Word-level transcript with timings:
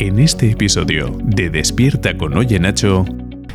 En 0.00 0.18
este 0.18 0.50
episodio 0.50 1.14
de 1.22 1.50
Despierta 1.50 2.16
con 2.16 2.34
Oye 2.34 2.58
Nacho, 2.58 3.04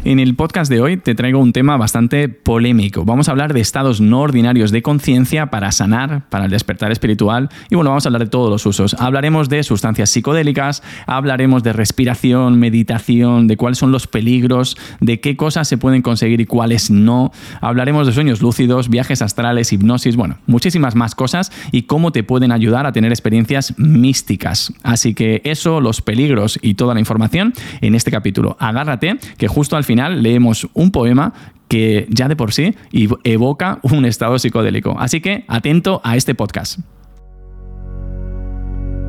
en 0.06 0.20
el 0.20 0.36
podcast 0.36 0.72
de 0.72 0.82
hoy 0.82 0.98
te 0.98 1.16
traigo 1.16 1.40
un 1.40 1.52
tema 1.52 1.78
bastante 1.78 2.30
polémico. 2.30 3.06
Vamos 3.06 3.28
a 3.28 3.32
hablar 3.32 3.54
de 3.54 3.60
estados 3.60 4.02
no 4.02 4.22
ordinarios 4.22 4.70
de 4.72 4.84
conciencia 4.84 5.48
para 5.48 5.72
sanar, 5.72 6.30
para 6.30 6.46
el 6.46 6.52
despertar 6.52 6.92
espiritual 6.92 7.50
y 7.72 7.76
bueno, 7.76 7.90
vamos 7.90 8.06
a 8.06 8.10
hablar 8.10 8.24
de 8.24 8.30
todos 8.30 8.52
los 8.52 8.64
usos. 8.68 8.94
Hablaremos 9.00 9.50
de 9.50 9.64
sustancias 9.64 10.12
psicodélicas, 10.12 10.84
hablaremos 11.08 11.64
de 11.64 11.74
respiración, 11.74 12.60
meditación, 12.60 13.48
de 13.48 13.58
cuáles 13.58 13.80
son 13.80 13.92
los 13.92 14.06
peligros, 14.06 14.78
de 15.02 15.20
qué 15.20 15.36
cosas 15.36 15.68
se 15.68 15.80
pueden 15.80 16.04
conseguir 16.04 16.40
y 16.40 16.46
cuáles 16.46 16.92
no. 16.92 17.32
Hablaremos 17.60 18.06
de 18.06 18.14
sueños 18.14 18.44
lúcidos, 18.44 18.90
viajes 18.90 19.24
astrales, 19.24 19.74
hipnosis, 19.74 20.16
bueno, 20.16 20.38
muchísimas 20.46 20.94
más 20.94 21.16
cosas 21.16 21.52
y 21.72 21.84
cómo 21.84 22.12
te 22.12 22.24
pueden 22.24 22.52
ayudar 22.52 22.86
a 22.86 22.92
tener 22.92 23.12
experiencias 23.12 23.74
místicas. 23.80 24.72
Así 24.84 25.16
que 25.16 25.42
eso, 25.46 25.82
los 25.82 26.04
peligros 26.04 26.60
y 26.62 26.76
toda 26.76 26.94
la 26.94 27.00
información 27.00 27.54
en 27.82 27.96
este 27.96 28.12
capítulo. 28.12 28.56
Agárrate 28.60 29.18
que 29.40 29.48
justo 29.48 29.76
al 29.76 29.84
final 29.84 29.95
leemos 29.96 30.68
un 30.74 30.92
poema 30.92 31.34
que 31.68 32.06
ya 32.10 32.28
de 32.28 32.36
por 32.36 32.54
sí 32.54 32.76
evoca 33.24 33.80
un 33.82 34.06
estado 34.06 34.38
psicodélico. 34.38 34.96
Así 35.00 35.22
que 35.22 35.46
atento 35.48 36.02
a 36.04 36.16
este 36.16 36.36
podcast. 36.36 36.80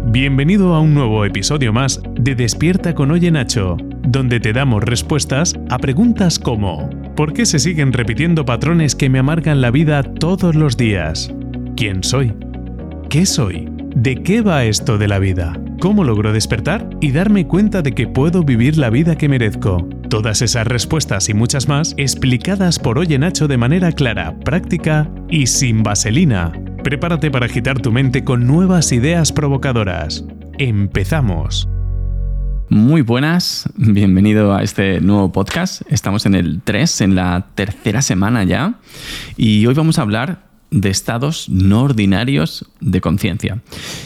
Bienvenido 0.09 0.75
a 0.75 0.81
un 0.81 0.95
nuevo 0.95 1.25
episodio 1.25 1.73
más 1.73 2.01
de 2.19 2.35
Despierta 2.35 2.95
con 2.95 3.11
Oye 3.11 3.31
Nacho, 3.31 3.77
donde 4.03 4.39
te 4.41 4.53
damos 4.53 4.83
respuestas 4.85 5.55
a 5.69 5.79
preguntas 5.79 6.39
como 6.39 6.89
¿Por 7.17 7.33
qué 7.33 7.47
se 7.47 7.59
siguen 7.59 7.95
repitiendo 7.95 8.45
patrones 8.45 8.95
que 8.95 9.09
me 9.09 9.19
amargan 9.19 9.63
la 9.63 9.71
vida 9.71 10.03
todos 10.03 10.55
los 10.55 10.77
días? 10.77 11.33
¿Quién 11.75 12.05
soy? 12.05 12.35
¿Qué 13.09 13.25
soy? 13.25 13.71
¿De 13.95 14.23
qué 14.23 14.43
va 14.43 14.65
esto 14.65 14.99
de 14.99 15.09
la 15.09 15.19
vida? 15.19 15.59
¿Cómo 15.79 16.05
logro 16.05 16.33
despertar 16.33 16.89
y 17.03 17.13
darme 17.13 17.47
cuenta 17.47 17.83
de 17.83 17.93
que 17.93 18.09
puedo 18.09 18.43
vivir 18.43 18.79
la 18.79 18.89
vida 18.89 19.17
que 19.17 19.29
merezco? 19.29 19.87
Todas 20.09 20.41
esas 20.41 20.67
respuestas 20.67 21.29
y 21.29 21.35
muchas 21.35 21.69
más 21.69 21.95
explicadas 21.99 22.79
por 22.79 22.99
Oye 22.99 23.19
Nacho 23.19 23.47
de 23.47 23.59
manera 23.59 23.93
clara, 23.93 24.39
práctica 24.41 25.11
y 25.29 25.47
sin 25.47 25.83
vaselina. 25.83 26.51
Prepárate 26.83 27.31
para 27.31 27.45
agitar 27.45 27.79
tu 27.81 27.93
mente 27.93 28.25
con 28.25 28.47
nuevas 28.47 28.91
ideas 28.91 29.33
provocadoras. 29.33 30.25
Empezamos. 30.59 31.69
Muy 32.71 33.03
buenas, 33.03 33.69
bienvenido 33.77 34.55
a 34.55 34.63
este 34.63 35.03
nuevo 35.03 35.31
podcast. 35.31 35.83
Estamos 35.91 36.25
en 36.25 36.35
el 36.35 36.63
3, 36.63 37.03
en 37.03 37.15
la 37.15 37.49
tercera 37.55 38.01
semana 38.01 38.45
ya, 38.45 38.81
y 39.37 39.67
hoy 39.67 39.75
vamos 39.75 39.99
a 39.99 40.03
hablar 40.03 40.47
de 40.71 40.91
estados 40.91 41.49
no 41.49 41.83
ordinarios 41.83 42.67
de 42.81 43.01
conciencia. 43.01 43.63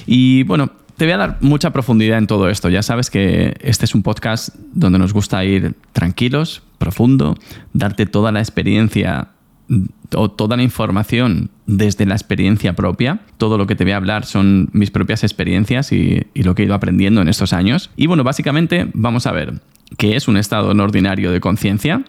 Y 0.06 0.42
bueno, 0.42 0.72
te 1.00 1.06
voy 1.06 1.14
a 1.14 1.16
dar 1.16 1.38
mucha 1.40 1.70
profundidad 1.70 2.18
en 2.18 2.26
todo 2.26 2.50
esto. 2.50 2.68
Ya 2.68 2.82
sabes 2.82 3.08
que 3.08 3.56
este 3.62 3.86
es 3.86 3.94
un 3.94 4.02
podcast 4.02 4.54
donde 4.74 4.98
nos 4.98 5.14
gusta 5.14 5.42
ir 5.46 5.74
tranquilos, 5.94 6.62
profundo, 6.76 7.38
darte 7.72 8.04
toda 8.04 8.32
la 8.32 8.40
experiencia 8.40 9.28
o 10.14 10.30
toda 10.30 10.58
la 10.58 10.62
información 10.62 11.48
desde 11.64 12.04
la 12.04 12.12
experiencia 12.12 12.74
propia. 12.76 13.20
Todo 13.38 13.56
lo 13.56 13.66
que 13.66 13.76
te 13.76 13.84
voy 13.84 13.94
a 13.94 13.96
hablar 13.96 14.26
son 14.26 14.68
mis 14.74 14.90
propias 14.90 15.24
experiencias 15.24 15.90
y, 15.90 16.26
lo 16.34 16.54
que 16.54 16.64
he 16.64 16.66
ido 16.66 16.74
aprendiendo 16.74 17.22
en 17.22 17.28
estos 17.28 17.54
años. 17.54 17.88
Y 17.96 18.06
bueno, 18.06 18.22
básicamente 18.22 18.90
vamos 18.92 19.26
a 19.26 19.32
ver 19.32 19.54
qué 19.96 20.16
es 20.16 20.28
un 20.28 20.36
estado 20.36 20.74
no 20.74 20.84
ordinario 20.84 21.32
de 21.32 21.40
conciencia, 21.40 22.04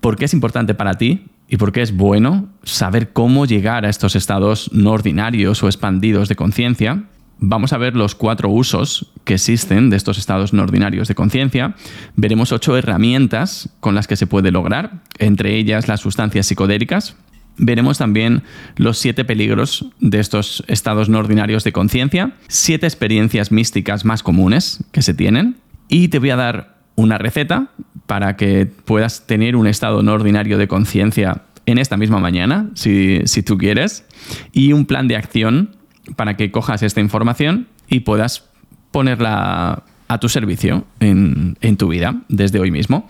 por 0.00 0.16
qué 0.16 0.24
es 0.24 0.34
importante 0.34 0.74
para 0.74 0.94
ti 0.94 1.26
y 1.48 1.58
por 1.58 1.70
qué 1.70 1.82
es 1.82 1.96
bueno 1.96 2.48
saber 2.64 3.12
cómo 3.12 3.46
llegar 3.46 3.86
a 3.86 3.88
estos 3.88 4.16
estados 4.16 4.68
no 4.72 4.90
ordinarios 4.90 5.62
o 5.62 5.68
expandidos 5.68 6.28
de 6.28 6.34
conciencia 6.34 7.04
vamos 7.42 7.72
a 7.72 7.78
ver 7.78 7.96
los 7.96 8.14
cuatro 8.14 8.48
usos 8.48 9.06
que 9.24 9.34
existen 9.34 9.90
de 9.90 9.96
estos 9.96 10.16
estados 10.16 10.52
no 10.52 10.62
ordinarios 10.62 11.08
de 11.08 11.16
conciencia. 11.16 11.74
Veremos 12.14 12.52
ocho 12.52 12.76
herramientas 12.76 13.68
con 13.80 13.94
las 13.94 14.06
que 14.06 14.16
se 14.16 14.28
puede 14.28 14.52
lograr, 14.52 15.02
entre 15.18 15.56
ellas 15.56 15.88
las 15.88 16.00
sustancias 16.00 16.46
psicodélicas. 16.46 17.16
Veremos 17.58 17.98
también 17.98 18.44
los 18.76 18.98
siete 18.98 19.24
peligros 19.24 19.84
de 20.00 20.20
estos 20.20 20.64
estados 20.68 21.08
no 21.08 21.18
ordinarios 21.18 21.64
de 21.64 21.72
conciencia, 21.72 22.32
siete 22.46 22.86
experiencias 22.86 23.50
místicas 23.50 24.04
más 24.04 24.22
comunes 24.22 24.84
que 24.92 25.02
se 25.02 25.12
tienen 25.12 25.56
y 25.88 26.08
te 26.08 26.20
voy 26.20 26.30
a 26.30 26.36
dar 26.36 26.78
una 26.94 27.18
receta 27.18 27.70
para 28.06 28.36
que 28.36 28.66
puedas 28.66 29.26
tener 29.26 29.56
un 29.56 29.66
estado 29.66 30.02
no 30.02 30.12
ordinario 30.12 30.58
de 30.58 30.68
conciencia 30.68 31.42
en 31.66 31.78
esta 31.78 31.96
misma 31.96 32.20
mañana, 32.20 32.70
si, 32.74 33.20
si 33.24 33.42
tú 33.42 33.58
quieres, 33.58 34.04
y 34.52 34.72
un 34.72 34.86
plan 34.86 35.08
de 35.08 35.16
acción 35.16 35.81
para 36.16 36.36
que 36.36 36.50
cojas 36.50 36.82
esta 36.82 37.00
información 37.00 37.68
y 37.88 38.00
puedas 38.00 38.48
ponerla 38.90 39.82
a 40.08 40.18
tu 40.18 40.28
servicio 40.28 40.84
en, 41.00 41.56
tu 41.76 41.88
vida 41.88 42.22
desde 42.28 42.60
hoy 42.60 42.70
mismo. 42.70 43.08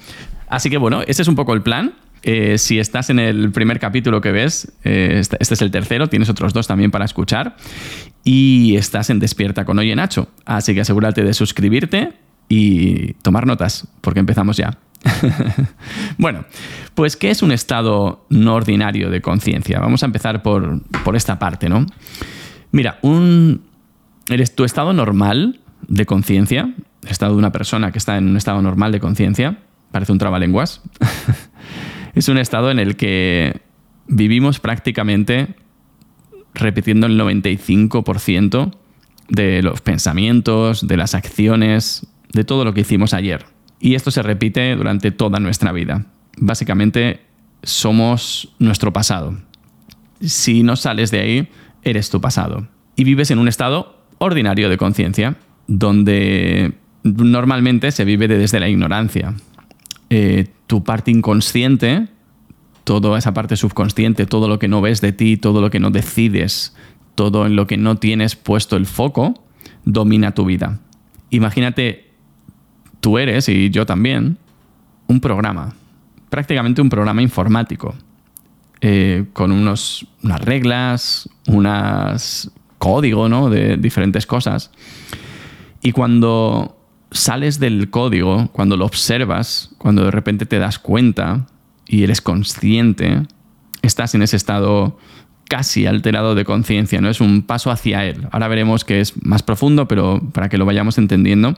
Así 0.49 0.71
que 0.71 0.79
bueno, 0.79 1.03
ese 1.07 1.23
es 1.23 1.29
un 1.29 1.35
poco 1.35 1.55
el 1.55 1.63
plan. 1.63 1.95
Eh, 2.23 2.57
si 2.59 2.79
estás 2.79 3.11
en 3.11 3.19
el 3.19 3.51
primer 3.51 3.81
capítulo 3.81 4.21
que 4.21 4.31
ves, 4.31 4.73
eh, 4.85 5.17
este, 5.19 5.37
este, 5.41 5.55
es 5.55 5.63
el 5.63 5.73
tercero, 5.73 6.09
tienes 6.09 6.29
otros 6.29 6.53
dos 6.53 6.69
también 6.69 6.91
para 6.93 7.05
escuchar. 7.05 7.57
Y 8.23 8.77
estás 8.77 9.11
en 9.11 9.19
Despierta 9.19 9.65
con 9.65 9.79
Oye 9.79 9.95
Nacho. 9.97 10.29
Así 10.45 10.75
que 10.75 10.83
asegúrate 10.83 11.25
de 11.25 11.35
suscribirte 11.35 12.13
y 12.49 13.15
tomar 13.15 13.47
notas, 13.47 13.89
porque 14.01 14.21
empezamos 14.21 14.57
ya. 14.57 14.79
bueno, 16.19 16.45
pues 16.95 17.17
¿qué 17.17 17.31
es 17.31 17.43
un 17.43 17.51
estado 17.51 18.25
no 18.29 18.55
ordinario 18.55 19.11
de 19.11 19.21
conciencia? 19.21 19.81
Vamos 19.81 20.03
a 20.05 20.07
empezar 20.07 20.43
por, 20.43 20.83
por 21.03 21.17
esta 21.17 21.39
parte, 21.39 21.69
¿no? 21.69 21.87
Mira, 22.73 22.99
un, 23.03 23.63
eres 24.29 24.55
tu 24.55 24.65
estado 24.65 24.93
normal 24.93 25.61
de 25.87 26.07
conciencia, 26.07 26.75
estado 27.07 27.33
de 27.33 27.39
una 27.39 27.53
persona 27.53 27.93
que 27.93 27.99
está 27.99 28.17
en 28.17 28.29
un 28.29 28.37
estado 28.37 28.63
normal 28.63 28.93
de 28.93 29.01
conciencia, 29.01 29.59
parece 29.91 30.13
un 30.13 30.19
trabalenguas, 30.19 30.83
es 32.15 32.29
un 32.29 32.39
estado 32.39 32.71
en 32.71 32.79
el 32.79 32.97
que 32.97 33.61
vivimos 34.09 34.59
prácticamente 34.59 35.55
repitiendo 36.55 37.07
el 37.07 37.19
95% 37.19 38.75
de 39.29 39.63
los 39.63 39.81
pensamientos, 39.81 40.87
de 40.87 40.97
las 40.97 41.15
acciones, 41.15 42.07
de 42.33 42.45
todo 42.45 42.65
lo 42.65 42.75
que 42.75 42.83
hicimos 42.83 43.15
ayer. 43.15 43.45
Y 43.81 43.95
esto 43.95 44.11
se 44.11 44.23
repite 44.23 44.75
durante 44.77 45.11
toda 45.11 45.41
nuestra 45.41 45.73
vida. 45.73 46.07
Básicamente 46.37 47.21
somos 47.63 48.55
nuestro 48.59 48.93
pasado. 48.93 49.39
Si 50.21 50.63
no 50.63 50.77
sales 50.77 51.11
de 51.11 51.21
ahí, 51.21 51.49
eres 51.83 52.11
tu 52.11 52.21
pasado. 52.21 52.69
Y 52.97 53.05
vives 53.05 53.31
en 53.31 53.39
un 53.39 53.49
estado 53.49 53.97
ordinario 54.19 54.69
de 54.69 54.77
conciencia, 54.77 55.37
donde 55.67 56.75
normalmente 57.03 57.91
se 57.91 58.05
vive 58.05 58.29
desde 58.29 58.61
la 58.61 58.69
ignorancia. 58.69 59.35
Eh, 60.11 60.47
tu 60.67 60.85
parte 60.85 61.11
inconsciente, 61.11 62.09
toda 62.85 63.19
esa 63.19 63.35
parte 63.35 63.57
subconsciente, 63.57 64.27
todo 64.27 64.49
lo 64.49 64.59
que 64.59 64.69
no 64.69 64.81
ves 64.81 65.01
de 65.01 65.13
ti, 65.13 65.37
todo 65.37 65.61
lo 65.61 65.71
que 65.71 65.81
no 65.81 65.91
decides, 65.91 66.77
todo 67.15 67.47
en 67.47 67.57
lo 67.57 67.67
que 67.67 67.77
no 67.77 67.97
tienes 67.97 68.37
puesto 68.37 68.77
el 68.77 68.87
foco, 68.87 69.43
domina 69.85 70.33
tu 70.33 70.45
vida. 70.45 70.81
Imagínate, 71.31 72.11
tú 73.01 73.19
eres, 73.19 73.49
y 73.49 73.71
yo 73.71 73.87
también, 73.87 74.39
un 75.09 75.21
programa, 75.21 75.75
prácticamente 76.31 76.83
un 76.83 76.89
programa 76.89 77.23
informático 77.23 77.95
eh, 78.85 79.27
con 79.33 79.53
unos, 79.53 80.09
unas 80.25 80.41
reglas, 80.41 81.29
unas 81.47 82.51
código 82.79 83.29
¿no? 83.29 83.49
de 83.49 83.77
diferentes 83.77 84.27
cosas. 84.27 84.73
Y 85.81 85.93
cuando 85.93 86.77
sales 87.13 87.61
del 87.61 87.91
código, 87.91 88.49
cuando 88.51 88.77
lo 88.77 88.85
observas, 88.85 89.71
cuando 89.79 90.05
de 90.05 90.11
repente 90.11 90.47
te 90.47 90.59
das 90.59 90.81
cuenta 90.81 91.47
y 91.87 92.03
eres 92.03 92.21
consciente, 92.21 93.23
estás 93.83 94.17
en 94.17 94.23
ese 94.23 94.35
estado 94.37 94.99
casi 95.49 95.87
alterado 95.87 96.35
de 96.35 96.45
conciencia, 96.45 97.01
¿no? 97.01 97.09
Es 97.09 97.21
un 97.21 97.43
paso 97.43 97.71
hacia 97.71 98.05
él. 98.05 98.27
Ahora 98.33 98.49
veremos 98.49 98.85
que 98.85 99.01
es 99.01 99.25
más 99.25 99.45
profundo, 99.45 99.87
pero 99.87 100.21
para 100.33 100.49
que 100.49 100.59
lo 100.59 100.65
vayamos 100.65 100.99
entendiendo, 100.99 101.57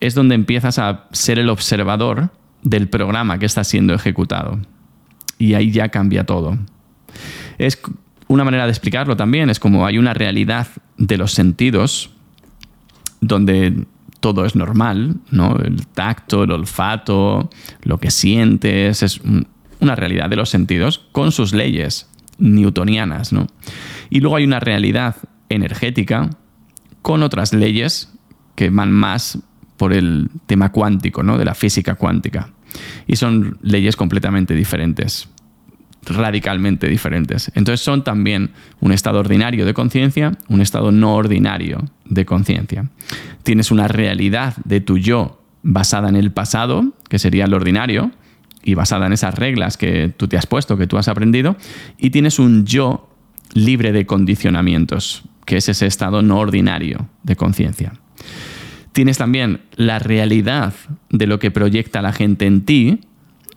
es 0.00 0.16
donde 0.16 0.34
empiezas 0.34 0.80
a 0.80 1.04
ser 1.12 1.38
el 1.38 1.48
observador 1.48 2.30
del 2.62 2.88
programa 2.88 3.38
que 3.38 3.46
está 3.46 3.62
siendo 3.62 3.94
ejecutado 3.94 4.58
y 5.38 5.54
ahí 5.54 5.70
ya 5.70 5.88
cambia 5.88 6.24
todo. 6.24 6.58
Es 7.58 7.80
una 8.26 8.44
manera 8.44 8.64
de 8.64 8.70
explicarlo 8.70 9.16
también, 9.16 9.50
es 9.50 9.58
como 9.58 9.86
hay 9.86 9.98
una 9.98 10.14
realidad 10.14 10.68
de 10.96 11.16
los 11.16 11.32
sentidos 11.32 12.10
donde 13.20 13.86
todo 14.20 14.44
es 14.44 14.54
normal, 14.54 15.16
¿no? 15.30 15.56
El 15.56 15.86
tacto, 15.86 16.44
el 16.44 16.50
olfato, 16.50 17.50
lo 17.82 17.98
que 17.98 18.10
sientes, 18.10 19.02
es 19.02 19.20
una 19.80 19.94
realidad 19.94 20.28
de 20.28 20.36
los 20.36 20.50
sentidos 20.50 20.98
con 21.12 21.32
sus 21.32 21.52
leyes 21.52 22.08
newtonianas, 22.38 23.32
¿no? 23.32 23.46
Y 24.10 24.20
luego 24.20 24.36
hay 24.36 24.44
una 24.44 24.60
realidad 24.60 25.16
energética 25.48 26.30
con 27.02 27.22
otras 27.22 27.52
leyes 27.52 28.12
que 28.54 28.70
van 28.70 28.92
más 28.92 29.38
por 29.78 29.94
el 29.94 30.28
tema 30.44 30.70
cuántico, 30.70 31.22
¿no? 31.22 31.38
De 31.38 31.46
la 31.46 31.54
física 31.54 31.94
cuántica. 31.94 32.50
Y 33.06 33.16
son 33.16 33.56
leyes 33.62 33.96
completamente 33.96 34.54
diferentes. 34.54 35.30
radicalmente 36.04 36.88
diferentes. 36.88 37.50
Entonces 37.54 37.80
son 37.84 38.02
también 38.04 38.50
un 38.80 38.92
estado 38.92 39.18
ordinario 39.18 39.66
de 39.66 39.74
conciencia, 39.74 40.32
un 40.48 40.60
estado 40.60 40.90
no 40.90 41.14
ordinario 41.14 41.84
de 42.04 42.24
conciencia. 42.24 42.88
Tienes 43.42 43.70
una 43.70 43.88
realidad 43.88 44.56
de 44.64 44.80
tu 44.80 44.96
yo 44.98 45.42
basada 45.62 46.08
en 46.08 46.16
el 46.16 46.30
pasado, 46.30 46.94
que 47.08 47.18
sería 47.18 47.44
el 47.44 47.54
ordinario, 47.54 48.12
y 48.62 48.74
basada 48.74 49.06
en 49.06 49.12
esas 49.12 49.34
reglas 49.34 49.76
que 49.76 50.12
tú 50.16 50.28
te 50.28 50.36
has 50.36 50.46
puesto, 50.46 50.76
que 50.76 50.86
tú 50.86 50.98
has 50.98 51.08
aprendido, 51.08 51.56
y 51.98 52.10
tienes 52.10 52.38
un 52.38 52.64
yo 52.64 53.10
libre 53.54 53.92
de 53.92 54.06
condicionamientos, 54.06 55.24
que 55.44 55.56
es 55.56 55.68
ese 55.68 55.86
estado 55.86 56.22
no 56.22 56.38
ordinario 56.38 57.08
de 57.22 57.36
conciencia. 57.36 57.94
Tienes 58.92 59.18
también 59.18 59.60
la 59.76 59.98
realidad 59.98 60.74
de 61.10 61.26
lo 61.26 61.38
que 61.38 61.50
proyecta 61.50 62.02
la 62.02 62.12
gente 62.12 62.46
en 62.46 62.64
ti, 62.64 63.00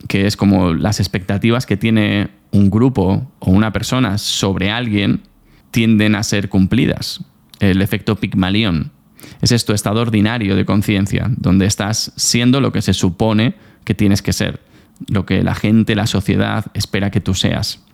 que 0.08 0.26
es 0.26 0.36
como 0.36 0.74
las 0.74 1.00
expectativas 1.00 1.66
que 1.66 1.76
tiene 1.76 2.30
un 2.50 2.70
grupo 2.70 3.30
o 3.38 3.50
una 3.50 3.72
persona 3.72 4.18
sobre 4.18 4.70
alguien 4.70 5.22
tienden 5.70 6.14
a 6.14 6.22
ser 6.22 6.48
cumplidas. 6.48 7.24
El 7.60 7.82
efecto 7.82 8.16
Pigmalión. 8.16 8.92
Es 9.40 9.64
tu 9.64 9.72
estado 9.72 10.00
ordinario 10.00 10.56
de 10.56 10.64
conciencia, 10.64 11.30
donde 11.36 11.66
estás 11.66 12.12
siendo 12.16 12.60
lo 12.60 12.72
que 12.72 12.82
se 12.82 12.92
supone 12.92 13.54
que 13.84 13.94
tienes 13.94 14.22
que 14.22 14.32
ser, 14.32 14.60
lo 15.08 15.26
que 15.26 15.42
la 15.42 15.54
gente, 15.54 15.94
la 15.94 16.06
sociedad 16.06 16.66
espera 16.74 17.10
que 17.10 17.20
tú 17.20 17.34
seas. 17.34 17.84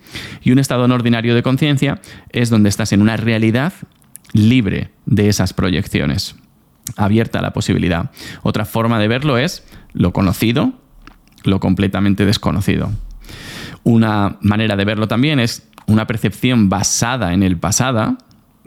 Y 0.43 0.53
un 0.53 0.59
estado 0.59 0.85
ordinario 0.85 1.35
de 1.35 1.43
conciencia 1.43 2.01
es 2.31 2.51
donde 2.51 2.69
estás 2.69 2.93
en 2.93 3.03
una 3.03 3.17
realidad 3.17 3.73
libre 4.33 4.91
de 5.07 5.29
esas 5.29 5.53
proyecciones, 5.53 6.35
abierta 6.97 7.43
la 7.43 7.53
posibilidad. 7.53 8.11
Otra 8.43 8.65
forma 8.65 8.99
de 8.99 9.09
verlo 9.09 9.39
es 9.39 9.65
lo 9.93 10.13
conocido, 10.13 10.73
lo 11.45 11.61
completamente 11.61 12.25
desconocido. 12.25 12.91
Una 13.85 14.37
manera 14.41 14.77
de 14.77 14.85
verlo 14.85 15.09
también 15.09 15.41
es 15.41 15.69
una 15.87 16.07
percepción 16.07 16.69
basada 16.69 17.33
en 17.33 17.43
el 17.43 17.57
pasado, 17.57 18.19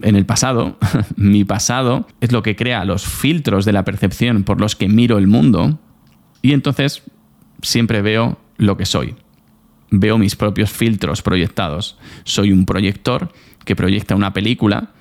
en 0.01 0.15
el 0.15 0.25
pasado, 0.25 0.77
mi 1.15 1.45
pasado 1.45 2.07
es 2.21 2.31
lo 2.31 2.41
que 2.44 2.56
crea 2.56 2.85
los 2.85 3.06
filtros 3.06 3.65
de 3.65 3.73
la 3.73 3.85
percepción 3.85 4.44
por 4.44 4.59
los 4.59 4.75
que 4.75 4.89
miro 4.89 5.18
el 5.18 5.27
mundo 5.27 5.79
y 6.41 6.53
entonces 6.53 7.03
siempre 7.62 8.01
veo 8.01 8.39
lo 8.57 8.77
que 8.77 8.85
soy. 8.85 9.15
Veo 9.91 10.18
mis 10.18 10.35
propios 10.35 10.71
filtros 10.71 11.21
proyectados. 11.21 11.97
Soy 12.23 12.51
un 12.51 12.65
proyector 12.65 13.31
que 13.65 13.75
proyecta 13.75 14.15
una 14.15 14.33
película 14.33 14.91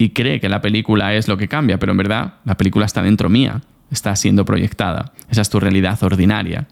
y 0.00 0.14
cree 0.14 0.40
que 0.40 0.48
la 0.48 0.62
película 0.62 1.12
es 1.12 1.28
lo 1.28 1.36
que 1.36 1.46
cambia, 1.46 1.78
pero 1.78 1.92
en 1.92 1.98
verdad 1.98 2.36
la 2.46 2.56
película 2.56 2.86
está 2.86 3.02
dentro 3.02 3.28
mía, 3.28 3.60
está 3.90 4.16
siendo 4.16 4.46
proyectada. 4.46 5.12
Esa 5.28 5.42
es 5.42 5.50
tu 5.50 5.60
realidad 5.60 6.02
ordinaria. 6.02 6.68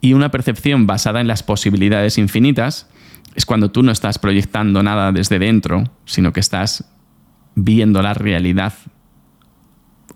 Y 0.00 0.12
una 0.12 0.30
percepción 0.30 0.86
basada 0.86 1.20
en 1.20 1.26
las 1.26 1.42
posibilidades 1.42 2.16
infinitas 2.16 2.88
es 3.34 3.44
cuando 3.44 3.72
tú 3.72 3.82
no 3.82 3.90
estás 3.90 4.20
proyectando 4.20 4.84
nada 4.84 5.10
desde 5.10 5.40
dentro, 5.40 5.82
sino 6.04 6.32
que 6.32 6.38
estás 6.38 6.88
viendo 7.56 8.02
la 8.02 8.14
realidad 8.14 8.72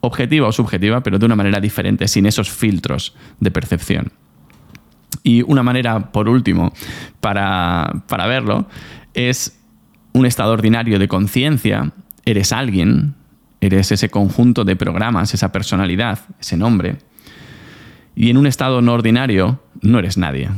objetiva 0.01 0.47
o 0.47 0.53
subjetiva, 0.53 1.03
pero 1.03 1.19
de 1.19 1.27
una 1.27 1.35
manera 1.35 1.59
diferente, 1.59 2.07
sin 2.07 2.25
esos 2.25 2.53
filtros 2.53 3.17
de 3.41 3.51
percepción. 3.51 4.13
Y 5.25 5.43
una 5.43 5.65
manera, 5.65 6.13
por 6.13 6.29
último, 6.29 6.73
para, 7.21 8.05
para 8.07 8.29
verlo, 8.29 8.69
es 9.13 9.61
un 10.13 10.25
estado 10.25 10.53
ordinario 10.53 11.01
de 11.01 11.09
conciencia. 11.09 11.93
Eres 12.25 12.53
alguien, 12.53 13.15
eres 13.61 13.93
ese 13.93 14.09
conjunto 14.09 14.65
de 14.65 14.77
programas, 14.77 15.35
esa 15.35 15.53
personalidad, 15.53 16.21
ese 16.41 16.57
nombre. 16.57 16.99
Y 18.17 18.31
en 18.31 18.37
un 18.37 18.47
estado 18.47 18.83
no 18.83 18.93
ordinario 18.93 19.63
no 19.81 19.99
eres 19.99 20.17
nadie. 20.17 20.51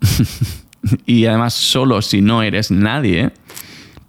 y 1.06 1.26
además 1.26 1.54
solo 1.54 2.02
si 2.02 2.20
no 2.20 2.42
eres 2.42 2.70
nadie 2.70 3.32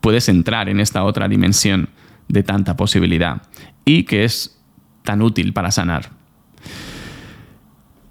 puedes 0.01 0.27
entrar 0.27 0.67
en 0.69 0.79
esta 0.79 1.03
otra 1.03 1.27
dimensión 1.27 1.89
de 2.27 2.43
tanta 2.43 2.75
posibilidad 2.75 3.43
y 3.85 4.03
que 4.03 4.25
es 4.25 4.59
tan 5.03 5.21
útil 5.21 5.53
para 5.53 5.71
sanar. 5.71 6.09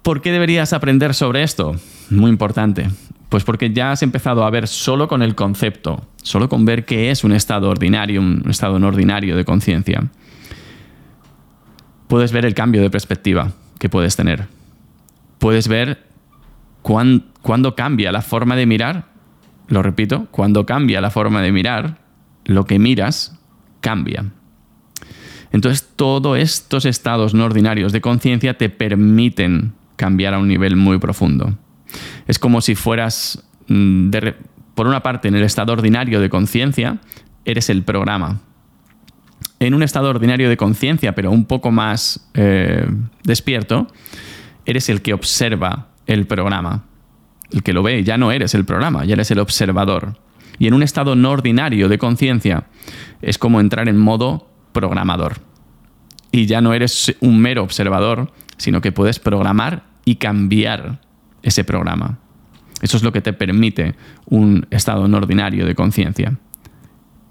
¿Por 0.01 0.21
qué 0.21 0.31
deberías 0.31 0.73
aprender 0.73 1.13
sobre 1.13 1.43
esto? 1.43 1.75
Muy 2.09 2.29
importante. 2.29 2.89
Pues 3.33 3.43
porque 3.43 3.71
ya 3.71 3.91
has 3.91 4.03
empezado 4.03 4.45
a 4.45 4.49
ver 4.51 4.67
solo 4.67 5.07
con 5.07 5.23
el 5.23 5.33
concepto, 5.33 6.07
solo 6.21 6.49
con 6.49 6.65
ver 6.65 6.85
qué 6.85 7.09
es 7.09 7.23
un 7.23 7.31
estado 7.31 7.67
ordinario, 7.67 8.21
un 8.21 8.45
estado 8.47 8.77
no 8.77 8.87
ordinario 8.87 9.35
de 9.35 9.43
conciencia. 9.43 10.03
Puedes 12.07 12.31
ver 12.31 12.45
el 12.45 12.53
cambio 12.53 12.83
de 12.83 12.91
perspectiva 12.91 13.53
que 13.79 13.89
puedes 13.89 14.15
tener 14.15 14.47
puedes 15.43 15.67
ver 15.67 16.01
cuándo 16.81 17.75
cambia 17.75 18.13
la 18.13 18.21
forma 18.21 18.55
de 18.55 18.65
mirar, 18.65 19.07
lo 19.67 19.83
repito, 19.83 20.27
cuando 20.31 20.65
cambia 20.65 21.01
la 21.01 21.09
forma 21.09 21.41
de 21.41 21.51
mirar, 21.51 21.97
lo 22.45 22.63
que 22.63 22.79
miras 22.79 23.37
cambia. 23.81 24.31
Entonces, 25.51 25.85
todos 25.97 26.39
estos 26.39 26.85
estados 26.85 27.33
no 27.33 27.43
ordinarios 27.43 27.91
de 27.91 27.99
conciencia 27.99 28.57
te 28.57 28.69
permiten 28.69 29.73
cambiar 29.97 30.33
a 30.33 30.39
un 30.39 30.47
nivel 30.47 30.77
muy 30.77 30.97
profundo. 30.97 31.57
Es 32.27 32.39
como 32.39 32.61
si 32.61 32.75
fueras, 32.75 33.43
mm, 33.67 34.11
por 34.75 34.87
una 34.87 35.03
parte, 35.03 35.27
en 35.27 35.35
el 35.35 35.43
estado 35.43 35.73
ordinario 35.73 36.19
de 36.19 36.29
conciencia, 36.29 36.99
eres 37.45 37.69
el 37.69 37.83
programa. 37.83 38.41
En 39.59 39.73
un 39.73 39.83
estado 39.83 40.09
ordinario 40.09 40.49
de 40.49 40.57
conciencia, 40.57 41.15
pero 41.15 41.31
un 41.31 41.45
poco 41.45 41.71
más 41.71 42.29
eh, 42.33 42.85
despierto, 43.23 43.87
eres 44.65 44.89
el 44.89 45.01
que 45.01 45.13
observa 45.13 45.89
el 46.07 46.27
programa. 46.27 46.85
El 47.51 47.63
que 47.63 47.73
lo 47.73 47.83
ve, 47.83 48.03
ya 48.03 48.17
no 48.17 48.31
eres 48.31 48.55
el 48.55 48.65
programa, 48.65 49.05
ya 49.05 49.13
eres 49.13 49.31
el 49.31 49.39
observador. 49.39 50.17
Y 50.59 50.67
en 50.67 50.73
un 50.73 50.83
estado 50.83 51.15
no 51.15 51.31
ordinario 51.31 51.89
de 51.89 51.97
conciencia 51.97 52.65
es 53.21 53.37
como 53.37 53.59
entrar 53.59 53.89
en 53.89 53.97
modo 53.97 54.49
programador. 54.71 55.37
Y 56.31 56.45
ya 56.45 56.61
no 56.61 56.73
eres 56.73 57.15
un 57.19 57.39
mero 57.39 57.63
observador, 57.63 58.31
sino 58.57 58.81
que 58.81 58.91
puedes 58.91 59.19
programar 59.19 59.83
y 60.05 60.15
cambiar 60.15 60.99
ese 61.43 61.63
programa. 61.63 62.19
Eso 62.81 62.97
es 62.97 63.03
lo 63.03 63.13
que 63.13 63.21
te 63.21 63.33
permite 63.33 63.95
un 64.25 64.65
estado 64.71 65.07
no 65.07 65.17
ordinario 65.17 65.65
de 65.65 65.75
conciencia. 65.75 66.37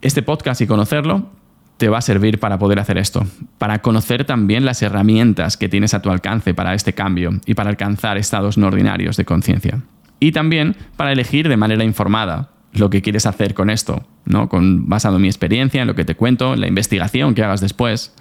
Este 0.01 0.23
podcast 0.23 0.61
y 0.61 0.67
conocerlo 0.67 1.31
te 1.77 1.89
va 1.89 1.99
a 1.99 2.03
servir 2.03 2.39
para 2.39 2.59
poder 2.59 2.79
hacer 2.79 2.97
esto, 2.97 3.27
para 3.59 3.83
conocer 3.83 4.25
también 4.25 4.65
las 4.65 4.83
herramientas 4.83 5.57
que 5.57 5.69
tienes 5.69 5.95
a 5.95 6.03
tu 6.03 6.11
alcance 6.11 6.55
para 6.55 6.75
este 6.75 6.93
cambio 6.93 7.33
y 7.45 7.55
para 7.55 7.71
alcanzar 7.71 8.19
estados 8.19 8.57
no 8.57 8.69
ordinarios 8.69 9.17
de 9.17 9.25
conciencia. 9.25 9.83
Y 10.21 10.33
también 10.33 10.77
para 10.97 11.13
elegir 11.13 11.49
de 11.49 11.57
manera 11.57 11.83
informada 11.83 12.51
lo 12.73 12.89
que 12.89 13.03
quieres 13.03 13.27
hacer 13.27 13.55
con 13.55 13.69
esto, 13.69 14.07
¿no? 14.25 14.49
Con, 14.49 14.89
basado 14.89 15.17
en 15.17 15.23
mi 15.23 15.29
experiencia, 15.29 15.83
en 15.83 15.89
lo 15.89 15.95
que 15.95 16.05
te 16.05 16.15
cuento, 16.15 16.55
en 16.55 16.61
la 16.61 16.69
investigación 16.69 17.35
que 17.35 17.43
hagas 17.43 17.61
después, 17.61 18.15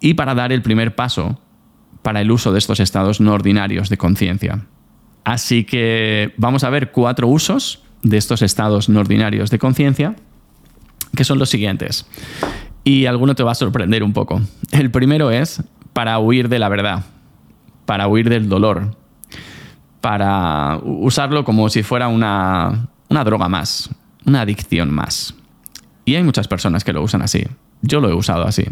y 0.00 0.14
para 0.14 0.34
dar 0.34 0.52
el 0.52 0.62
primer 0.62 0.94
paso 0.94 1.40
para 2.02 2.20
el 2.20 2.30
uso 2.30 2.52
de 2.52 2.58
estos 2.58 2.80
estados 2.80 3.20
no 3.20 3.32
ordinarios 3.32 3.88
de 3.88 3.96
conciencia. 3.96 4.66
Así 5.24 5.64
que 5.64 6.34
vamos 6.36 6.64
a 6.64 6.70
ver 6.70 6.92
cuatro 6.92 7.28
usos 7.28 7.82
de 8.02 8.18
estos 8.18 8.42
estados 8.42 8.88
no 8.88 9.00
ordinarios 9.00 9.50
de 9.50 9.58
conciencia, 9.58 10.16
que 11.16 11.24
son 11.24 11.38
los 11.38 11.48
siguientes 11.48 12.06
y 12.84 13.06
alguno 13.06 13.34
te 13.34 13.42
va 13.42 13.52
a 13.52 13.56
sorprender 13.56 14.04
un 14.04 14.12
poco. 14.12 14.40
El 14.70 14.90
primero 14.90 15.30
es 15.30 15.62
para 15.94 16.18
huir 16.18 16.48
de 16.48 16.58
la 16.58 16.68
verdad, 16.68 17.04
para 17.86 18.06
huir 18.06 18.28
del 18.28 18.48
dolor, 18.48 18.96
para 20.02 20.78
usarlo 20.84 21.44
como 21.44 21.70
si 21.70 21.82
fuera 21.82 22.08
una, 22.08 22.88
una 23.08 23.24
droga 23.24 23.48
más, 23.48 23.90
una 24.26 24.42
adicción 24.42 24.92
más. 24.92 25.34
Y 26.04 26.14
hay 26.14 26.22
muchas 26.22 26.46
personas 26.46 26.84
que 26.84 26.92
lo 26.92 27.02
usan 27.02 27.22
así. 27.22 27.44
Yo 27.80 28.00
lo 28.00 28.10
he 28.10 28.14
usado 28.14 28.46
así. 28.46 28.64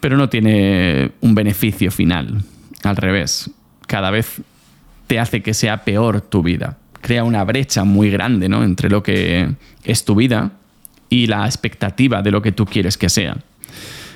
Pero 0.00 0.16
no 0.16 0.28
tiene 0.28 1.10
un 1.20 1.34
beneficio 1.34 1.90
final. 1.90 2.42
Al 2.84 2.96
revés, 2.96 3.50
cada 3.88 4.12
vez 4.12 4.40
te 5.08 5.18
hace 5.18 5.42
que 5.42 5.54
sea 5.54 5.84
peor 5.84 6.20
tu 6.20 6.42
vida. 6.42 6.78
Crea 7.00 7.24
una 7.24 7.42
brecha 7.42 7.82
muy 7.82 8.10
grande 8.10 8.48
¿no? 8.48 8.62
entre 8.62 8.88
lo 8.88 9.02
que 9.02 9.54
es 9.82 10.04
tu 10.04 10.14
vida 10.14 10.52
y 11.08 11.26
la 11.26 11.46
expectativa 11.46 12.22
de 12.22 12.30
lo 12.30 12.42
que 12.42 12.52
tú 12.52 12.66
quieres 12.66 12.96
que 12.96 13.08
sea. 13.08 13.38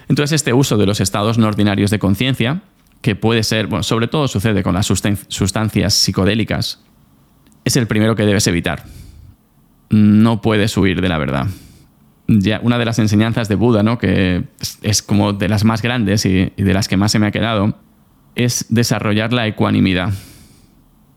Entonces, 0.09 0.37
este 0.37 0.53
uso 0.53 0.77
de 0.77 0.87
los 0.87 1.01
estados 1.01 1.39
no 1.39 1.47
ordinarios 1.47 1.91
de 1.91 1.99
conciencia, 1.99 2.61
que 3.01 3.17
puede 3.17 3.43
ser, 3.43 3.67
bueno, 3.67 3.83
sobre 3.83 4.09
todo 4.09 4.29
sucede 4.29 4.63
con 4.63 4.75
las 4.75 4.87
sustancias 4.87 5.95
psicodélicas, 5.95 6.81
es 7.65 7.77
el 7.77 7.87
primero 7.87 8.15
que 8.15 8.27
debes 8.27 8.47
evitar. 8.47 8.85
No 9.89 10.43
puedes 10.43 10.77
huir 10.77 11.01
de 11.01 11.09
la 11.09 11.19
verdad. 11.19 11.47
Ya, 12.27 12.61
una 12.63 12.79
de 12.79 12.85
las 12.85 12.99
enseñanzas 12.99 13.49
de 13.49 13.55
Buda, 13.55 13.83
¿no? 13.83 13.99
que 13.99 14.45
es 14.83 15.03
como 15.03 15.33
de 15.33 15.49
las 15.49 15.65
más 15.65 15.81
grandes 15.81 16.27
y, 16.27 16.53
y 16.57 16.63
de 16.63 16.75
las 16.75 16.89
que 16.89 16.97
más 16.97 17.13
se 17.13 17.19
me 17.19 17.27
ha 17.27 17.31
quedado, 17.31 17.79
es 18.35 18.67
desarrollar 18.69 19.33
la 19.33 19.47
ecuanimidad. 19.47 20.13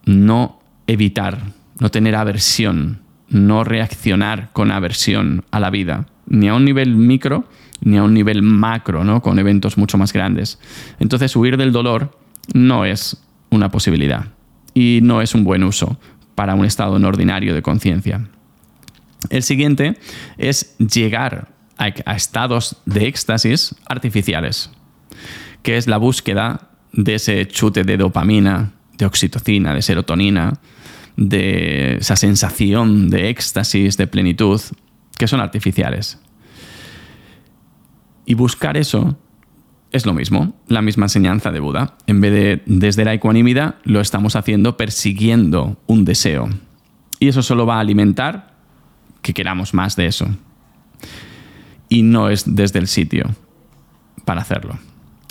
No 0.05 0.59
evitar, 0.88 1.41
no 1.79 1.89
tener 1.89 2.15
aversión 2.15 3.05
no 3.29 3.63
reaccionar 3.63 4.50
con 4.53 4.71
aversión 4.71 5.45
a 5.51 5.59
la 5.59 5.69
vida, 5.69 6.05
ni 6.27 6.47
a 6.47 6.53
un 6.53 6.65
nivel 6.65 6.95
micro 6.95 7.47
ni 7.81 7.97
a 7.97 8.03
un 8.03 8.13
nivel 8.13 8.41
macro, 8.41 9.03
¿no? 9.03 9.21
con 9.21 9.38
eventos 9.38 9.77
mucho 9.77 9.97
más 9.97 10.13
grandes. 10.13 10.59
Entonces 11.00 11.35
huir 11.35 11.57
del 11.57 11.71
dolor 11.71 12.17
no 12.53 12.85
es 12.85 13.21
una 13.50 13.69
posibilidad 13.69 14.27
y 14.74 15.00
no 15.03 15.21
es 15.21 15.35
un 15.35 15.43
buen 15.43 15.63
uso, 15.63 16.00
para 16.35 16.55
un 16.55 16.65
estado 16.65 17.00
no 17.00 17.07
ordinario 17.07 17.53
de 17.53 17.62
conciencia. 17.62 18.27
El 19.29 19.43
siguiente 19.43 19.97
es 20.38 20.77
llegar 20.77 21.50
a, 21.77 21.85
a 22.05 22.15
estados 22.15 22.77
de 22.85 23.07
éxtasis 23.07 23.75
artificiales, 23.85 24.71
que 25.62 25.77
es 25.77 25.88
la 25.88 25.97
búsqueda 25.97 26.69
de 26.91 27.15
ese 27.15 27.47
chute 27.47 27.83
de 27.83 27.97
dopamina, 27.97 28.71
de 28.98 29.06
oxitocina, 29.06 29.74
de 29.74 29.82
serotonina, 29.82 30.60
de 31.18 31.98
esa 31.98 32.16
sensación 32.16 33.10
de 33.10 33.30
éxtasis, 33.30 33.98
de 33.98 34.08
plenitud, 34.08 34.62
que 35.18 35.28
son 35.28 35.40
artificiales. 35.40 36.20
Y 38.25 38.34
buscar 38.34 38.78
eso 38.78 39.18
es 39.92 40.06
lo 40.06 40.14
mismo, 40.14 40.54
la 40.68 40.82
misma 40.82 41.06
enseñanza 41.06 41.52
de 41.52 41.60
Buda. 41.60 41.96
En 42.08 42.20
vez 42.20 42.34
de 42.34 42.64
desde 42.66 43.06
la 43.06 43.14
ecuanimidad, 43.14 43.75
lo 43.84 44.02
estamos 44.02 44.36
haciendo 44.36 44.78
persiguiendo 44.78 45.78
un 45.88 46.04
deseo. 46.04 46.50
Y 47.20 47.30
eso 47.30 47.42
solo 47.42 47.66
va 47.66 47.78
a 47.78 47.80
alimentar 47.80 48.56
que 49.22 49.34
queramos 49.34 49.74
más 49.74 49.96
de 49.96 50.08
eso. 50.08 50.28
Y 51.88 52.02
no 52.02 52.30
es 52.30 52.56
desde 52.56 52.80
el 52.80 52.88
sitio 52.88 53.36
para 54.25 54.42
hacerlo. 54.42 54.78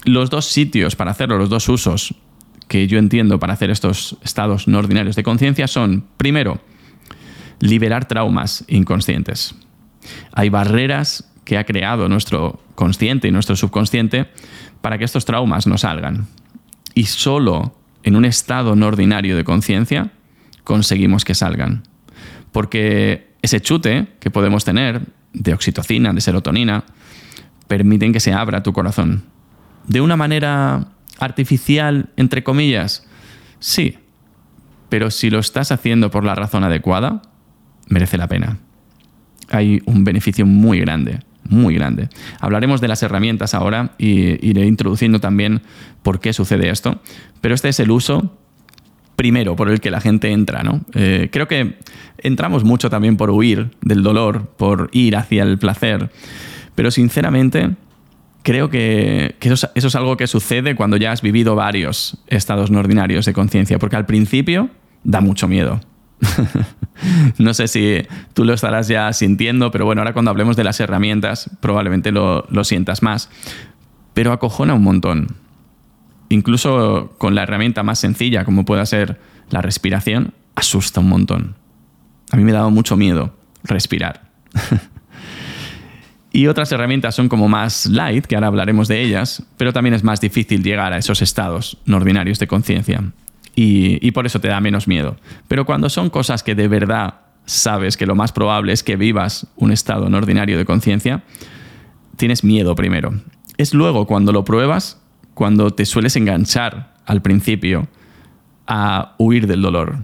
Los 0.04 0.30
dos 0.30 0.46
sitios 0.46 0.96
para 0.96 1.10
hacerlo, 1.10 1.36
los 1.36 1.50
dos 1.50 1.68
usos 1.68 2.14
que 2.68 2.86
yo 2.86 2.98
entiendo 2.98 3.38
para 3.38 3.52
hacer 3.52 3.70
estos 3.70 4.16
estados 4.22 4.68
no 4.68 4.78
ordinarios 4.78 5.16
de 5.16 5.22
conciencia 5.22 5.66
son, 5.66 6.06
primero, 6.16 6.60
liberar 7.60 8.06
traumas 8.06 8.64
inconscientes. 8.68 9.54
Hay 10.32 10.48
barreras 10.48 11.30
que 11.44 11.58
ha 11.58 11.64
creado 11.64 12.08
nuestro 12.08 12.60
consciente 12.74 13.28
y 13.28 13.30
nuestro 13.30 13.56
subconsciente 13.56 14.28
para 14.80 14.98
que 14.98 15.04
estos 15.04 15.24
traumas 15.24 15.66
no 15.66 15.78
salgan. 15.78 16.26
Y 16.94 17.04
solo 17.04 17.74
en 18.02 18.16
un 18.16 18.24
estado 18.24 18.76
no 18.76 18.86
ordinario 18.86 19.36
de 19.36 19.44
conciencia 19.44 20.12
conseguimos 20.62 21.24
que 21.24 21.34
salgan. 21.34 21.82
Porque 22.52 23.34
ese 23.42 23.60
chute 23.60 24.08
que 24.20 24.30
podemos 24.30 24.64
tener 24.64 25.02
de 25.32 25.52
oxitocina, 25.52 26.12
de 26.12 26.20
serotonina, 26.20 26.84
permiten 27.66 28.12
que 28.12 28.20
se 28.20 28.32
abra 28.32 28.62
tu 28.62 28.72
corazón. 28.72 29.24
De 29.86 30.00
una 30.00 30.16
manera 30.16 30.88
artificial, 31.18 32.10
entre 32.16 32.42
comillas, 32.42 33.06
sí. 33.58 33.98
Pero 34.88 35.10
si 35.10 35.30
lo 35.30 35.38
estás 35.38 35.72
haciendo 35.72 36.10
por 36.10 36.24
la 36.24 36.34
razón 36.34 36.64
adecuada, 36.64 37.22
merece 37.88 38.18
la 38.18 38.28
pena. 38.28 38.58
Hay 39.50 39.82
un 39.86 40.04
beneficio 40.04 40.46
muy 40.46 40.80
grande 40.80 41.20
muy 41.48 41.74
grande. 41.74 42.08
Hablaremos 42.40 42.80
de 42.80 42.88
las 42.88 43.02
herramientas 43.02 43.54
ahora 43.54 43.92
y 43.98 44.46
iré 44.46 44.66
introduciendo 44.66 45.20
también 45.20 45.62
por 46.02 46.20
qué 46.20 46.32
sucede 46.32 46.70
esto, 46.70 47.00
pero 47.40 47.54
este 47.54 47.68
es 47.68 47.80
el 47.80 47.90
uso 47.90 48.36
primero 49.16 49.54
por 49.54 49.70
el 49.70 49.80
que 49.80 49.90
la 49.90 50.00
gente 50.00 50.32
entra, 50.32 50.62
¿no? 50.62 50.84
Eh, 50.94 51.28
creo 51.30 51.46
que 51.46 51.76
entramos 52.18 52.64
mucho 52.64 52.90
también 52.90 53.16
por 53.16 53.30
huir 53.30 53.70
del 53.80 54.02
dolor, 54.02 54.48
por 54.56 54.90
ir 54.92 55.16
hacia 55.16 55.44
el 55.44 55.58
placer, 55.58 56.10
pero 56.74 56.90
sinceramente 56.90 57.76
creo 58.44 58.68
que, 58.68 59.34
eso, 59.40 59.70
es 59.74 59.94
algo 59.96 60.16
que 60.16 60.28
sucede 60.28 60.76
cuando 60.76 60.96
ya 60.96 61.10
has 61.10 61.22
vivido 61.22 61.56
varios 61.56 62.18
estados 62.28 62.70
no 62.70 62.78
ordinarios 62.78 63.24
de 63.24 63.32
conciencia, 63.32 63.78
porque 63.78 63.96
al 63.96 64.06
principio 64.06 64.68
da 65.02 65.20
mucho 65.20 65.48
miedo. 65.48 65.80
no 67.38 67.54
sé 67.54 67.66
si 67.68 68.02
tú 68.34 68.44
lo 68.44 68.52
estarás 68.52 68.86
ya 68.86 69.12
sintiendo, 69.14 69.70
pero 69.70 69.86
bueno, 69.86 70.02
ahora 70.02 70.12
cuando 70.12 70.30
hablemos 70.30 70.56
de 70.56 70.64
las 70.64 70.78
herramientas 70.78 71.50
probablemente 71.60 72.12
lo, 72.12 72.44
sientas 72.64 73.02
más. 73.02 73.30
Pero 74.12 74.30
acojona 74.30 74.74
un 74.74 74.82
montón. 74.82 75.36
Incluso 76.28 77.14
con 77.18 77.34
la 77.34 77.42
herramienta 77.42 77.82
más 77.82 77.98
sencilla, 77.98 78.44
como 78.44 78.66
pueda 78.66 78.84
ser 78.84 79.18
la 79.50 79.62
respiración, 79.62 80.34
asusta 80.54 81.00
un 81.00 81.08
montón. 81.08 81.56
A 82.30 82.36
mí 82.36 82.44
me 82.44 82.52
ha 82.52 82.56
dado 82.56 82.70
mucho 82.70 82.96
miedo 82.96 83.34
respirar. 83.64 84.30
y 86.34 86.48
otras 86.48 86.72
herramientas 86.72 87.14
son 87.14 87.28
como 87.28 87.48
más 87.48 87.86
light, 87.86 88.26
que 88.26 88.34
ahora 88.34 88.48
hablaremos 88.48 88.88
de 88.88 89.00
ellas, 89.00 89.44
pero 89.56 89.72
también 89.72 89.94
es 89.94 90.02
más 90.02 90.20
difícil 90.20 90.64
llegar 90.64 90.92
a 90.92 90.98
esos 90.98 91.22
estados 91.22 91.78
no 91.86 91.96
ordinarios 91.96 92.40
de 92.40 92.48
conciencia 92.48 93.04
y, 93.54 94.10
por 94.10 94.26
eso 94.26 94.40
te 94.40 94.48
da 94.48 94.60
menos 94.60 94.88
miedo. 94.88 95.16
Pero 95.46 95.64
cuando 95.64 95.88
son 95.88 96.10
cosas 96.10 96.42
que 96.42 96.56
de 96.56 96.66
verdad 96.66 97.20
sabes 97.46 97.96
que 97.96 98.04
lo 98.04 98.16
más 98.16 98.32
probable 98.32 98.72
es 98.72 98.82
que 98.82 98.96
vivas 98.96 99.46
un 99.54 99.70
estado 99.70 100.10
no 100.10 100.18
ordinario 100.18 100.58
de 100.58 100.64
conciencia, 100.64 101.22
tienes 102.16 102.42
miedo 102.42 102.74
primero. 102.74 103.14
Es 103.56 103.72
luego 103.72 104.08
cuando 104.08 104.32
lo 104.32 104.44
pruebas, 104.44 105.00
cuando 105.34 105.70
te 105.70 105.86
sueles 105.86 106.16
enganchar 106.16 106.94
al 107.06 107.22
principio 107.22 107.86
a 108.66 109.14
huir 109.18 109.46
del 109.46 109.62
dolor 109.62 109.98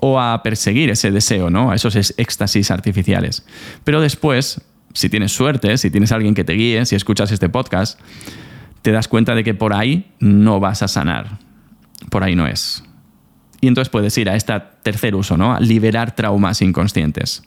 o 0.00 0.20
a 0.20 0.42
perseguir 0.42 0.90
ese 0.90 1.12
deseo, 1.12 1.50
¿no? 1.50 1.70
A 1.70 1.76
esos 1.76 1.94
éxtasis 2.16 2.72
artificiales. 2.72 3.46
Pero 3.84 4.00
después, 4.00 4.60
si 4.98 5.08
tienes 5.08 5.30
suerte, 5.30 5.78
si 5.78 5.92
tienes 5.92 6.10
alguien 6.10 6.34
que 6.34 6.42
te 6.42 6.54
guíe, 6.54 6.84
si 6.84 6.96
escuchas 6.96 7.30
este 7.30 7.48
podcast, 7.48 8.00
te 8.82 8.90
das 8.90 9.06
cuenta 9.06 9.36
de 9.36 9.44
que 9.44 9.54
por 9.54 9.72
ahí 9.72 10.10
no 10.18 10.58
vas 10.58 10.82
a 10.82 10.88
sanar. 10.88 11.38
Por 12.10 12.24
ahí 12.24 12.34
no 12.34 12.48
es. 12.48 12.82
Y 13.60 13.68
entonces 13.68 13.90
puedes 13.90 14.18
ir 14.18 14.28
a 14.28 14.34
este 14.34 14.60
tercer 14.82 15.14
uso, 15.14 15.36
¿no? 15.36 15.54
A 15.54 15.60
liberar 15.60 16.16
traumas 16.16 16.62
inconscientes. 16.62 17.44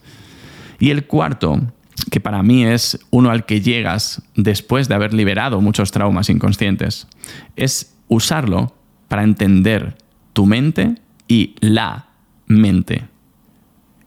Y 0.79 0.91
el 0.91 1.07
cuarto, 1.07 1.59
que 2.09 2.21
para 2.21 2.41
mí 2.41 2.63
es 2.63 2.97
uno 3.09 3.31
al 3.31 3.45
que 3.45 3.59
llegas 3.59 4.21
después 4.37 4.87
de 4.87 4.95
haber 4.95 5.13
liberado 5.13 5.59
muchos 5.59 5.91
traumas 5.91 6.29
inconscientes, 6.29 7.05
es 7.57 7.97
usarlo 8.07 8.73
para 9.09 9.23
entender 9.23 9.97
tu 10.31 10.45
mente 10.45 10.95
y 11.27 11.55
la 11.59 12.07
mente. 12.45 13.11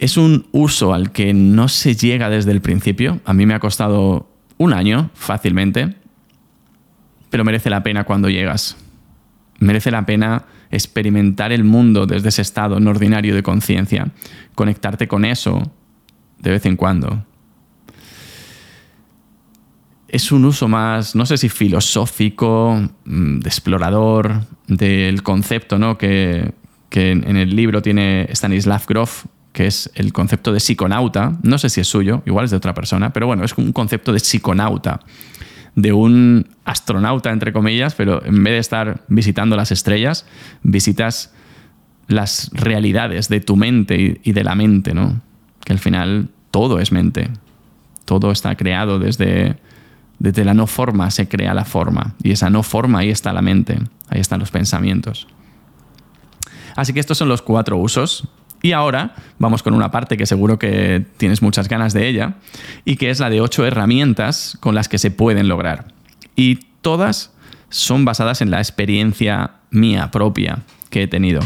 Es 0.05 0.19
un 0.19 0.45
uso 0.53 0.93
al 0.93 1.13
que 1.13 1.33
no 1.33 1.67
se 1.67 1.97
llega 1.97 2.29
desde 2.29 2.51
el 2.51 2.61
principio. 2.61 3.21
A 3.25 3.33
mí 3.33 3.47
me 3.47 3.55
ha 3.55 3.59
costado 3.59 4.29
un 4.59 4.75
año 4.75 5.09
fácilmente, 5.15 5.95
pero 7.31 7.43
merece 7.43 7.71
la 7.71 7.83
pena 7.83 8.05
cuando 8.05 8.29
llegas. 8.29 8.77
Merece 9.61 9.91
la 9.91 10.05
pena 10.05 10.45
experimentar 10.71 11.53
el 11.53 11.65
mundo 11.65 12.05
desde 12.05 12.29
ese 12.29 12.43
estado 12.43 12.81
no 12.81 12.91
ordinario 12.91 13.35
de 13.35 13.43
conciencia, 13.43 14.13
conectarte 14.55 15.09
con 15.09 15.25
eso 15.25 15.73
de 16.39 16.51
vez 16.51 16.67
en 16.67 16.77
cuando. 16.77 17.25
Es 20.07 20.33
un 20.33 20.45
uso 20.45 20.69
más, 20.69 21.15
no 21.15 21.25
sé 21.25 21.39
si 21.39 21.49
filosófico, 21.49 22.91
mm, 23.07 23.39
de 23.39 23.49
explorador, 23.49 24.43
del 24.67 25.23
concepto 25.23 25.79
¿no? 25.79 25.97
que, 25.97 26.53
que 26.91 27.13
en 27.13 27.39
el 27.39 27.57
libro 27.57 27.81
tiene 27.81 28.29
Stanislav 28.31 28.85
Grof, 28.87 29.25
que 29.55 29.67
es 29.67 29.91
el 29.95 30.13
concepto 30.13 30.53
de 30.53 30.61
psiconauta. 30.61 31.39
No 31.43 31.57
sé 31.57 31.71
si 31.71 31.81
es 31.81 31.89
suyo, 31.89 32.23
igual 32.27 32.45
es 32.45 32.51
de 32.51 32.59
otra 32.59 32.75
persona, 32.75 33.15
pero 33.15 33.27
bueno, 33.27 33.45
es 33.45 33.57
un 33.57 33.73
concepto 33.73 34.13
de 34.13 34.19
psiconauta 34.19 35.01
de 35.77 35.93
un 35.93 36.47
astronauta, 36.65 37.31
entre 37.31 37.53
comillas, 37.53 37.95
pero 37.95 38.25
en 38.25 38.45
vez 38.45 38.53
de 38.53 38.59
estar 38.59 39.03
visitando 39.09 39.57
las 39.57 39.73
estrellas, 39.73 40.27
visitas 40.63 41.33
las 42.07 42.51
realidades 42.53 43.29
de 43.29 43.41
tu 43.41 43.57
mente 43.57 44.21
y 44.23 44.33
de 44.33 44.45
la 44.45 44.55
mente, 44.55 44.95
¿no? 44.95 45.21
Que 45.65 45.73
al 45.73 45.79
final 45.79 46.29
todo 46.51 46.79
es 46.79 46.93
mente. 46.93 47.31
Todo 48.05 48.31
está 48.31 48.55
creado 48.57 48.99
desde, 48.99 49.57
desde 50.19 50.45
la 50.45 50.55
no 50.55 50.67
forma, 50.67 51.11
se 51.11 51.29
crea 51.29 51.55
la 51.55 51.65
forma. 51.65 52.15
Y 52.23 52.33
esa 52.33 52.51
no 52.51 52.63
forma, 52.63 53.01
ahí 53.01 53.11
está 53.11 53.33
la 53.33 53.43
mente, 53.43 53.79
ahí 54.09 54.21
están 54.21 54.41
los 54.41 54.51
pensamientos. 54.51 55.27
Así 56.77 56.93
que 56.93 57.01
estos 57.01 57.19
son 57.19 57.29
los 57.29 57.41
cuatro 57.41 57.79
usos 57.79 58.29
y 58.65 58.73
ahora 58.73 59.15
vamos 59.39 59.63
con 59.63 59.75
una 59.75 59.91
parte 59.91 60.17
que 60.17 60.25
seguro 60.25 60.59
que 60.59 61.05
tienes 61.19 61.43
muchas 61.43 61.69
ganas 61.69 61.93
de 61.93 62.09
ella, 62.09 62.37
y 62.87 62.97
que 62.97 63.11
es 63.11 63.21
la 63.21 63.29
de 63.29 63.43
ocho 63.43 63.67
herramientas 63.67 64.57
con 64.59 64.75
las 64.75 64.89
que 64.89 64.97
se 64.97 65.11
pueden 65.11 65.49
lograr. 65.49 65.89
Y 66.35 66.61
todas 66.81 67.35
son 67.69 68.07
basadas 68.07 68.41
en 68.41 68.51
la 68.51 68.61
experiencia 68.61 69.57
mía 69.71 70.11
propia 70.11 70.61
que 70.89 71.03
he 71.03 71.07
tenido. 71.07 71.43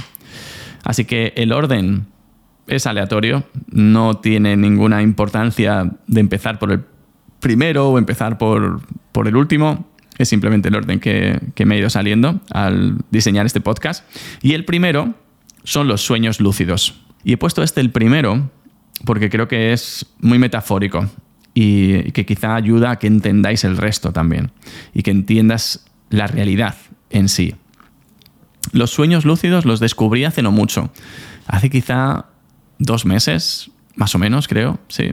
Así 0.84 1.06
que 1.06 1.32
el 1.34 1.50
orden 1.50 2.06
es 2.68 2.86
aleatorio, 2.86 3.42
no 3.66 4.18
tiene 4.18 4.56
ninguna 4.56 5.02
importancia 5.02 5.90
de 6.06 6.20
empezar 6.20 6.60
por 6.60 6.70
el 6.70 6.84
primero 7.40 7.88
o 7.88 7.98
empezar 7.98 8.38
por, 8.38 8.80
el 9.26 9.36
último, 9.36 9.88
es 10.18 10.28
simplemente 10.28 10.68
el 10.68 10.76
orden 10.76 11.00
que, 11.00 11.40
que 11.56 11.66
me 11.66 11.74
ha 11.74 11.78
ido 11.78 11.90
saliendo 11.90 12.40
al 12.52 12.98
diseñar 13.10 13.44
este 13.44 13.60
podcast. 13.60 14.08
Y 14.40 14.52
el 14.52 14.64
primero 14.64 15.14
son 15.64 15.88
los 15.88 16.00
sueños 16.00 16.38
lúcidos. 16.38 17.07
Y 17.28 17.34
he 17.34 17.36
puesto 17.36 17.62
este 17.62 17.82
el 17.82 17.90
primero 17.90 18.50
porque 19.04 19.28
creo 19.28 19.48
que 19.48 19.74
es 19.74 20.06
muy 20.18 20.38
metafórico 20.38 21.10
y 21.52 22.10
que 22.12 22.24
quizá 22.24 22.54
ayuda 22.54 22.92
a 22.92 22.98
que 22.98 23.06
entendáis 23.06 23.64
el 23.64 23.76
resto 23.76 24.14
también 24.14 24.50
y 24.94 25.02
que 25.02 25.10
entiendas 25.10 25.84
la 26.08 26.26
realidad 26.26 26.76
en 27.10 27.28
sí. 27.28 27.54
Los 28.72 28.92
sueños 28.92 29.26
lúcidos 29.26 29.66
los 29.66 29.78
descubrí 29.78 30.24
hace 30.24 30.40
no 30.40 30.52
mucho, 30.52 30.90
hace 31.46 31.68
quizá 31.68 32.28
dos 32.78 33.04
meses, 33.04 33.70
más 33.94 34.14
o 34.14 34.18
menos, 34.18 34.48
creo, 34.48 34.80
sí. 34.88 35.12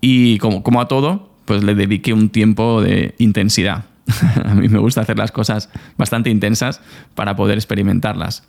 Y 0.00 0.38
como, 0.38 0.64
como 0.64 0.80
a 0.80 0.88
todo, 0.88 1.32
pues 1.44 1.62
le 1.62 1.76
dediqué 1.76 2.12
un 2.12 2.30
tiempo 2.30 2.82
de 2.82 3.14
intensidad. 3.18 3.84
a 4.44 4.56
mí 4.56 4.68
me 4.68 4.80
gusta 4.80 5.02
hacer 5.02 5.16
las 5.16 5.30
cosas 5.30 5.70
bastante 5.96 6.28
intensas 6.28 6.80
para 7.14 7.36
poder 7.36 7.56
experimentarlas. 7.56 8.42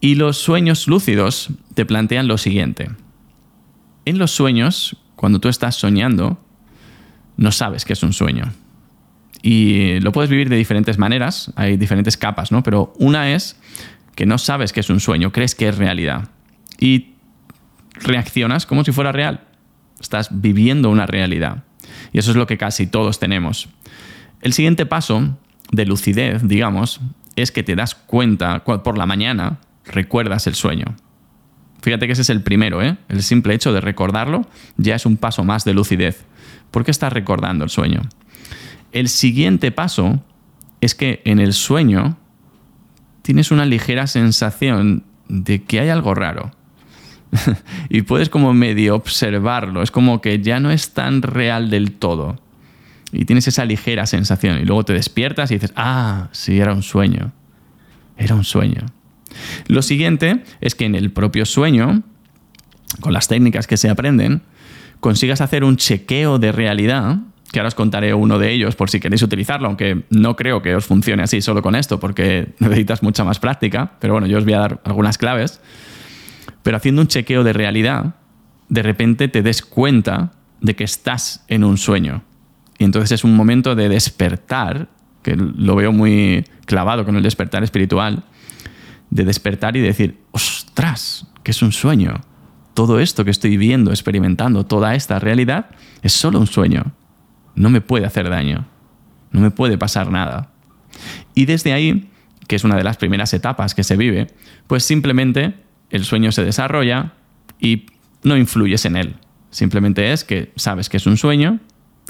Y 0.00 0.14
los 0.14 0.38
sueños 0.38 0.86
lúcidos 0.86 1.50
te 1.74 1.84
plantean 1.84 2.26
lo 2.26 2.38
siguiente. 2.38 2.90
En 4.06 4.18
los 4.18 4.30
sueños, 4.30 4.96
cuando 5.14 5.40
tú 5.40 5.48
estás 5.48 5.76
soñando, 5.76 6.42
no 7.36 7.52
sabes 7.52 7.84
que 7.84 7.92
es 7.92 8.02
un 8.02 8.12
sueño. 8.12 8.52
Y 9.42 10.00
lo 10.00 10.12
puedes 10.12 10.30
vivir 10.30 10.48
de 10.48 10.56
diferentes 10.56 10.98
maneras, 10.98 11.52
hay 11.56 11.76
diferentes 11.76 12.16
capas, 12.16 12.52
¿no? 12.52 12.62
Pero 12.62 12.92
una 12.98 13.32
es 13.32 13.58
que 14.14 14.26
no 14.26 14.38
sabes 14.38 14.72
que 14.72 14.80
es 14.80 14.90
un 14.90 15.00
sueño, 15.00 15.32
crees 15.32 15.54
que 15.54 15.68
es 15.68 15.78
realidad. 15.78 16.28
Y 16.78 17.14
reaccionas 17.94 18.66
como 18.66 18.84
si 18.84 18.92
fuera 18.92 19.12
real. 19.12 19.40
Estás 20.00 20.28
viviendo 20.30 20.90
una 20.90 21.06
realidad. 21.06 21.64
Y 22.12 22.18
eso 22.18 22.30
es 22.30 22.36
lo 22.36 22.46
que 22.46 22.58
casi 22.58 22.86
todos 22.86 23.18
tenemos. 23.18 23.68
El 24.40 24.52
siguiente 24.52 24.86
paso 24.86 25.38
de 25.72 25.86
lucidez, 25.86 26.46
digamos, 26.46 27.00
es 27.36 27.52
que 27.52 27.62
te 27.62 27.76
das 27.76 27.94
cuenta 27.94 28.64
por 28.64 28.98
la 28.98 29.06
mañana, 29.06 29.58
recuerdas 29.84 30.46
el 30.46 30.54
sueño. 30.54 30.96
Fíjate 31.82 32.06
que 32.06 32.12
ese 32.12 32.22
es 32.22 32.30
el 32.30 32.42
primero, 32.42 32.82
¿eh? 32.82 32.98
El 33.08 33.22
simple 33.22 33.54
hecho 33.54 33.72
de 33.72 33.80
recordarlo 33.80 34.46
ya 34.76 34.94
es 34.94 35.06
un 35.06 35.16
paso 35.16 35.44
más 35.44 35.64
de 35.64 35.74
lucidez. 35.74 36.24
¿Por 36.70 36.84
qué 36.84 36.90
estás 36.90 37.12
recordando 37.12 37.64
el 37.64 37.70
sueño? 37.70 38.02
El 38.92 39.08
siguiente 39.08 39.70
paso 39.70 40.22
es 40.80 40.94
que 40.94 41.22
en 41.24 41.38
el 41.38 41.52
sueño 41.52 42.18
tienes 43.22 43.50
una 43.50 43.64
ligera 43.64 44.06
sensación 44.06 45.04
de 45.28 45.62
que 45.62 45.80
hay 45.80 45.88
algo 45.88 46.14
raro. 46.14 46.52
y 47.88 48.02
puedes 48.02 48.28
como 48.28 48.52
medio 48.52 48.94
observarlo. 48.96 49.82
Es 49.82 49.90
como 49.90 50.20
que 50.20 50.40
ya 50.40 50.60
no 50.60 50.70
es 50.70 50.92
tan 50.92 51.22
real 51.22 51.70
del 51.70 51.92
todo. 51.92 52.40
Y 53.12 53.24
tienes 53.24 53.48
esa 53.48 53.64
ligera 53.64 54.06
sensación. 54.06 54.58
Y 54.60 54.64
luego 54.64 54.84
te 54.84 54.92
despiertas 54.92 55.50
y 55.50 55.54
dices, 55.54 55.72
ah, 55.76 56.28
sí, 56.32 56.60
era 56.60 56.72
un 56.72 56.82
sueño. 56.82 57.32
Era 58.16 58.34
un 58.34 58.44
sueño. 58.44 58.86
Lo 59.68 59.82
siguiente 59.82 60.42
es 60.60 60.74
que 60.74 60.84
en 60.84 60.94
el 60.94 61.10
propio 61.10 61.46
sueño, 61.46 62.02
con 63.00 63.12
las 63.12 63.28
técnicas 63.28 63.66
que 63.66 63.76
se 63.76 63.88
aprenden, 63.88 64.42
consigas 65.00 65.40
hacer 65.40 65.64
un 65.64 65.76
chequeo 65.76 66.38
de 66.38 66.52
realidad, 66.52 67.18
que 67.52 67.58
ahora 67.58 67.68
os 67.68 67.74
contaré 67.74 68.14
uno 68.14 68.38
de 68.38 68.52
ellos 68.52 68.76
por 68.76 68.90
si 68.90 69.00
queréis 69.00 69.22
utilizarlo, 69.22 69.66
aunque 69.66 70.04
no 70.10 70.36
creo 70.36 70.62
que 70.62 70.74
os 70.76 70.86
funcione 70.86 71.22
así 71.22 71.40
solo 71.40 71.62
con 71.62 71.74
esto, 71.74 71.98
porque 71.98 72.54
necesitas 72.58 73.02
mucha 73.02 73.24
más 73.24 73.38
práctica, 73.38 73.92
pero 74.00 74.14
bueno, 74.14 74.26
yo 74.26 74.38
os 74.38 74.44
voy 74.44 74.54
a 74.54 74.60
dar 74.60 74.80
algunas 74.84 75.18
claves. 75.18 75.60
Pero 76.62 76.76
haciendo 76.76 77.02
un 77.02 77.08
chequeo 77.08 77.42
de 77.42 77.52
realidad, 77.52 78.14
de 78.68 78.82
repente 78.82 79.28
te 79.28 79.42
des 79.42 79.62
cuenta 79.62 80.32
de 80.60 80.76
que 80.76 80.84
estás 80.84 81.44
en 81.48 81.64
un 81.64 81.78
sueño. 81.78 82.22
Y 82.78 82.84
entonces 82.84 83.12
es 83.12 83.24
un 83.24 83.34
momento 83.34 83.74
de 83.74 83.88
despertar, 83.88 84.88
que 85.22 85.36
lo 85.36 85.74
veo 85.74 85.92
muy 85.92 86.44
clavado 86.66 87.04
con 87.04 87.16
el 87.16 87.22
despertar 87.22 87.62
espiritual, 87.64 88.24
de 89.10 89.24
despertar 89.24 89.76
y 89.76 89.80
decir, 89.80 90.20
ostras, 90.30 91.26
que 91.42 91.50
es 91.50 91.62
un 91.62 91.72
sueño. 91.72 92.20
Todo 92.74 93.00
esto 93.00 93.24
que 93.24 93.30
estoy 93.30 93.56
viendo, 93.56 93.90
experimentando, 93.90 94.64
toda 94.64 94.94
esta 94.94 95.18
realidad, 95.18 95.70
es 96.02 96.12
solo 96.12 96.38
un 96.38 96.46
sueño. 96.46 96.92
No 97.54 97.70
me 97.70 97.80
puede 97.80 98.06
hacer 98.06 98.30
daño. 98.30 98.66
No 99.32 99.40
me 99.40 99.50
puede 99.50 99.76
pasar 99.76 100.10
nada. 100.10 100.52
Y 101.34 101.44
desde 101.44 101.72
ahí, 101.72 102.10
que 102.46 102.56
es 102.56 102.64
una 102.64 102.76
de 102.76 102.84
las 102.84 102.96
primeras 102.96 103.34
etapas 103.34 103.74
que 103.74 103.84
se 103.84 103.96
vive, 103.96 104.28
pues 104.66 104.84
simplemente 104.84 105.54
el 105.90 106.04
sueño 106.04 106.32
se 106.32 106.44
desarrolla 106.44 107.12
y 107.60 107.86
no 108.22 108.36
influyes 108.36 108.84
en 108.84 108.96
él. 108.96 109.16
Simplemente 109.50 110.12
es 110.12 110.24
que 110.24 110.52
sabes 110.56 110.88
que 110.88 110.96
es 110.96 111.06
un 111.06 111.16
sueño 111.16 111.58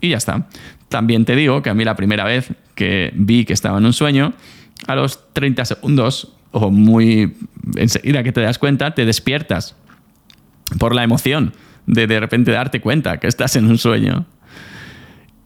y 0.00 0.10
ya 0.10 0.18
está. 0.18 0.48
También 0.88 1.24
te 1.24 1.36
digo 1.36 1.62
que 1.62 1.70
a 1.70 1.74
mí 1.74 1.84
la 1.84 1.96
primera 1.96 2.24
vez 2.24 2.52
que 2.74 3.12
vi 3.14 3.44
que 3.44 3.52
estaba 3.52 3.78
en 3.78 3.86
un 3.86 3.92
sueño, 3.92 4.34
a 4.86 4.94
los 4.94 5.32
30 5.32 5.64
segundos 5.64 6.34
o 6.52 6.70
muy 6.70 7.36
enseguida 7.76 8.22
que 8.22 8.32
te 8.32 8.40
das 8.40 8.58
cuenta, 8.58 8.94
te 8.94 9.04
despiertas 9.04 9.76
por 10.78 10.94
la 10.94 11.04
emoción 11.04 11.52
de 11.86 12.06
de 12.06 12.20
repente 12.20 12.52
darte 12.52 12.80
cuenta 12.80 13.18
que 13.18 13.26
estás 13.26 13.56
en 13.56 13.66
un 13.66 13.78
sueño. 13.78 14.26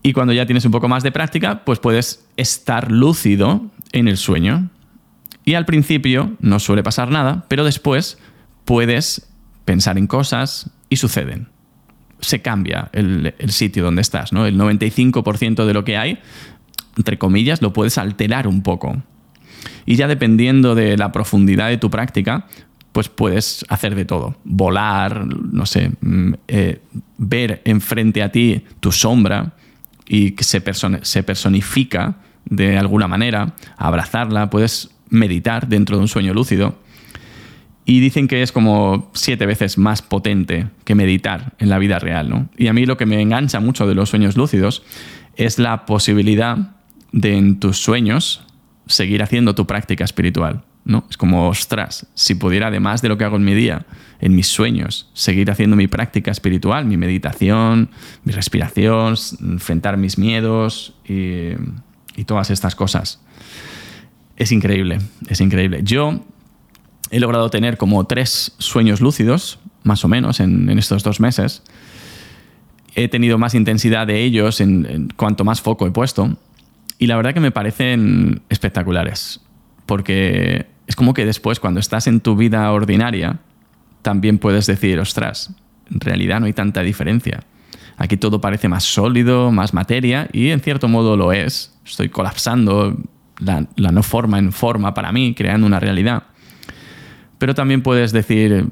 Y 0.02 0.12
cuando 0.12 0.34
ya 0.34 0.44
tienes 0.44 0.64
un 0.66 0.72
poco 0.72 0.88
más 0.88 1.02
de 1.02 1.12
práctica, 1.12 1.64
pues 1.64 1.78
puedes 1.78 2.26
estar 2.36 2.92
lúcido 2.92 3.70
en 3.92 4.08
el 4.08 4.18
sueño. 4.18 4.68
Y 5.46 5.54
al 5.54 5.64
principio 5.64 6.36
no 6.40 6.58
suele 6.58 6.82
pasar 6.82 7.10
nada, 7.10 7.46
pero 7.48 7.64
después 7.64 8.18
puedes 8.64 9.30
pensar 9.64 9.96
en 9.96 10.06
cosas 10.06 10.70
y 10.90 10.96
suceden. 10.96 11.48
Se 12.20 12.42
cambia 12.42 12.90
el, 12.92 13.34
sitio 13.48 13.84
donde 13.84 14.02
estás, 14.02 14.32
¿no? 14.32 14.46
El 14.46 14.58
95% 14.58 15.64
de 15.64 15.74
lo 15.74 15.84
que 15.84 15.96
hay, 15.96 16.18
entre 16.96 17.18
comillas, 17.18 17.62
lo 17.62 17.72
puedes 17.72 17.98
alterar 17.98 18.46
un 18.46 18.62
poco. 18.62 19.02
Y 19.86 19.96
ya 19.96 20.08
dependiendo 20.08 20.74
de 20.74 20.96
la 20.96 21.12
profundidad 21.12 21.68
de 21.68 21.78
tu 21.78 21.90
práctica, 21.90 22.46
pues 22.92 23.08
puedes 23.08 23.64
hacer 23.68 23.94
de 23.94 24.04
todo. 24.04 24.36
Volar, 24.44 25.26
no 25.26 25.66
sé, 25.66 25.90
mm, 26.00 26.34
eh, 26.46 26.80
ver 27.18 27.60
enfrente 27.64 28.22
a 28.22 28.30
ti 28.30 28.62
tu 28.80 28.92
sombra 28.92 29.52
y 30.06 30.32
que 30.32 30.44
se, 30.44 30.62
se 31.02 31.22
personifica 31.22 32.16
de 32.44 32.78
alguna 32.78 33.08
manera, 33.08 33.54
abrazarla, 33.76 34.50
puedes 34.50 34.90
meditar 35.08 35.68
dentro 35.68 35.96
de 35.96 36.02
un 36.02 36.08
sueño 36.08 36.34
lúcido. 36.34 36.78
Y 37.86 38.00
dicen 38.00 38.28
que 38.28 38.42
es 38.42 38.52
como 38.52 39.10
siete 39.12 39.44
veces 39.44 39.76
más 39.76 40.00
potente 40.00 40.68
que 40.84 40.94
meditar 40.94 41.52
en 41.58 41.68
la 41.68 41.78
vida 41.78 41.98
real. 41.98 42.30
¿no? 42.30 42.48
Y 42.56 42.68
a 42.68 42.72
mí 42.72 42.86
lo 42.86 42.96
que 42.96 43.06
me 43.06 43.20
engancha 43.20 43.60
mucho 43.60 43.86
de 43.86 43.94
los 43.94 44.08
sueños 44.08 44.36
lúcidos 44.36 44.82
es 45.36 45.58
la 45.58 45.84
posibilidad 45.84 46.76
de 47.12 47.36
en 47.36 47.60
tus 47.60 47.78
sueños 47.78 48.44
seguir 48.86 49.22
haciendo 49.22 49.54
tu 49.54 49.66
práctica 49.66 50.04
espiritual. 50.04 50.64
¿no? 50.84 51.06
Es 51.08 51.16
como, 51.16 51.48
ostras, 51.48 52.06
si 52.14 52.34
pudiera, 52.34 52.66
además 52.66 53.00
de 53.00 53.08
lo 53.08 53.16
que 53.16 53.24
hago 53.24 53.36
en 53.36 53.44
mi 53.44 53.54
día, 53.54 53.86
en 54.20 54.34
mis 54.34 54.48
sueños, 54.48 55.08
seguir 55.14 55.50
haciendo 55.50 55.76
mi 55.76 55.86
práctica 55.86 56.30
espiritual, 56.30 56.84
mi 56.84 56.96
meditación, 56.96 57.90
mi 58.24 58.32
respiración, 58.32 59.14
enfrentar 59.40 59.96
mis 59.96 60.18
miedos 60.18 60.94
y, 61.08 61.52
y 62.16 62.24
todas 62.24 62.50
estas 62.50 62.74
cosas. 62.74 63.20
Es 64.36 64.52
increíble, 64.52 64.98
es 65.28 65.40
increíble. 65.40 65.80
Yo 65.84 66.20
he 67.10 67.20
logrado 67.20 67.50
tener 67.50 67.76
como 67.76 68.04
tres 68.06 68.54
sueños 68.58 69.00
lúcidos, 69.00 69.58
más 69.84 70.04
o 70.04 70.08
menos, 70.08 70.40
en, 70.40 70.68
estos 70.78 71.04
dos 71.04 71.20
meses. 71.20 71.62
He 72.96 73.08
tenido 73.08 73.38
más 73.38 73.54
intensidad 73.54 74.06
de 74.06 74.22
ellos 74.22 74.60
en, 74.60 75.12
cuanto 75.16 75.44
más 75.44 75.60
foco 75.60 75.86
he 75.86 75.90
puesto. 75.90 76.36
Y 76.98 77.06
la 77.06 77.16
verdad 77.16 77.34
que 77.34 77.40
me 77.40 77.50
parecen 77.50 78.42
espectaculares. 78.48 79.40
Porque 79.86 80.66
es 80.86 80.96
como 80.96 81.14
que 81.14 81.26
después, 81.26 81.60
cuando 81.60 81.80
estás 81.80 82.06
en 82.06 82.20
tu 82.20 82.36
vida 82.36 82.70
ordinaria, 82.72 83.40
también 84.02 84.38
puedes 84.38 84.66
decir, 84.66 84.98
ostras, 84.98 85.54
en 85.90 86.00
realidad 86.00 86.40
no 86.40 86.46
hay 86.46 86.52
tanta 86.52 86.82
diferencia. 86.82 87.40
Aquí 87.96 88.16
todo 88.16 88.40
parece 88.40 88.68
más 88.68 88.84
sólido, 88.84 89.52
más 89.52 89.74
materia, 89.74 90.28
y 90.32 90.50
en 90.50 90.60
cierto 90.60 90.88
modo 90.88 91.16
lo 91.16 91.32
es. 91.32 91.76
Estoy 91.84 92.08
colapsando 92.08 92.96
la, 93.38 93.66
no 93.76 94.02
forma 94.02 94.38
en 94.38 94.52
forma 94.52 94.94
para 94.94 95.12
mí, 95.12 95.34
creando 95.34 95.66
una 95.66 95.80
realidad. 95.80 96.24
Pero 97.38 97.54
también 97.54 97.82
puedes 97.82 98.12
decir, 98.12 98.68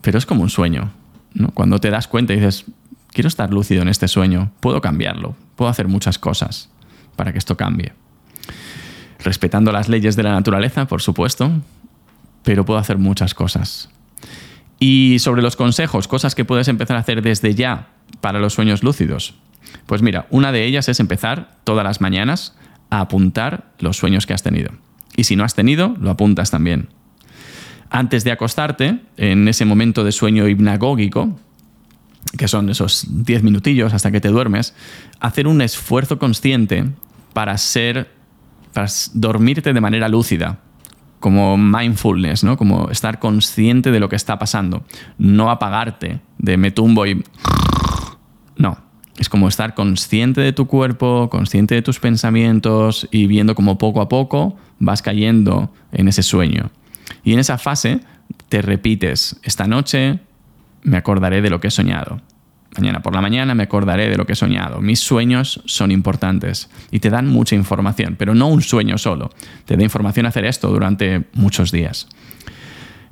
pero 0.00 0.18
es 0.18 0.26
como 0.26 0.42
un 0.42 0.50
sueño. 0.50 0.90
¿no? 1.34 1.50
Cuando 1.50 1.78
te 1.78 1.90
das 1.90 2.08
cuenta 2.08 2.32
y 2.32 2.36
dices, 2.36 2.64
quiero 3.08 3.28
estar 3.28 3.52
lúcido 3.52 3.82
en 3.82 3.88
este 3.88 4.08
sueño, 4.08 4.52
puedo 4.60 4.80
cambiarlo, 4.80 5.36
puedo 5.54 5.70
hacer 5.70 5.88
muchas 5.88 6.18
cosas 6.18 6.70
para 7.16 7.32
que 7.32 7.38
esto 7.38 7.56
cambie. 7.56 7.92
Respetando 9.18 9.72
las 9.72 9.88
leyes 9.88 10.14
de 10.14 10.22
la 10.22 10.32
naturaleza, 10.32 10.86
por 10.86 11.02
supuesto, 11.02 11.50
pero 12.42 12.64
puedo 12.64 12.78
hacer 12.78 12.98
muchas 12.98 13.34
cosas. 13.34 13.88
Y 14.78 15.18
sobre 15.18 15.42
los 15.42 15.56
consejos, 15.56 16.06
cosas 16.06 16.34
que 16.34 16.44
puedes 16.44 16.68
empezar 16.68 16.96
a 16.96 17.00
hacer 17.00 17.22
desde 17.22 17.54
ya 17.54 17.88
para 18.20 18.38
los 18.38 18.54
sueños 18.54 18.82
lúcidos. 18.82 19.34
Pues 19.86 20.02
mira, 20.02 20.26
una 20.30 20.52
de 20.52 20.64
ellas 20.64 20.88
es 20.88 21.00
empezar 21.00 21.56
todas 21.64 21.84
las 21.84 22.00
mañanas 22.00 22.54
a 22.90 23.00
apuntar 23.00 23.72
los 23.78 23.96
sueños 23.96 24.26
que 24.26 24.34
has 24.34 24.42
tenido. 24.42 24.70
Y 25.16 25.24
si 25.24 25.34
no 25.34 25.44
has 25.44 25.54
tenido, 25.54 25.96
lo 25.98 26.10
apuntas 26.10 26.50
también. 26.50 26.88
Antes 27.90 28.24
de 28.24 28.32
acostarte, 28.32 29.00
en 29.16 29.48
ese 29.48 29.64
momento 29.64 30.04
de 30.04 30.12
sueño 30.12 30.46
hipnagógico, 30.48 31.38
que 32.36 32.48
son 32.48 32.68
esos 32.68 33.06
10 33.08 33.42
minutillos 33.42 33.94
hasta 33.94 34.10
que 34.10 34.20
te 34.20 34.28
duermes, 34.28 34.74
hacer 35.20 35.46
un 35.46 35.62
esfuerzo 35.62 36.18
consciente 36.18 36.84
para 37.36 37.58
ser 37.58 38.08
para 38.72 38.88
dormirte 39.12 39.74
de 39.74 39.80
manera 39.82 40.08
lúcida, 40.08 40.60
como 41.20 41.58
mindfulness, 41.58 42.44
¿no? 42.44 42.56
Como 42.56 42.90
estar 42.90 43.18
consciente 43.18 43.90
de 43.90 44.00
lo 44.00 44.08
que 44.08 44.16
está 44.16 44.38
pasando, 44.38 44.86
no 45.18 45.50
apagarte 45.50 46.20
de 46.38 46.56
me 46.56 46.70
tumbo 46.70 47.06
y 47.06 47.22
no, 48.56 48.78
es 49.18 49.28
como 49.28 49.48
estar 49.48 49.74
consciente 49.74 50.40
de 50.40 50.54
tu 50.54 50.66
cuerpo, 50.66 51.28
consciente 51.28 51.74
de 51.74 51.82
tus 51.82 52.00
pensamientos 52.00 53.06
y 53.10 53.26
viendo 53.26 53.54
como 53.54 53.76
poco 53.76 54.00
a 54.00 54.08
poco 54.08 54.56
vas 54.78 55.02
cayendo 55.02 55.70
en 55.92 56.08
ese 56.08 56.22
sueño. 56.22 56.70
Y 57.22 57.34
en 57.34 57.38
esa 57.38 57.58
fase 57.58 58.00
te 58.48 58.62
repites, 58.62 59.38
esta 59.42 59.66
noche 59.66 60.20
me 60.84 60.96
acordaré 60.96 61.42
de 61.42 61.50
lo 61.50 61.60
que 61.60 61.68
he 61.68 61.70
soñado. 61.70 62.22
Mañana 62.78 63.00
por 63.00 63.14
la 63.14 63.20
mañana 63.20 63.54
me 63.54 63.64
acordaré 63.64 64.08
de 64.08 64.16
lo 64.16 64.26
que 64.26 64.32
he 64.32 64.36
soñado. 64.36 64.80
Mis 64.80 65.00
sueños 65.00 65.62
son 65.64 65.90
importantes 65.90 66.68
y 66.90 67.00
te 67.00 67.10
dan 67.10 67.28
mucha 67.28 67.54
información, 67.54 68.16
pero 68.18 68.34
no 68.34 68.48
un 68.48 68.62
sueño 68.62 68.98
solo. 68.98 69.30
Te 69.64 69.76
da 69.76 69.82
información 69.82 70.26
hacer 70.26 70.44
esto 70.44 70.68
durante 70.68 71.24
muchos 71.32 71.72
días. 71.72 72.08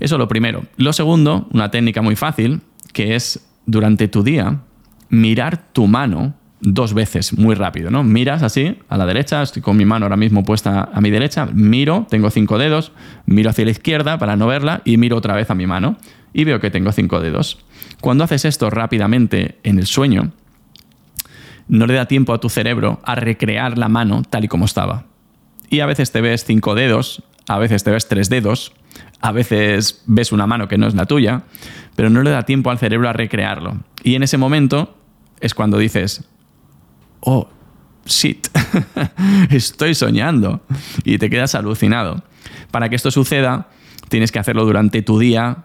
Eso 0.00 0.18
lo 0.18 0.28
primero. 0.28 0.64
Lo 0.76 0.92
segundo, 0.92 1.48
una 1.52 1.70
técnica 1.70 2.02
muy 2.02 2.16
fácil, 2.16 2.60
que 2.92 3.14
es 3.14 3.40
durante 3.66 4.08
tu 4.08 4.22
día 4.22 4.60
mirar 5.08 5.72
tu 5.72 5.86
mano 5.86 6.34
dos 6.60 6.94
veces 6.94 7.36
muy 7.36 7.54
rápido, 7.54 7.90
¿no? 7.90 8.02
Miras 8.02 8.42
así 8.42 8.78
a 8.88 8.96
la 8.96 9.06
derecha, 9.06 9.42
estoy 9.42 9.62
con 9.62 9.76
mi 9.76 9.84
mano 9.84 10.06
ahora 10.06 10.16
mismo 10.16 10.44
puesta 10.44 10.88
a 10.92 11.00
mi 11.00 11.10
derecha, 11.10 11.46
miro, 11.52 12.06
tengo 12.08 12.30
cinco 12.30 12.58
dedos, 12.58 12.92
miro 13.26 13.50
hacia 13.50 13.66
la 13.66 13.70
izquierda 13.70 14.18
para 14.18 14.36
no 14.36 14.46
verla 14.46 14.80
y 14.84 14.96
miro 14.96 15.16
otra 15.16 15.34
vez 15.34 15.50
a 15.50 15.54
mi 15.54 15.66
mano 15.66 15.96
y 16.32 16.44
veo 16.44 16.60
que 16.60 16.70
tengo 16.70 16.90
cinco 16.92 17.20
dedos. 17.20 17.58
Cuando 18.00 18.24
haces 18.24 18.44
esto 18.44 18.70
rápidamente 18.70 19.58
en 19.62 19.78
el 19.78 19.86
sueño, 19.86 20.32
no 21.68 21.86
le 21.86 21.94
da 21.94 22.06
tiempo 22.06 22.32
a 22.32 22.40
tu 22.40 22.48
cerebro 22.48 23.00
a 23.04 23.14
recrear 23.14 23.78
la 23.78 23.88
mano 23.88 24.22
tal 24.28 24.44
y 24.44 24.48
como 24.48 24.64
estaba. 24.64 25.04
Y 25.70 25.80
a 25.80 25.86
veces 25.86 26.12
te 26.12 26.20
ves 26.20 26.44
cinco 26.44 26.74
dedos, 26.74 27.22
a 27.48 27.58
veces 27.58 27.84
te 27.84 27.90
ves 27.90 28.06
tres 28.08 28.28
dedos, 28.28 28.72
a 29.20 29.32
veces 29.32 30.02
ves 30.06 30.32
una 30.32 30.46
mano 30.46 30.68
que 30.68 30.78
no 30.78 30.86
es 30.86 30.94
la 30.94 31.06
tuya, 31.06 31.44
pero 31.96 32.10
no 32.10 32.22
le 32.22 32.30
da 32.30 32.44
tiempo 32.44 32.70
al 32.70 32.78
cerebro 32.78 33.08
a 33.08 33.12
recrearlo. 33.12 33.78
Y 34.02 34.14
en 34.14 34.22
ese 34.22 34.36
momento 34.36 34.96
es 35.40 35.54
cuando 35.54 35.78
dices, 35.78 36.24
oh, 37.20 37.48
shit, 38.04 38.48
estoy 39.50 39.94
soñando. 39.94 40.60
Y 41.04 41.18
te 41.18 41.30
quedas 41.30 41.54
alucinado. 41.54 42.22
Para 42.70 42.88
que 42.88 42.96
esto 42.96 43.10
suceda, 43.10 43.68
tienes 44.08 44.32
que 44.32 44.38
hacerlo 44.38 44.64
durante 44.64 45.02
tu 45.02 45.18
día 45.18 45.64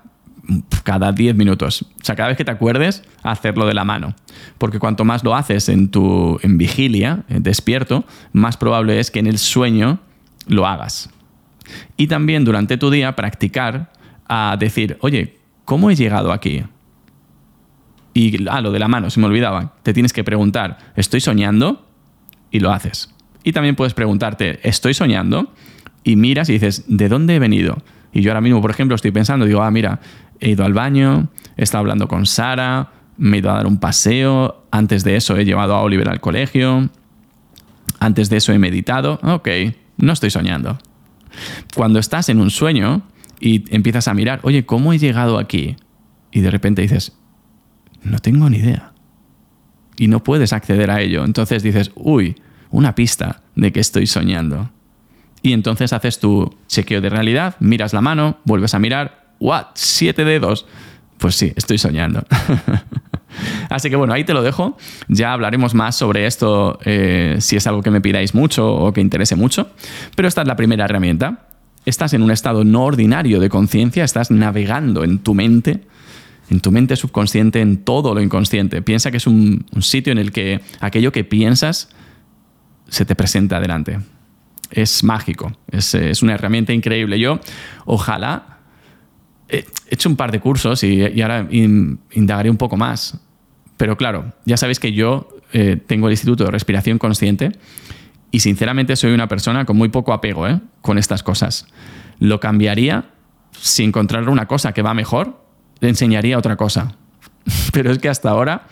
cada 0.84 1.12
10 1.12 1.36
minutos. 1.36 1.84
O 1.84 2.04
sea, 2.04 2.16
cada 2.16 2.30
vez 2.30 2.38
que 2.38 2.46
te 2.46 2.52
acuerdes, 2.52 3.04
hacerlo 3.24 3.66
de 3.66 3.74
la 3.74 3.86
mano. 3.86 4.16
Porque 4.58 4.80
cuanto 4.80 5.06
más 5.06 5.24
lo 5.24 5.36
haces 5.36 5.70
en 5.70 5.90
tu 5.90 6.40
en 6.42 6.58
vigilia, 6.58 7.24
despierto, 7.28 8.06
más 8.34 8.58
probable 8.58 9.00
es 9.00 9.12
que 9.12 9.20
en 9.20 9.28
el 9.28 9.38
sueño 9.38 10.00
lo 10.48 10.66
hagas. 10.68 11.10
Y 11.98 12.08
también 12.08 12.46
durante 12.46 12.78
tu 12.78 12.90
día 12.90 13.16
practicar 13.16 13.92
a 14.28 14.56
decir, 14.60 14.98
oye, 15.02 15.38
¿cómo 15.66 15.92
he 15.92 15.96
llegado 15.96 16.32
aquí? 16.32 16.64
Y, 18.14 18.48
ah, 18.50 18.62
lo 18.62 18.72
de 18.72 18.80
la 18.80 18.88
mano, 18.88 19.10
se 19.10 19.20
me 19.20 19.28
olvidaba. 19.28 19.76
Te 19.84 19.94
tienes 19.94 20.14
que 20.14 20.24
preguntar, 20.24 20.78
¿estoy 20.96 21.22
soñando? 21.22 21.88
Y 22.52 22.60
lo 22.60 22.72
haces. 22.72 23.14
Y 23.44 23.54
también 23.54 23.76
puedes 23.76 23.94
preguntarte, 23.94 24.60
¿estoy 24.68 24.94
soñando? 24.94 25.54
Y 26.04 26.16
miras 26.16 26.50
y 26.50 26.54
dices, 26.54 26.86
¿de 26.88 27.08
dónde 27.08 27.36
he 27.36 27.40
venido? 27.40 27.78
Y 28.12 28.22
yo 28.22 28.32
ahora 28.32 28.42
mismo, 28.42 28.62
por 28.62 28.72
ejemplo, 28.72 28.96
estoy 28.96 29.12
pensando, 29.12 29.46
digo, 29.46 29.62
ah, 29.62 29.72
mira, 29.72 30.00
he 30.40 30.50
ido 30.50 30.66
al 30.66 30.74
baño, 30.74 31.30
he 31.58 31.64
estado 31.64 31.82
hablando 31.82 32.08
con 32.08 32.26
Sara, 32.26 32.92
me 33.18 33.38
he 33.38 33.40
ido 33.40 33.52
a 33.52 33.56
dar 33.56 33.68
un 33.68 33.80
paseo, 33.80 34.66
antes 34.72 35.04
de 35.04 35.16
eso 35.16 35.38
he 35.38 35.46
llevado 35.46 35.76
a 35.76 35.82
Oliver 35.82 36.10
al 36.10 36.22
colegio, 36.22 36.90
antes 38.00 38.30
de 38.30 38.38
eso 38.38 38.54
he 38.54 38.60
meditado, 38.60 39.20
ok, 39.24 39.50
no 39.98 40.14
estoy 40.14 40.30
soñando. 40.30 40.80
Cuando 41.76 42.00
estás 42.00 42.30
en 42.30 42.40
un 42.40 42.50
sueño 42.50 43.04
y 43.40 43.64
empiezas 43.74 44.08
a 44.08 44.14
mirar, 44.14 44.40
oye, 44.44 44.66
¿cómo 44.66 44.94
he 44.94 44.98
llegado 44.98 45.38
aquí? 45.38 45.76
Y 46.32 46.42
de 46.42 46.52
repente 46.52 46.82
dices, 46.82 47.18
no 48.04 48.20
tengo 48.20 48.50
ni 48.50 48.58
idea. 48.58 48.94
Y 49.98 50.08
no 50.08 50.24
puedes 50.24 50.54
acceder 50.54 50.92
a 50.92 51.02
ello. 51.02 51.26
Entonces 51.26 51.62
dices, 51.62 51.92
uy, 51.96 52.36
una 52.70 52.96
pista 52.96 53.42
de 53.56 53.72
que 53.72 53.80
estoy 53.80 54.08
soñando. 54.08 54.72
Y 55.42 55.54
entonces 55.54 55.94
haces 55.94 56.20
tu 56.20 56.56
chequeo 56.68 57.02
de 57.02 57.10
realidad, 57.10 57.56
miras 57.60 57.94
la 57.94 58.02
mano, 58.02 58.40
vuelves 58.46 58.74
a 58.74 58.80
mirar, 58.80 59.29
¿what? 59.40 59.68
¿Siete 59.76 60.26
dedos? 60.26 60.66
Pues 61.18 61.36
sí, 61.36 61.54
estoy 61.56 61.78
soñando. 61.78 62.24
Así 63.70 63.90
que 63.90 63.96
bueno, 63.96 64.14
ahí 64.14 64.24
te 64.24 64.34
lo 64.34 64.42
dejo. 64.42 64.78
Ya 65.08 65.34
hablaremos 65.34 65.74
más 65.74 65.96
sobre 65.96 66.26
esto 66.26 66.80
eh, 66.86 67.38
si 67.40 67.56
es 67.56 67.68
algo 67.68 67.82
que 67.82 67.92
me 67.92 68.02
pidáis 68.02 68.34
mucho 68.34 68.74
o 68.74 68.94
que 68.94 69.02
interese 69.02 69.36
mucho. 69.36 69.70
Pero 70.16 70.28
esta 70.28 70.42
es 70.42 70.48
la 70.48 70.56
primera 70.56 70.86
herramienta. 70.86 71.48
Estás 71.86 72.14
en 72.14 72.22
un 72.22 72.32
estado 72.32 72.64
no 72.64 72.84
ordinario 72.84 73.40
de 73.40 73.50
conciencia, 73.50 74.04
estás 74.04 74.32
navegando 74.32 75.04
en 75.04 75.20
tu 75.20 75.34
mente 75.34 75.82
en 76.50 76.60
tu 76.62 76.72
mente 76.72 76.96
subconsciente, 76.96 77.62
en 77.62 77.84
todo 77.84 78.14
lo 78.14 78.22
inconsciente. 78.22 78.82
Piensa 78.82 79.12
que 79.12 79.18
es 79.18 79.28
un, 79.28 79.66
sitio 79.82 80.12
en 80.12 80.18
el 80.18 80.32
que 80.32 80.62
aquello 80.80 81.12
que 81.12 81.24
piensas 81.24 81.90
se 82.88 83.06
te 83.06 83.16
presenta 83.16 83.58
adelante. 83.58 84.00
Es 84.72 85.04
mágico, 85.04 85.54
es, 85.72 86.22
una 86.22 86.34
herramienta 86.34 86.74
increíble. 86.74 87.20
Yo, 87.20 87.40
ojalá, 87.86 88.59
he 89.50 89.66
hecho 89.90 90.10
un 90.10 90.16
par 90.16 90.32
de 90.32 90.40
cursos 90.40 90.84
y, 90.84 91.22
ahora 91.22 91.48
indagaré 91.50 92.50
un 92.50 92.58
poco 92.58 92.78
más. 92.78 93.20
Pero 93.78 93.98
claro, 93.98 94.34
ya 94.46 94.58
sabéis 94.58 94.80
que 94.80 94.94
yo 94.94 95.30
eh, 95.54 95.78
tengo 95.78 96.08
el 96.08 96.14
Instituto 96.14 96.46
de 96.46 96.52
Respiración 96.52 96.98
Consciente 96.98 97.52
y 98.32 98.42
sinceramente 98.42 98.96
soy 98.96 99.14
una 99.14 99.28
persona 99.28 99.66
con 99.66 99.78
muy 99.78 99.90
poco 99.90 100.14
apego 100.14 100.48
¿eh? 100.48 100.60
con 100.82 100.98
estas 100.98 101.24
cosas. 101.24 101.68
Lo 102.20 102.40
cambiaría 102.40 103.06
si 103.60 103.84
encontrara 103.84 104.30
una 104.30 104.48
cosa 104.48 104.74
que 104.74 104.82
va 104.82 104.94
mejor 104.94 105.42
le 105.80 105.90
enseñaría 105.90 106.38
otra 106.38 106.56
cosa. 106.56 106.96
Pero 107.74 107.92
es 107.92 108.00
que 108.00 108.10
hasta 108.10 108.30
ahora, 108.30 108.68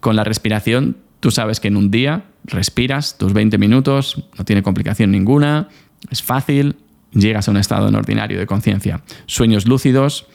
con 0.00 0.16
la 0.16 0.24
respiración, 0.24 0.98
tú 1.20 1.30
sabes 1.30 1.60
que 1.60 1.68
en 1.68 1.76
un 1.76 1.90
día 1.90 2.24
respiras 2.44 3.18
tus 3.18 3.32
20 3.32 3.58
minutos, 3.58 4.24
no 4.38 4.44
tiene 4.44 4.62
complicación 4.62 5.10
ninguna, 5.10 5.68
es 6.10 6.22
fácil, 6.22 6.76
llegas 7.12 7.48
a 7.48 7.50
un 7.50 7.56
estado 7.56 7.88
en 7.88 7.94
ordinario 7.94 8.38
de 8.38 8.46
conciencia. 8.46 9.02
Sueños 9.26 9.66
lúcidos, 9.66 10.26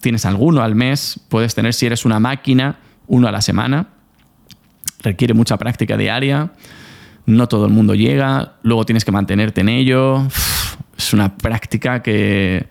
tienes 0.00 0.24
alguno 0.24 0.62
al 0.62 0.74
mes, 0.74 1.20
puedes 1.28 1.54
tener, 1.54 1.74
si 1.74 1.86
eres 1.86 2.04
una 2.04 2.20
máquina, 2.20 2.78
uno 3.06 3.28
a 3.28 3.32
la 3.32 3.40
semana. 3.40 3.88
Requiere 5.02 5.34
mucha 5.34 5.56
práctica 5.56 5.96
diaria, 5.96 6.52
no 7.26 7.46
todo 7.46 7.66
el 7.66 7.72
mundo 7.72 7.94
llega, 7.94 8.56
luego 8.62 8.84
tienes 8.84 9.04
que 9.04 9.12
mantenerte 9.12 9.60
en 9.60 9.68
ello. 9.68 10.26
Es 10.96 11.12
una 11.12 11.36
práctica 11.36 12.02
que, 12.02 12.66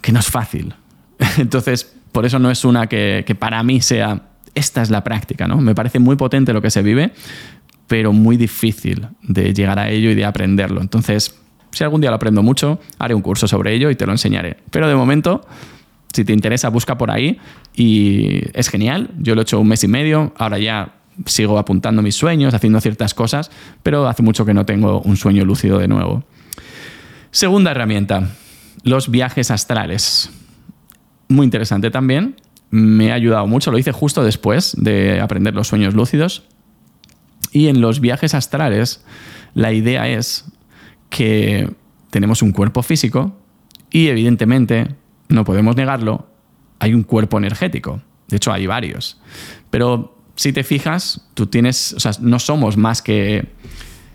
que 0.00 0.12
no 0.12 0.20
es 0.20 0.26
fácil. 0.26 0.74
Entonces, 1.38 1.96
por 2.12 2.24
eso 2.24 2.38
no 2.38 2.50
es 2.50 2.64
una 2.64 2.86
que, 2.86 3.36
para 3.38 3.62
mí 3.62 3.80
sea, 3.82 4.22
esta 4.54 4.80
es 4.80 4.88
la 4.88 5.04
práctica, 5.04 5.46
¿no? 5.46 5.58
Me 5.58 5.74
parece 5.74 5.98
muy 5.98 6.16
potente 6.16 6.52
lo 6.54 6.62
que 6.62 6.70
se 6.70 6.82
vive, 6.82 7.12
pero 7.86 8.12
muy 8.12 8.38
difícil 8.38 9.06
de 9.22 9.52
llegar 9.52 9.78
a 9.78 9.90
ello 9.90 10.10
y 10.10 10.14
de 10.14 10.24
aprenderlo. 10.24 10.80
Entonces, 10.80 11.38
si 11.76 11.84
algún 11.84 12.00
día 12.00 12.08
lo 12.08 12.16
aprendo 12.16 12.42
mucho, 12.42 12.80
haré 12.98 13.14
un 13.14 13.20
curso 13.20 13.46
sobre 13.46 13.74
ello 13.74 13.90
y 13.90 13.96
te 13.96 14.06
lo 14.06 14.12
enseñaré. 14.12 14.56
Pero 14.70 14.88
de 14.88 14.94
momento, 14.94 15.46
si 16.10 16.24
te 16.24 16.32
interesa, 16.32 16.70
busca 16.70 16.96
por 16.96 17.10
ahí 17.10 17.38
y 17.74 18.40
es 18.58 18.70
genial. 18.70 19.10
Yo 19.18 19.34
lo 19.34 19.42
he 19.42 19.44
hecho 19.44 19.60
un 19.60 19.68
mes 19.68 19.84
y 19.84 19.88
medio, 19.88 20.32
ahora 20.38 20.58
ya 20.58 20.94
sigo 21.26 21.58
apuntando 21.58 22.00
mis 22.00 22.14
sueños, 22.14 22.54
haciendo 22.54 22.80
ciertas 22.80 23.12
cosas, 23.12 23.50
pero 23.82 24.08
hace 24.08 24.22
mucho 24.22 24.46
que 24.46 24.54
no 24.54 24.64
tengo 24.64 25.02
un 25.02 25.18
sueño 25.18 25.44
lúcido 25.44 25.78
de 25.78 25.86
nuevo. 25.86 26.24
Segunda 27.30 27.72
herramienta, 27.72 28.30
los 28.82 29.10
viajes 29.10 29.50
astrales 29.50 30.30
muy 31.28 31.44
interesante 31.44 31.90
también. 31.90 32.36
Me 32.70 33.12
ha 33.12 33.14
ayudado 33.16 33.46
mucho, 33.46 33.70
lo 33.70 33.78
hice 33.78 33.92
justo 33.92 34.24
después 34.24 34.74
de 34.78 35.20
aprender 35.20 35.54
los 35.54 35.68
sueños 35.68 35.92
lúcidos. 35.92 36.44
Y 37.52 37.68
en 37.68 37.82
los 37.82 38.00
viajes 38.00 38.32
astrales, 38.32 39.04
la 39.52 39.74
idea 39.74 40.08
es 40.08 40.46
que 41.10 41.68
tenemos 42.10 42.42
un 42.42 42.52
cuerpo 42.52 42.82
físico 42.82 43.36
y 43.90 44.08
evidentemente, 44.08 44.88
no 45.28 45.44
podemos 45.44 45.76
negarlo, 45.76 46.26
hay 46.78 46.94
un 46.94 47.02
cuerpo 47.02 47.38
energético. 47.38 48.02
De 48.28 48.36
hecho, 48.36 48.52
hay 48.52 48.66
varios. 48.66 49.20
Pero 49.70 50.18
si 50.34 50.52
te 50.52 50.64
fijas, 50.64 51.28
tú 51.34 51.46
tienes, 51.46 51.92
o 51.94 52.00
sea, 52.00 52.12
no 52.20 52.38
somos 52.38 52.76
más 52.76 53.02
que 53.02 53.48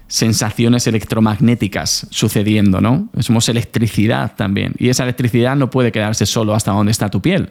sensaciones 0.07 0.87
electromagnéticas 0.87 2.07
sucediendo, 2.09 2.81
¿no? 2.81 3.09
Somos 3.19 3.47
electricidad 3.47 4.35
también. 4.35 4.73
Y 4.77 4.89
esa 4.89 5.03
electricidad 5.03 5.55
no 5.55 5.69
puede 5.69 5.91
quedarse 5.91 6.25
solo 6.25 6.53
hasta 6.53 6.71
donde 6.71 6.91
está 6.91 7.09
tu 7.09 7.21
piel. 7.21 7.49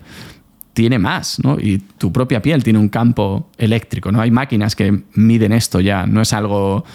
Tiene 0.81 0.99
más, 0.99 1.39
¿no? 1.45 1.59
Y 1.61 1.77
tu 1.77 2.11
propia 2.11 2.41
piel 2.41 2.65
tiene 2.65 2.79
un 2.79 2.89
campo 2.89 3.51
eléctrico, 3.59 4.11
¿no? 4.11 4.23
Hay 4.23 4.31
máquinas 4.31 4.75
que 4.75 5.03
miden 5.13 5.53
esto 5.53 5.79
ya, 5.79 6.07
no 6.07 6.23
es 6.23 6.33
algo 6.33 6.87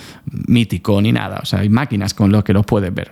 mítico 0.47 0.99
ni 1.03 1.11
nada. 1.11 1.41
O 1.43 1.45
sea, 1.45 1.59
hay 1.59 1.69
máquinas 1.69 2.15
con 2.15 2.31
lo 2.31 2.43
que 2.43 2.51
lo 2.51 2.63
puedes 2.63 2.91
ver. 2.91 3.11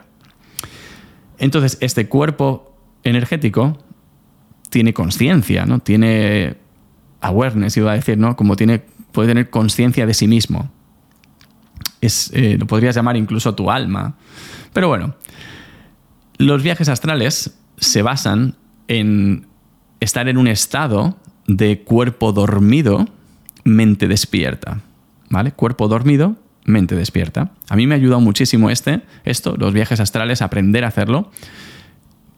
Entonces, 1.38 1.78
este 1.80 2.08
cuerpo 2.08 2.76
energético 3.04 3.78
tiene 4.72 4.96
conciencia, 4.96 5.68
¿no? 5.68 5.78
Tiene 5.78 6.58
awareness, 7.22 7.78
iba 7.78 7.92
a 7.92 7.96
decir, 7.96 8.18
¿no? 8.18 8.36
Como 8.36 8.56
tiene, 8.56 8.82
puede 9.12 9.28
tener 9.28 9.52
conciencia 9.52 10.08
de 10.08 10.16
sí 10.16 10.28
mismo 10.28 10.72
es, 12.02 12.32
eh, 12.34 12.58
lo 12.60 12.66
podrías 12.66 12.96
llamar 12.96 13.16
incluso 13.16 13.54
tu 13.54 13.70
alma. 13.70 14.16
Pero 14.74 14.88
bueno, 14.88 15.14
los 16.40 16.64
viajes 16.64 16.90
astrales 16.90 17.60
se 17.78 18.02
basan 18.02 18.56
en 18.88 19.46
estar 20.04 20.28
en 20.28 20.38
un 20.38 20.48
estado 20.48 21.18
de 21.48 21.82
cuerpo 21.82 22.32
dormido, 22.32 23.08
mente 23.64 24.08
despierta. 24.08 24.82
¿Vale? 25.30 25.52
Cuerpo 25.52 25.88
dormido, 25.88 26.36
mente 26.66 26.96
despierta. 26.96 27.52
A 27.70 27.76
mí 27.76 27.88
me 27.88 27.96
ha 27.96 27.98
ayudado 27.98 28.22
muchísimo 28.22 28.70
este, 28.70 29.02
esto, 29.24 29.56
los 29.58 29.74
viajes 29.74 30.00
astrales, 30.00 30.42
aprender 30.42 30.86
a 30.86 30.90
hacerlo 30.90 31.32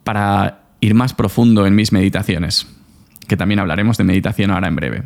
para 0.03 0.61
ir 0.79 0.93
más 0.93 1.13
profundo 1.13 1.65
en 1.65 1.75
mis 1.75 1.91
meditaciones, 1.91 2.67
que 3.27 3.37
también 3.37 3.59
hablaremos 3.59 3.97
de 3.97 4.03
meditación 4.03 4.51
ahora 4.51 4.67
en 4.67 4.75
breve. 4.75 5.03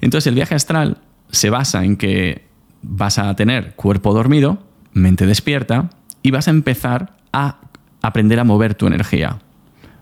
Entonces 0.00 0.26
el 0.26 0.34
viaje 0.34 0.54
astral 0.54 0.98
se 1.30 1.50
basa 1.50 1.84
en 1.84 1.96
que 1.96 2.46
vas 2.82 3.18
a 3.18 3.34
tener 3.36 3.74
cuerpo 3.74 4.14
dormido, 4.14 4.62
mente 4.92 5.26
despierta 5.26 5.90
y 6.22 6.30
vas 6.30 6.48
a 6.48 6.52
empezar 6.52 7.16
a 7.32 7.58
aprender 8.02 8.40
a 8.40 8.44
mover 8.44 8.74
tu 8.74 8.86
energía. 8.86 9.38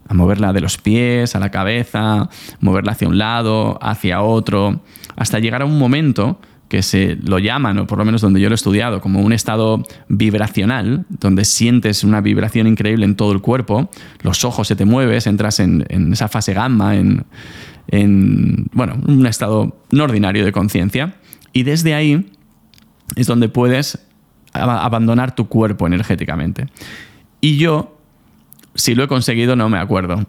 A 0.09 0.15
moverla 0.15 0.53
de 0.53 0.61
los 0.61 0.79
pies 0.79 1.35
a 1.35 1.41
la 1.41 1.51
cabeza, 1.51 2.29
moverla 2.61 2.93
hacia 2.93 3.09
un 3.09 3.19
lado, 3.19 3.79
hacia 3.83 4.23
otro, 4.23 4.81
hasta 5.17 5.39
llegar 5.39 5.63
a 5.63 5.65
un 5.65 5.79
momento 5.79 6.41
que 6.69 6.83
se 6.83 7.17
lo 7.23 7.39
llaman, 7.39 7.79
o 7.79 7.87
por 7.87 7.99
lo 7.99 8.05
menos 8.05 8.21
donde 8.21 8.41
yo 8.41 8.49
lo 8.49 8.55
he 8.55 8.57
estudiado, 8.57 9.01
como 9.01 9.21
un 9.21 9.33
estado 9.33 9.85
vibracional, 10.09 11.07
donde 11.09 11.45
sientes 11.45 12.03
una 12.03 12.21
vibración 12.21 12.67
increíble 12.67 13.05
en 13.05 13.15
todo 13.15 13.33
el 13.33 13.41
cuerpo, 13.41 13.89
los 14.23 14.45
ojos 14.45 14.67
se 14.67 14.75
te 14.75 14.85
mueves, 14.85 15.27
entras 15.27 15.61
en, 15.61 15.85
esa 16.13 16.29
fase 16.29 16.55
gamma, 16.55 16.97
en, 16.97 17.25
en, 17.89 18.67
bueno, 18.73 18.97
un 19.07 19.27
estado 19.27 19.77
no 19.93 20.05
ordinario 20.05 20.45
de 20.45 20.51
conciencia, 20.51 21.15
y 21.53 21.63
desde 21.63 21.95
ahí 21.95 22.33
es 23.15 23.29
donde 23.29 23.49
puedes 23.49 24.01
abandonar 24.53 25.35
tu 25.35 25.49
cuerpo 25.49 25.87
energéticamente. 25.87 26.67
Y 27.41 27.59
yo, 27.59 27.96
si 28.77 28.95
lo 28.95 29.05
he 29.05 29.09
conseguido, 29.09 29.57
no 29.57 29.69
me 29.69 29.79
acuerdo. 29.79 30.25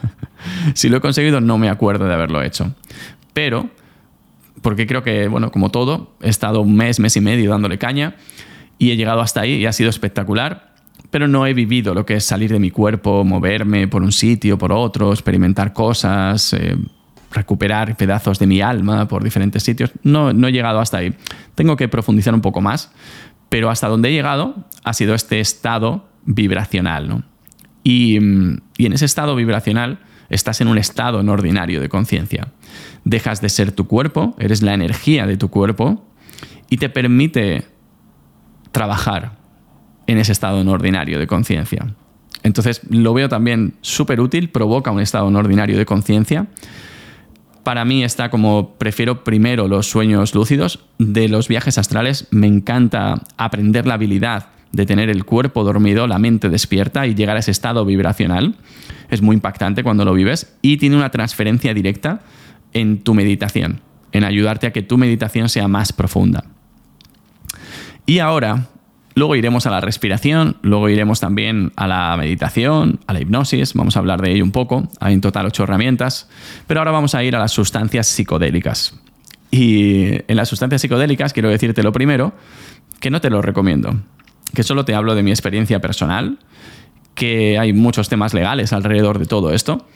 si 0.74 0.88
lo 0.88 0.98
he 0.98 1.00
conseguido, 1.00 1.40
no 1.40 1.58
me 1.58 1.68
acuerdo 1.68 2.06
de 2.06 2.14
haberlo 2.14 2.42
hecho. 2.42 2.74
Pero 3.32 3.68
porque 4.62 4.86
creo 4.86 5.02
que, 5.02 5.28
bueno, 5.28 5.50
como 5.50 5.70
todo, 5.70 6.14
he 6.20 6.28
estado 6.28 6.60
un 6.60 6.76
mes, 6.76 7.00
mes 7.00 7.16
y 7.16 7.20
medio 7.20 7.50
dándole 7.50 7.78
caña 7.78 8.16
y 8.78 8.90
he 8.90 8.96
llegado 8.96 9.20
hasta 9.20 9.40
ahí 9.42 9.54
y 9.54 9.66
ha 9.66 9.72
sido 9.72 9.90
espectacular, 9.90 10.74
pero 11.10 11.28
no 11.28 11.46
he 11.46 11.54
vivido 11.54 11.94
lo 11.94 12.06
que 12.06 12.14
es 12.14 12.24
salir 12.24 12.52
de 12.52 12.58
mi 12.58 12.70
cuerpo, 12.70 13.24
moverme 13.24 13.88
por 13.88 14.02
un 14.02 14.12
sitio, 14.12 14.58
por 14.58 14.72
otro, 14.72 15.12
experimentar 15.12 15.72
cosas, 15.72 16.52
eh, 16.52 16.76
recuperar 17.32 17.96
pedazos 17.96 18.38
de 18.38 18.46
mi 18.46 18.60
alma 18.60 19.08
por 19.08 19.24
diferentes 19.24 19.62
sitios. 19.62 19.90
No, 20.02 20.32
no 20.32 20.48
he 20.48 20.52
llegado 20.52 20.80
hasta 20.80 20.98
ahí. 20.98 21.14
Tengo 21.54 21.76
que 21.76 21.88
profundizar 21.88 22.34
un 22.34 22.40
poco 22.40 22.60
más, 22.60 22.92
pero 23.48 23.70
hasta 23.70 23.88
donde 23.88 24.10
he 24.10 24.12
llegado 24.12 24.54
ha 24.84 24.92
sido 24.92 25.14
este 25.14 25.40
estado 25.40 26.08
vibracional. 26.24 27.08
¿no? 27.08 27.22
Y, 27.82 28.18
y 28.76 28.86
en 28.86 28.92
ese 28.92 29.04
estado 29.04 29.34
vibracional 29.36 30.00
estás 30.28 30.60
en 30.60 30.68
un 30.68 30.78
estado 30.78 31.22
no 31.22 31.32
ordinario 31.32 31.80
de 31.80 31.88
conciencia. 31.88 32.48
Dejas 33.04 33.40
de 33.40 33.48
ser 33.48 33.72
tu 33.72 33.86
cuerpo, 33.86 34.34
eres 34.38 34.62
la 34.62 34.74
energía 34.74 35.26
de 35.26 35.36
tu 35.36 35.50
cuerpo 35.50 36.04
y 36.68 36.76
te 36.76 36.88
permite 36.88 37.64
trabajar 38.72 39.32
en 40.06 40.18
ese 40.18 40.32
estado 40.32 40.64
no 40.64 40.72
ordinario 40.72 41.18
de 41.18 41.26
conciencia. 41.26 41.94
Entonces 42.42 42.80
lo 42.88 43.12
veo 43.12 43.28
también 43.28 43.74
súper 43.80 44.20
útil, 44.20 44.50
provoca 44.50 44.90
un 44.90 45.00
estado 45.00 45.30
no 45.30 45.38
ordinario 45.38 45.76
de 45.76 45.84
conciencia. 45.84 46.46
Para 47.62 47.84
mí 47.84 48.02
está 48.02 48.30
como 48.30 48.74
prefiero 48.78 49.22
primero 49.24 49.68
los 49.68 49.86
sueños 49.86 50.34
lúcidos. 50.34 50.80
De 50.98 51.28
los 51.28 51.48
viajes 51.48 51.76
astrales 51.76 52.26
me 52.30 52.46
encanta 52.46 53.22
aprender 53.36 53.86
la 53.86 53.94
habilidad 53.94 54.46
de 54.72 54.86
tener 54.86 55.10
el 55.10 55.24
cuerpo 55.24 55.64
dormido, 55.64 56.06
la 56.06 56.18
mente 56.18 56.48
despierta 56.48 57.06
y 57.06 57.14
llegar 57.14 57.36
a 57.36 57.40
ese 57.40 57.50
estado 57.50 57.84
vibracional. 57.84 58.54
Es 59.10 59.22
muy 59.22 59.34
impactante 59.34 59.82
cuando 59.82 60.04
lo 60.04 60.14
vives 60.14 60.56
y 60.62 60.76
tiene 60.76 60.96
una 60.96 61.10
transferencia 61.10 61.74
directa 61.74 62.20
en 62.72 63.02
tu 63.02 63.14
meditación, 63.14 63.80
en 64.12 64.24
ayudarte 64.24 64.66
a 64.66 64.72
que 64.72 64.82
tu 64.82 64.98
meditación 64.98 65.48
sea 65.48 65.66
más 65.66 65.92
profunda. 65.92 66.44
Y 68.06 68.20
ahora, 68.20 68.68
luego 69.14 69.34
iremos 69.34 69.66
a 69.66 69.70
la 69.70 69.80
respiración, 69.80 70.56
luego 70.62 70.88
iremos 70.88 71.20
también 71.20 71.72
a 71.76 71.88
la 71.88 72.16
meditación, 72.16 73.00
a 73.06 73.12
la 73.12 73.20
hipnosis, 73.20 73.74
vamos 73.74 73.96
a 73.96 73.98
hablar 73.98 74.22
de 74.22 74.32
ello 74.32 74.44
un 74.44 74.52
poco, 74.52 74.88
hay 75.00 75.14
en 75.14 75.20
total 75.20 75.46
ocho 75.46 75.64
herramientas, 75.64 76.28
pero 76.66 76.80
ahora 76.80 76.92
vamos 76.92 77.14
a 77.14 77.24
ir 77.24 77.34
a 77.34 77.40
las 77.40 77.52
sustancias 77.52 78.06
psicodélicas. 78.06 78.98
Y 79.50 80.30
en 80.30 80.36
las 80.36 80.48
sustancias 80.48 80.80
psicodélicas 80.80 81.32
quiero 81.32 81.50
decirte 81.50 81.82
lo 81.82 81.90
primero, 81.90 82.32
que 83.00 83.10
no 83.10 83.20
te 83.20 83.30
lo 83.30 83.42
recomiendo 83.42 83.96
que 84.54 84.62
solo 84.62 84.84
te 84.84 84.94
hablo 84.94 85.14
de 85.14 85.22
mi 85.22 85.30
experiencia 85.30 85.80
personal, 85.80 86.38
que 87.14 87.58
hay 87.58 87.72
muchos 87.72 88.08
temas 88.08 88.34
legales 88.34 88.72
alrededor 88.72 89.18
de 89.18 89.26
todo 89.26 89.52
esto. 89.52 89.86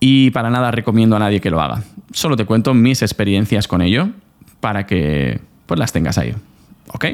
Y 0.00 0.30
para 0.30 0.50
nada 0.50 0.70
recomiendo 0.70 1.16
a 1.16 1.18
nadie 1.18 1.40
que 1.40 1.50
lo 1.50 1.60
haga. 1.60 1.82
Solo 2.12 2.36
te 2.36 2.44
cuento 2.44 2.74
mis 2.74 3.02
experiencias 3.02 3.66
con 3.68 3.80
ello 3.80 4.10
para 4.60 4.86
que 4.86 5.40
pues, 5.66 5.78
las 5.78 5.92
tengas 5.92 6.18
ahí. 6.18 6.34
¿Ok? 6.88 7.06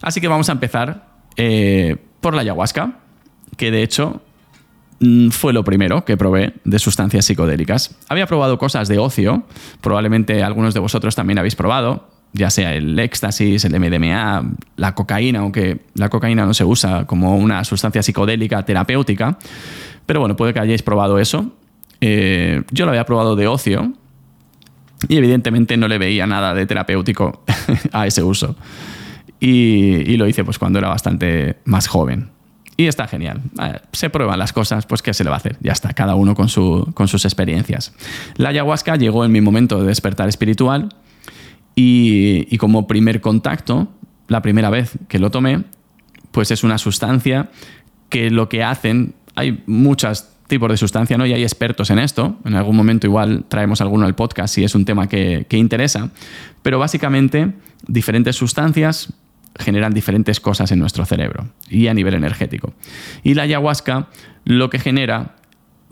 Así 0.00 0.20
que 0.20 0.28
vamos 0.28 0.48
a 0.48 0.52
empezar 0.52 1.06
eh, 1.36 1.96
por 2.20 2.34
la 2.34 2.42
ayahuasca, 2.42 2.98
que 3.56 3.70
de 3.70 3.82
hecho 3.82 4.22
mm, 5.00 5.30
fue 5.30 5.52
lo 5.52 5.64
primero 5.64 6.04
que 6.04 6.16
probé 6.16 6.54
de 6.64 6.78
sustancias 6.78 7.26
psicodélicas. 7.26 7.96
Había 8.08 8.26
probado 8.26 8.58
cosas 8.58 8.88
de 8.88 8.98
ocio, 8.98 9.44
probablemente 9.80 10.42
algunos 10.42 10.74
de 10.74 10.80
vosotros 10.80 11.14
también 11.14 11.38
habéis 11.38 11.56
probado, 11.56 12.09
ya 12.32 12.50
sea 12.50 12.74
el 12.74 12.98
éxtasis, 12.98 13.64
el 13.64 13.78
MDMA, 13.78 14.52
la 14.76 14.94
cocaína, 14.94 15.40
aunque 15.40 15.80
la 15.94 16.08
cocaína 16.08 16.46
no 16.46 16.54
se 16.54 16.64
usa 16.64 17.06
como 17.06 17.36
una 17.36 17.64
sustancia 17.64 18.02
psicodélica 18.02 18.64
terapéutica. 18.64 19.38
Pero 20.06 20.20
bueno, 20.20 20.36
puede 20.36 20.52
que 20.52 20.60
hayáis 20.60 20.82
probado 20.82 21.18
eso. 21.18 21.52
Eh, 22.00 22.62
yo 22.70 22.84
lo 22.84 22.92
había 22.92 23.04
probado 23.04 23.36
de 23.36 23.46
ocio 23.46 23.92
y 25.08 25.16
evidentemente 25.16 25.76
no 25.76 25.88
le 25.88 25.98
veía 25.98 26.26
nada 26.26 26.54
de 26.54 26.66
terapéutico 26.66 27.42
a 27.92 28.06
ese 28.06 28.22
uso. 28.22 28.56
Y, 29.40 30.16
lo 30.16 30.26
hice 30.26 30.44
pues 30.44 30.58
cuando 30.58 30.78
era 30.78 30.88
bastante 30.88 31.56
más 31.64 31.86
joven. 31.86 32.28
Y 32.76 32.86
está 32.86 33.06
genial. 33.06 33.42
Se 33.92 34.08
prueban 34.08 34.38
las 34.38 34.52
cosas, 34.52 34.86
pues 34.86 35.02
¿qué 35.02 35.12
se 35.12 35.24
le 35.24 35.30
va 35.30 35.36
a 35.36 35.38
hacer? 35.38 35.56
Ya 35.60 35.72
está, 35.72 35.92
cada 35.92 36.14
uno 36.14 36.34
con, 36.34 36.48
su, 36.48 36.90
con 36.94 37.08
sus 37.08 37.24
experiencias. 37.24 37.92
La 38.36 38.50
ayahuasca 38.50 38.96
llegó 38.96 39.24
en 39.24 39.32
mi 39.32 39.40
momento 39.40 39.80
de 39.80 39.86
despertar 39.86 40.28
espiritual 40.28 40.94
y, 41.74 42.56
como 42.58 42.86
primer 42.86 43.20
contacto, 43.20 43.88
la 44.28 44.42
primera 44.42 44.70
vez 44.70 44.98
que 45.08 45.18
lo 45.18 45.30
tomé, 45.30 45.64
pues 46.30 46.50
es 46.50 46.62
una 46.62 46.78
sustancia 46.78 47.50
que 48.08 48.30
lo 48.30 48.48
que 48.48 48.62
hacen, 48.62 49.14
hay 49.34 49.62
muchos 49.66 50.28
tipos 50.46 50.68
de 50.68 50.76
sustancia, 50.76 51.16
¿no? 51.16 51.26
Y 51.26 51.32
hay 51.32 51.42
expertos 51.42 51.90
en 51.90 51.98
esto. 51.98 52.38
En 52.44 52.54
algún 52.54 52.76
momento 52.76 53.06
igual 53.06 53.44
traemos 53.48 53.80
alguno 53.80 54.04
al 54.04 54.14
podcast 54.14 54.54
si 54.54 54.64
es 54.64 54.74
un 54.74 54.84
tema 54.84 55.08
que, 55.08 55.46
que 55.48 55.56
interesa. 55.56 56.10
Pero 56.62 56.78
básicamente, 56.78 57.52
diferentes 57.86 58.36
sustancias 58.36 59.12
generan 59.58 59.92
diferentes 59.92 60.40
cosas 60.40 60.70
en 60.72 60.78
nuestro 60.78 61.04
cerebro 61.04 61.48
y 61.68 61.86
a 61.86 61.94
nivel 61.94 62.14
energético. 62.14 62.74
Y 63.22 63.34
la 63.34 63.42
ayahuasca 63.42 64.08
lo 64.44 64.70
que 64.70 64.78
genera, 64.78 65.36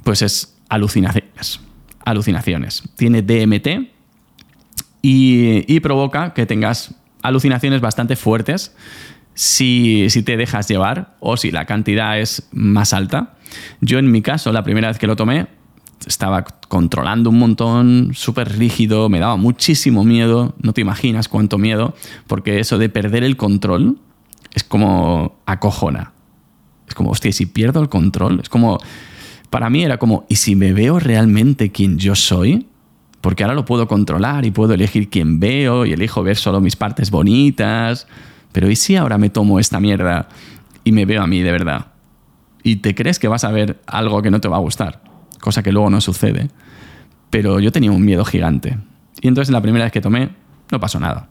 pues 0.04 0.22
es 0.22 0.56
alucinaciones. 0.68 1.60
Alucinaciones. 2.04 2.82
Tiene 2.96 3.22
DMT, 3.22 3.90
y, 5.02 5.80
provoca 5.80 6.34
que 6.34 6.46
tengas 6.46 6.94
alucinaciones 7.22 7.80
bastante 7.80 8.16
fuertes 8.16 8.74
si, 9.34 10.08
te 10.24 10.36
dejas 10.36 10.68
llevar 10.68 11.16
o 11.20 11.36
si 11.36 11.50
la 11.50 11.64
cantidad 11.64 12.18
es 12.18 12.48
más 12.52 12.92
alta. 12.92 13.34
Yo 13.80 13.98
en 13.98 14.10
mi 14.10 14.22
caso, 14.22 14.52
la 14.52 14.62
primera 14.62 14.88
vez 14.88 14.98
que 14.98 15.06
lo 15.06 15.16
tomé, 15.16 15.46
estaba 16.06 16.44
controlando 16.68 17.30
un 17.30 17.38
montón, 17.38 18.10
súper 18.14 18.56
rígido, 18.58 19.08
me 19.08 19.18
daba 19.18 19.36
muchísimo 19.36 20.04
miedo, 20.04 20.54
no 20.60 20.72
te 20.72 20.80
imaginas 20.80 21.28
cuánto 21.28 21.58
miedo, 21.58 21.94
porque 22.26 22.60
eso 22.60 22.78
de 22.78 22.88
perder 22.88 23.24
el 23.24 23.36
control 23.36 23.98
es 24.54 24.64
como 24.64 25.40
acojona. 25.46 26.12
Es 26.86 26.94
como, 26.94 27.10
hostia, 27.10 27.32
si 27.32 27.46
pierdo 27.46 27.80
el 27.80 27.88
control, 27.88 28.40
es 28.40 28.48
como, 28.48 28.78
para 29.50 29.70
mí 29.70 29.84
era 29.84 29.98
como, 29.98 30.24
¿y 30.28 30.36
si 30.36 30.56
me 30.56 30.72
veo 30.72 30.98
realmente 30.98 31.70
quien 31.70 31.98
yo 31.98 32.14
soy? 32.14 32.66
Porque 33.20 33.42
ahora 33.42 33.54
lo 33.54 33.64
puedo 33.64 33.88
controlar 33.88 34.44
y 34.44 34.50
puedo 34.50 34.74
elegir 34.74 35.08
quién 35.08 35.40
veo 35.40 35.84
y 35.84 35.92
elijo 35.92 36.22
ver 36.22 36.36
solo 36.36 36.60
mis 36.60 36.76
partes 36.76 37.10
bonitas. 37.10 38.06
Pero 38.52 38.70
¿y 38.70 38.76
si 38.76 38.96
ahora 38.96 39.18
me 39.18 39.30
tomo 39.30 39.58
esta 39.58 39.80
mierda 39.80 40.28
y 40.84 40.92
me 40.92 41.04
veo 41.04 41.22
a 41.22 41.26
mí 41.26 41.40
de 41.42 41.52
verdad? 41.52 41.86
Y 42.62 42.76
te 42.76 42.94
crees 42.94 43.18
que 43.18 43.28
vas 43.28 43.44
a 43.44 43.50
ver 43.50 43.80
algo 43.86 44.22
que 44.22 44.30
no 44.30 44.40
te 44.40 44.48
va 44.48 44.56
a 44.56 44.60
gustar, 44.60 45.02
cosa 45.40 45.62
que 45.62 45.72
luego 45.72 45.90
no 45.90 46.00
sucede. 46.00 46.48
Pero 47.30 47.60
yo 47.60 47.72
tenía 47.72 47.90
un 47.90 48.04
miedo 48.04 48.24
gigante. 48.24 48.78
Y 49.20 49.28
entonces 49.28 49.52
la 49.52 49.60
primera 49.60 49.84
vez 49.84 49.92
que 49.92 50.00
tomé, 50.00 50.30
no 50.70 50.80
pasó 50.80 51.00
nada. 51.00 51.28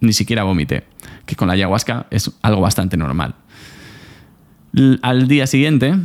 Ni 0.00 0.12
siquiera 0.12 0.44
vomité, 0.44 0.84
que 1.26 1.36
con 1.36 1.48
la 1.48 1.54
ayahuasca 1.54 2.06
es 2.10 2.30
algo 2.42 2.60
bastante 2.60 2.96
normal. 2.96 3.34
Al 5.02 5.26
día 5.26 5.46
siguiente 5.46 5.96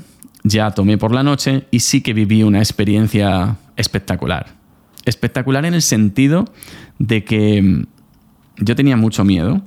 ya 0.43 0.71
tomé 0.71 0.97
por 0.97 1.13
la 1.13 1.23
noche 1.23 1.65
y 1.71 1.81
sí 1.81 2.01
que 2.01 2.13
viví 2.13 2.43
una 2.43 2.59
experiencia 2.59 3.57
espectacular 3.75 4.64
espectacular 5.05 5.65
en 5.65 5.73
el 5.73 5.81
sentido 5.81 6.45
de 6.99 7.23
que 7.23 7.61
mm, 7.61 7.85
yo 8.57 8.75
tenía 8.75 8.97
mucho 8.97 9.23
miedo 9.23 9.61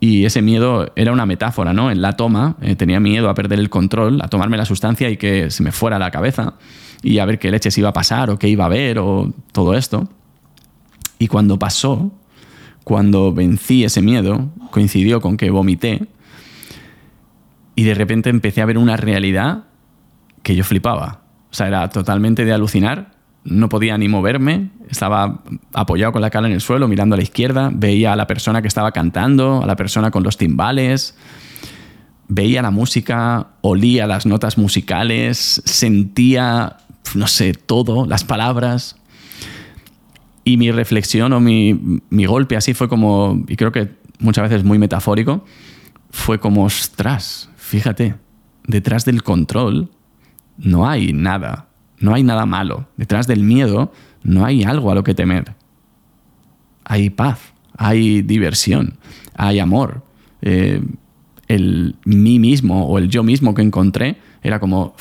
y 0.00 0.24
ese 0.24 0.42
miedo 0.42 0.92
era 0.94 1.12
una 1.12 1.26
metáfora, 1.26 1.72
¿no? 1.72 1.90
En 1.90 2.00
la 2.00 2.16
toma 2.16 2.56
eh, 2.60 2.76
tenía 2.76 3.00
miedo 3.00 3.28
a 3.28 3.34
perder 3.34 3.58
el 3.58 3.68
control, 3.68 4.20
a 4.22 4.28
tomarme 4.28 4.56
la 4.56 4.64
sustancia 4.64 5.10
y 5.10 5.16
que 5.16 5.50
se 5.50 5.62
me 5.62 5.72
fuera 5.72 5.98
la 5.98 6.10
cabeza 6.10 6.54
y 7.02 7.18
a 7.18 7.24
ver 7.24 7.38
qué 7.38 7.50
leches 7.50 7.76
iba 7.78 7.88
a 7.88 7.92
pasar 7.92 8.30
o 8.30 8.38
qué 8.38 8.48
iba 8.48 8.64
a 8.64 8.68
ver 8.68 8.98
o 8.98 9.32
todo 9.52 9.74
esto. 9.74 10.08
Y 11.18 11.26
cuando 11.26 11.58
pasó, 11.58 12.12
cuando 12.84 13.32
vencí 13.32 13.84
ese 13.84 14.00
miedo, 14.02 14.50
coincidió 14.70 15.20
con 15.20 15.36
que 15.36 15.50
vomité 15.50 16.06
y 17.74 17.82
de 17.82 17.94
repente 17.94 18.30
empecé 18.30 18.62
a 18.62 18.66
ver 18.66 18.78
una 18.78 18.96
realidad 18.96 19.64
que 20.42 20.54
yo 20.54 20.64
flipaba. 20.64 21.22
O 21.50 21.54
sea, 21.54 21.66
era 21.66 21.88
totalmente 21.88 22.44
de 22.44 22.52
alucinar 22.52 23.17
no 23.48 23.68
podía 23.68 23.96
ni 23.98 24.08
moverme, 24.08 24.70
estaba 24.88 25.42
apoyado 25.72 26.12
con 26.12 26.22
la 26.22 26.30
cara 26.30 26.46
en 26.46 26.52
el 26.52 26.60
suelo, 26.60 26.88
mirando 26.88 27.14
a 27.14 27.16
la 27.16 27.22
izquierda, 27.22 27.70
veía 27.72 28.12
a 28.12 28.16
la 28.16 28.26
persona 28.26 28.62
que 28.62 28.68
estaba 28.68 28.92
cantando, 28.92 29.62
a 29.62 29.66
la 29.66 29.76
persona 29.76 30.10
con 30.10 30.22
los 30.22 30.36
timbales. 30.36 31.16
veía 32.28 32.60
la 32.60 32.70
música, 32.70 33.48
olía 33.62 34.06
las 34.06 34.26
notas 34.26 34.58
musicales, 34.58 35.62
sentía, 35.64 36.76
no 37.14 37.26
sé, 37.26 37.54
todo, 37.54 38.06
las 38.06 38.24
palabras. 38.24 38.96
Y 40.44 40.58
mi 40.58 40.70
reflexión 40.70 41.32
o 41.32 41.40
mi, 41.40 42.00
mi 42.10 42.26
golpe 42.26 42.56
así 42.56 42.74
fue 42.74 42.88
como, 42.88 43.44
y 43.48 43.56
creo 43.56 43.72
que 43.72 43.96
muchas 44.18 44.50
veces 44.50 44.64
muy 44.64 44.78
metafórico, 44.78 45.44
fue 46.10 46.38
como, 46.38 46.64
ostras, 46.64 47.48
fíjate, 47.56 48.16
detrás 48.66 49.04
del 49.04 49.22
control 49.22 49.90
no 50.58 50.88
hay 50.88 51.12
nada, 51.12 51.67
no 52.00 52.14
hay 52.14 52.22
nada 52.22 52.46
malo. 52.46 52.88
Detrás 52.96 53.26
del 53.26 53.42
miedo 53.42 53.92
no 54.22 54.44
hay 54.44 54.64
algo 54.64 54.90
a 54.90 54.94
lo 54.94 55.04
que 55.04 55.14
temer. 55.14 55.54
Hay 56.84 57.10
paz, 57.10 57.38
hay 57.76 58.22
diversión, 58.22 58.94
hay 59.34 59.58
amor. 59.58 60.02
Eh, 60.42 60.82
el 61.48 61.96
mí 62.04 62.38
mismo 62.38 62.86
o 62.86 62.98
el 62.98 63.08
yo 63.08 63.22
mismo 63.22 63.54
que 63.54 63.62
encontré 63.62 64.18
era 64.42 64.60
como, 64.60 64.94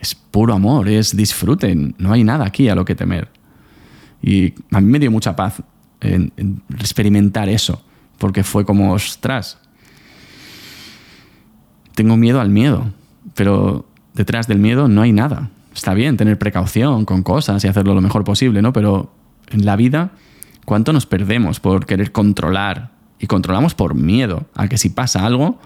es 0.00 0.14
puro 0.14 0.54
amor, 0.54 0.88
es 0.88 1.16
disfruten, 1.16 1.94
no 1.98 2.12
hay 2.12 2.24
nada 2.24 2.44
aquí 2.44 2.68
a 2.68 2.74
lo 2.74 2.84
que 2.84 2.94
temer. 2.94 3.28
Y 4.22 4.54
a 4.72 4.80
mí 4.80 4.90
me 4.90 4.98
dio 4.98 5.10
mucha 5.10 5.36
paz 5.36 5.62
en, 6.00 6.32
experimentar 6.78 7.48
eso, 7.48 7.82
porque 8.18 8.42
fue 8.42 8.64
como, 8.64 8.92
ostras, 8.92 9.58
tengo 11.94 12.16
miedo 12.16 12.40
al 12.40 12.50
miedo, 12.50 12.92
pero 13.34 13.86
detrás 14.14 14.46
del 14.46 14.58
miedo 14.58 14.88
no 14.88 15.02
hay 15.02 15.12
nada. 15.12 15.50
Está 15.74 15.94
bien 15.94 16.16
tener 16.16 16.38
precaución 16.38 17.04
con 17.04 17.22
cosas 17.22 17.64
y 17.64 17.68
hacerlo 17.68 17.94
lo 17.94 18.00
mejor 18.00 18.24
posible, 18.24 18.62
¿no? 18.62 18.72
Pero 18.72 19.12
en 19.50 19.64
la 19.64 19.76
vida, 19.76 20.12
¿cuánto 20.64 20.92
nos 20.92 21.06
perdemos 21.06 21.60
por 21.60 21.86
querer 21.86 22.12
controlar 22.12 22.90
y 23.18 23.26
controlamos 23.26 23.74
por 23.74 23.94
miedo 23.94 24.46
a 24.54 24.68
que 24.68 24.78
si 24.78 24.90
pasa 24.90 25.24
algo, 25.24 25.60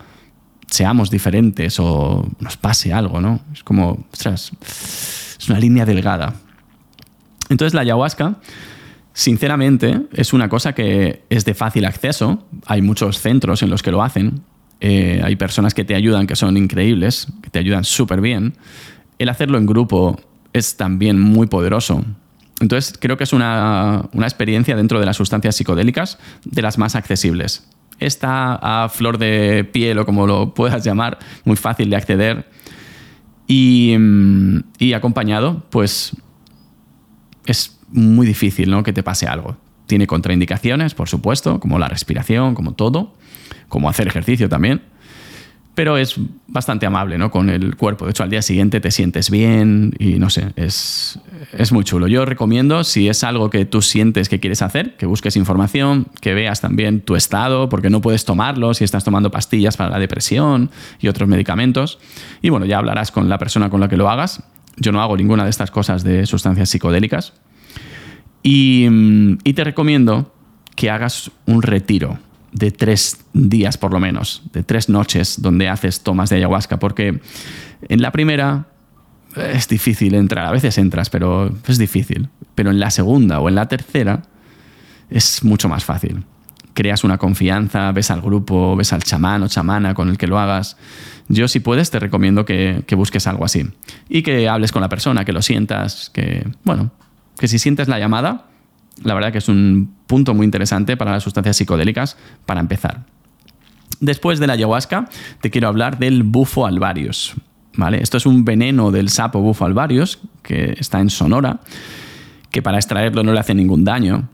seamos 0.66 1.10
diferentes 1.10 1.78
o 1.78 2.28
nos 2.40 2.56
pase 2.56 2.92
algo, 2.92 3.20
¿no? 3.20 3.40
Es 3.52 3.62
como, 3.62 4.04
ostras, 4.12 4.52
es 5.38 5.48
una 5.48 5.58
línea 5.58 5.86
delgada. 5.86 6.34
Entonces 7.48 7.74
la 7.74 7.82
ayahuasca, 7.82 8.36
sinceramente, 9.12 10.02
es 10.12 10.32
una 10.32 10.48
cosa 10.48 10.72
que 10.74 11.24
es 11.30 11.44
de 11.44 11.54
fácil 11.54 11.84
acceso. 11.84 12.44
Hay 12.66 12.82
muchos 12.82 13.20
centros 13.20 13.62
en 13.62 13.70
los 13.70 13.82
que 13.82 13.92
lo 13.92 14.02
hacen. 14.02 14.42
Eh, 14.80 15.20
hay 15.24 15.36
personas 15.36 15.74
que 15.74 15.84
te 15.84 15.94
ayudan 15.94 16.26
que 16.26 16.36
son 16.36 16.56
increíbles, 16.56 17.28
que 17.42 17.50
te 17.50 17.58
ayudan 17.58 17.84
súper 17.84 18.20
bien. 18.20 18.54
El 19.18 19.29
hacerlo 19.29 19.59
en 19.59 19.66
grupo 19.66 20.20
es 20.53 20.77
también 20.77 21.20
muy 21.20 21.46
poderoso. 21.46 22.05
Entonces, 22.61 22.96
creo 22.98 23.16
que 23.16 23.24
es 23.24 23.33
una, 23.33 24.09
experiencia 24.14 24.77
dentro 24.77 25.00
de 25.00 25.07
las 25.07 25.16
sustancias 25.16 25.57
psicodélicas 25.57 26.18
de 26.44 26.62
las 26.62 26.79
más 26.79 26.94
accesibles. 26.94 27.68
Está 27.98 28.55
a 28.55 28.88
flor 28.88 29.18
de 29.18 29.64
piel 29.64 29.98
o 29.98 30.07
como 30.07 30.27
lo 30.27 30.55
puedas 30.55 30.85
llamar, 30.85 31.18
muy 31.44 31.57
fácil 31.57 31.90
de 31.90 31.96
acceder. 31.96 32.48
Y, 33.46 33.94
y 34.79 34.94
acompañado, 34.94 35.64
pues 35.68 36.16
es 37.44 37.79
muy 37.90 38.27
difícil 38.27 38.70
¿no? 38.70 38.83
que 38.83 38.92
te 38.92 39.03
pase 39.03 39.27
algo. 39.27 39.57
Tiene 39.87 40.07
contraindicaciones, 40.07 40.94
por 40.94 41.09
supuesto, 41.09 41.61
como 41.61 41.79
la 41.79 41.88
respiración, 41.88 42.55
como 42.55 42.72
todo, 42.72 43.14
como 43.68 43.90
hacer 43.90 44.07
ejercicio 44.09 44.48
también 44.48 44.81
pero 45.74 45.96
es 45.96 46.14
bastante 46.46 46.87
amable 46.87 47.18
¿no? 47.18 47.30
con 47.30 47.50
el 47.50 47.76
cuerpo. 47.76 48.04
De 48.04 48.12
hecho, 48.12 48.22
al 48.22 48.30
día 48.30 48.42
siguiente 48.42 48.80
te 48.80 48.90
sientes 48.90 49.30
bien 49.30 49.92
y 49.98 50.18
no 50.18 50.30
sé, 50.30 50.52
es, 50.56 51.18
es, 51.52 51.72
muy 51.72 51.84
chulo. 51.84 52.06
Yo 52.06 52.24
recomiendo, 52.24 52.84
si 52.84 53.08
es 53.08 53.24
algo 53.24 53.50
que 53.50 53.64
tú 53.64 53.82
sientes 53.82 54.28
que 54.28 54.38
quieres 54.38 54.62
hacer, 54.62 54.96
que 54.96 55.06
busques 55.06 55.37
información, 55.37 56.06
que 56.20 56.32
veas 56.34 56.60
también 56.60 57.00
tu 57.00 57.16
estado, 57.16 57.68
porque 57.68 57.90
no 57.90 58.00
puedes 58.00 58.24
tomarlo 58.24 58.72
si 58.74 58.84
estás 58.84 59.04
tomando 59.04 59.30
pastillas 59.30 59.76
para 59.76 59.90
la 59.90 59.98
depresión 59.98 60.70
y 61.00 61.08
otros 61.08 61.28
medicamentos. 61.28 61.98
Y 62.40 62.50
bueno, 62.50 62.66
ya 62.66 62.78
hablarás 62.78 63.10
con 63.10 63.28
la 63.28 63.38
persona 63.38 63.68
con 63.68 63.80
la 63.80 63.88
que 63.88 63.96
lo 63.96 64.08
hagas. 64.08 64.44
Yo 64.76 64.92
no 64.92 65.02
hago 65.02 65.16
ninguna 65.16 65.44
de 65.44 65.50
estas 65.50 65.70
cosas 65.70 66.04
de 66.04 66.26
sustancias 66.26 66.68
psicodélicas. 66.68 67.32
Y, 68.44 68.87
y 69.42 69.54
te 69.54 69.64
recomiendo 69.64 70.32
que 70.76 70.90
hagas 70.90 71.30
un 71.46 71.62
retiro 71.62 72.18
de 72.54 72.70
tres 72.70 73.18
días 73.34 73.76
por 73.76 73.92
lo 73.92 74.00
menos, 74.00 74.42
de 74.52 74.62
tres 74.62 74.88
noches 74.88 75.42
donde 75.42 75.68
haces 75.68 76.00
tomas 76.00 76.30
de 76.30 76.36
ayahuasca, 76.36 76.78
porque 76.78 77.20
en 77.88 78.00
la 78.00 78.12
primera 78.12 78.68
es 79.36 79.68
difícil 79.68 80.14
entrar, 80.14 80.46
a 80.46 80.52
veces 80.52 80.78
entras, 80.78 81.10
pero 81.10 81.52
es 81.66 81.78
difícil, 81.78 82.28
pero 82.54 82.70
en 82.70 82.78
la 82.78 82.90
segunda 82.90 83.40
o 83.40 83.48
en 83.48 83.56
la 83.56 83.66
tercera 83.66 84.22
es 85.10 85.42
mucho 85.44 85.68
más 85.68 85.84
fácil. 85.84 86.24
Creas 86.72 87.04
una 87.04 87.18
confianza, 87.18 87.90
ves 87.92 88.10
al 88.10 88.20
grupo, 88.20 88.76
ves 88.76 88.92
al 88.92 89.02
chamán 89.02 89.42
o 89.42 89.48
chamana 89.48 89.94
con 89.94 90.08
el 90.08 90.16
que 90.16 90.26
lo 90.26 90.38
hagas. 90.38 90.76
Yo 91.28 91.48
si 91.48 91.60
puedes 91.60 91.90
te 91.90 91.98
recomiendo 91.98 92.44
que, 92.44 92.84
que 92.86 92.94
busques 92.94 93.26
algo 93.26 93.44
así 93.44 93.68
y 94.08 94.22
que 94.22 94.48
hables 94.48 94.70
con 94.70 94.82
la 94.82 94.88
persona, 94.88 95.24
que 95.24 95.32
lo 95.32 95.42
sientas, 95.42 96.10
que, 96.10 96.46
bueno, 96.64 96.90
que 97.38 97.48
si 97.48 97.58
sientes 97.58 97.88
la 97.88 97.98
llamada, 97.98 98.46
la 99.02 99.14
verdad 99.14 99.33
que 99.33 99.38
es 99.38 99.48
un 99.48 99.94
punto 100.07 100.35
muy 100.35 100.44
interesante 100.44 100.96
para 100.96 101.12
las 101.12 101.22
sustancias 101.22 101.57
psicodélicas 101.57 102.16
para 102.46 102.61
empezar. 102.61 103.04
Después 104.00 104.38
de 104.38 104.46
la 104.46 104.52
ayahuasca, 104.54 105.09
te 105.40 105.50
quiero 105.50 105.68
hablar 105.68 105.98
del 105.98 106.22
bufo 106.22 106.66
alvarius. 106.66 107.35
¿vale? 107.76 108.02
Esto 108.02 108.16
es 108.16 108.26
un 108.26 108.44
veneno 108.44 108.90
del 108.90 109.09
sapo 109.09 109.40
bufo 109.40 109.64
alvarius 109.64 110.18
que 110.42 110.76
está 110.78 111.00
en 111.00 111.11
Sonora, 111.11 111.61
que 112.50 112.62
para 112.62 112.78
extraerlo 112.78 113.22
no 113.22 113.33
le 113.33 113.40
hace 113.40 113.54
ningún 113.54 113.85
daño. 113.85 114.28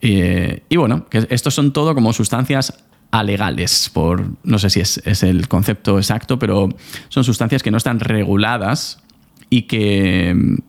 Eh, 0.00 0.62
y 0.68 0.76
bueno, 0.76 1.06
estos 1.10 1.54
son 1.54 1.72
todo 1.72 1.94
como 1.94 2.12
sustancias 2.12 2.84
alegales, 3.10 3.90
por 3.92 4.24
no 4.44 4.58
sé 4.58 4.70
si 4.70 4.80
es, 4.80 5.02
es, 5.04 5.22
el 5.22 5.48
concepto 5.48 5.98
exacto, 5.98 6.38
pero 6.38 6.68
son 7.08 7.24
sustancias 7.24 7.62
que 7.62 7.70
no 7.70 7.76
están 7.76 8.00
reguladas 8.00 9.02
y 9.50 9.62
que 9.62 10.60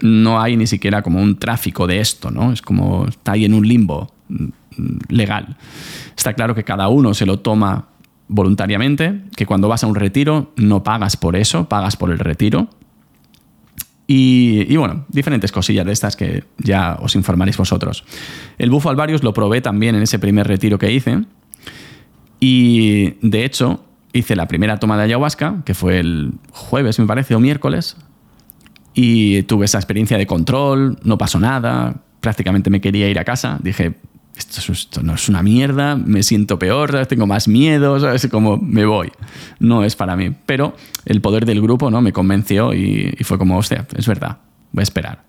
no 0.00 0.40
hay 0.40 0.56
ni 0.56 0.66
siquiera 0.66 1.02
como 1.02 1.20
un 1.20 1.38
tráfico 1.38 1.86
de 1.86 2.00
esto, 2.00 2.30
¿no? 2.30 2.52
Es 2.52 2.62
como 2.62 3.06
está 3.06 3.32
ahí 3.32 3.44
en 3.44 3.54
un 3.54 3.66
limbo 3.66 4.12
mm, 4.28 4.48
legal. 5.08 5.56
Está 6.16 6.34
claro 6.34 6.54
que 6.54 6.64
cada 6.64 6.88
uno 6.88 7.14
se 7.14 7.26
lo 7.26 7.38
toma 7.38 7.86
voluntariamente, 8.28 9.22
que 9.36 9.46
cuando 9.46 9.68
vas 9.68 9.84
a 9.84 9.86
un 9.86 9.94
retiro 9.94 10.52
no 10.56 10.82
pagas 10.82 11.16
por 11.16 11.36
eso, 11.36 11.68
pagas 11.68 11.96
por 11.96 12.10
el 12.10 12.18
retiro. 12.18 12.68
Y, 14.08 14.76
bueno, 14.76 15.04
diferentes 15.08 15.50
cosillas 15.50 15.84
de 15.84 15.92
estas 15.92 16.14
que 16.14 16.44
ya 16.58 16.96
os 17.00 17.16
informaréis 17.16 17.56
vosotros. 17.56 18.04
El 18.56 18.70
bufo 18.70 18.88
alvarius 18.88 19.24
lo 19.24 19.34
probé 19.34 19.60
también 19.60 19.96
en 19.96 20.02
ese 20.02 20.20
primer 20.20 20.46
retiro 20.46 20.78
que 20.78 20.92
hice. 20.92 21.24
Y 22.38 23.14
de 23.20 23.44
hecho, 23.44 23.84
hice 24.12 24.36
la 24.36 24.46
primera 24.46 24.78
toma 24.78 24.96
de 24.96 25.04
ayahuasca, 25.04 25.62
que 25.64 25.74
fue 25.74 25.98
el 25.98 26.34
jueves, 26.52 27.00
me 27.00 27.06
parece, 27.06 27.34
o 27.34 27.40
miércoles, 27.40 27.96
y 28.98 29.42
tuve 29.42 29.66
esa 29.66 29.76
experiencia 29.76 30.16
de 30.16 30.26
control, 30.26 30.98
no 31.02 31.18
pasó 31.18 31.38
nada, 31.38 31.96
prácticamente 32.22 32.70
me 32.70 32.80
quería 32.80 33.10
ir 33.10 33.18
a 33.18 33.24
casa. 33.24 33.58
Dije, 33.62 33.94
esto, 34.38 35.02
no 35.02 35.14
es 35.14 35.28
una 35.28 35.42
mierda, 35.42 35.96
me 35.96 36.22
siento 36.22 36.58
peor, 36.58 37.04
tengo 37.06 37.26
más 37.26 37.46
miedo, 37.46 38.00
¿sabes? 38.00 38.26
Como 38.30 38.56
me 38.56 38.86
voy. 38.86 39.12
No 39.58 39.84
es 39.84 39.96
para 39.96 40.16
mí. 40.16 40.34
Pero 40.46 40.74
el 41.04 41.20
poder 41.20 41.44
del 41.44 41.60
grupo 41.60 41.90
¿no? 41.90 42.00
me 42.00 42.14
convenció 42.14 42.72
y, 42.72 43.14
fue 43.20 43.36
como, 43.36 43.58
hostia, 43.58 43.86
es 43.94 44.08
verdad, 44.08 44.38
voy 44.72 44.80
a 44.80 44.84
esperar. 44.84 45.24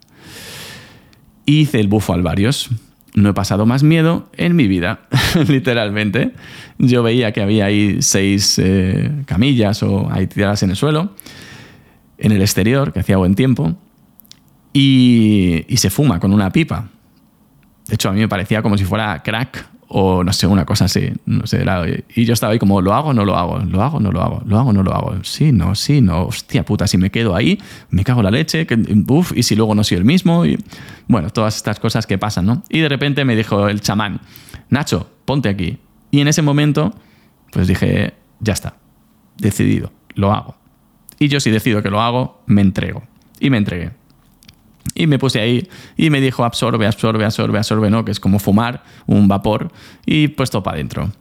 Hice 1.46 1.82
el 1.82 1.90
bufo 1.90 2.14
alvarios. 2.14 2.70
No 3.16 3.30
he 3.30 3.34
pasado 3.34 3.66
más 3.66 3.84
miedo 3.84 4.30
en 4.38 4.56
mi 4.56 4.68
vida, 4.70 5.02
literalmente. 5.50 6.32
Yo 6.78 7.04
veía 7.04 7.34
que 7.34 7.42
había 7.42 7.66
ahí 7.66 7.98
seis 8.00 8.62
eh, 8.64 9.12
camillas 9.26 9.84
o 9.84 10.10
ahí 10.10 10.28
tiradas 10.28 10.64
en 10.64 10.70
el 10.70 10.78
suelo 10.78 11.12
en 12.18 12.32
el 12.32 12.42
exterior, 12.42 12.94
que 12.94 13.00
hacía 13.00 13.18
buen 13.18 13.36
tiempo, 13.36 13.76
y, 14.74 15.66
se 15.78 15.90
fuma 15.90 16.20
con 16.20 16.34
una 16.34 16.52
pipa. 16.52 16.90
De 17.88 17.96
hecho, 17.96 18.10
a 18.10 18.14
mí 18.14 18.20
me 18.20 18.28
parecía 18.28 18.62
como 18.62 18.78
si 18.78 18.86
fuera 18.86 19.24
crack 19.24 19.70
o 19.90 20.24
no 20.24 20.34
sé, 20.34 20.46
una 20.48 20.66
cosa 20.66 20.86
así. 20.86 21.14
No 21.26 21.48
sé, 21.48 21.66
y 22.16 22.26
yo 22.26 22.34
estaba 22.34 22.54
ahí 22.54 22.60
como, 22.60 22.82
¿lo 22.82 22.94
hago 22.94 23.14
no 23.14 23.24
lo 23.24 23.38
hago? 23.38 23.60
¿Lo 23.60 23.82
hago 23.82 24.00
no 24.00 24.12
lo 24.12 24.22
hago? 24.22 24.44
¿Lo 24.46 24.60
hago 24.60 24.74
no 24.74 24.84
lo 24.84 24.94
hago? 24.94 25.24
Sí, 25.24 25.52
no, 25.52 25.76
sí, 25.76 26.02
no. 26.02 26.26
Hostia 26.26 26.66
puta, 26.66 26.88
si 26.88 26.98
me 26.98 27.10
quedo 27.10 27.36
ahí, 27.36 27.58
me 27.90 28.04
cago 28.04 28.22
la 28.22 28.30
leche, 28.30 28.68
que, 28.68 28.78
y 29.36 29.44
si 29.44 29.56
luego 29.56 29.74
no 29.76 29.84
soy 29.84 29.98
el 29.98 30.06
mismo. 30.06 30.46
Y, 30.46 30.60
bueno, 31.08 31.30
todas 31.30 31.56
estas 31.56 31.80
cosas 31.80 32.06
que 32.06 32.18
pasan, 32.18 32.46
¿no? 32.46 32.63
Y 32.70 32.80
de 32.80 32.90
repente 32.90 33.24
me 33.24 33.36
dijo 33.36 33.70
el 33.70 33.82
chamán, 33.82 34.20
Nacho, 34.70 35.10
ponte 35.26 35.50
aquí. 35.50 35.78
Y 36.12 36.20
en 36.20 36.28
ese 36.28 36.42
momento, 36.42 36.94
pues 37.52 37.68
dije, 37.68 38.13
ya 38.40 38.54
está, 38.54 38.76
decidido, 39.38 39.92
lo 40.15 40.34
hago. 40.34 40.56
Y 41.20 41.28
yo 41.28 41.40
si 41.40 41.52
decido 41.52 41.82
que 41.82 41.90
lo 41.90 42.02
hago, 42.02 42.42
me 42.46 42.62
entrego. 42.62 43.04
Y 43.40 43.50
me 43.50 43.58
entregué. 43.58 43.92
Y 44.96 45.08
me 45.08 45.20
puse 45.20 45.40
ahí 45.40 45.68
y 45.96 46.10
me 46.10 46.22
dijo 46.22 46.44
absorbe, 46.44 46.88
absorbe, 46.88 47.26
absorbe, 47.26 47.58
absorbe, 47.58 47.90
¿no? 47.90 48.06
Que 48.06 48.12
es 48.12 48.20
como 48.20 48.40
fumar 48.40 48.84
un 49.06 49.28
vapor 49.28 49.72
y 50.06 50.30
puesto 50.30 50.63
para 50.63 50.76
adentro. 50.76 51.12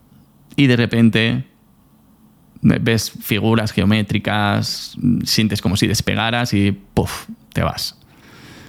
Y 0.57 0.67
de 0.67 0.77
repente 0.77 1.45
ves 2.63 3.11
figuras 3.11 3.73
geométricas, 3.73 4.97
sientes 5.25 5.61
como 5.61 5.77
si 5.77 5.87
despegaras 5.87 6.55
y 6.55 6.73
¡puf! 6.73 7.27
te 7.53 7.63
vas. 7.63 7.99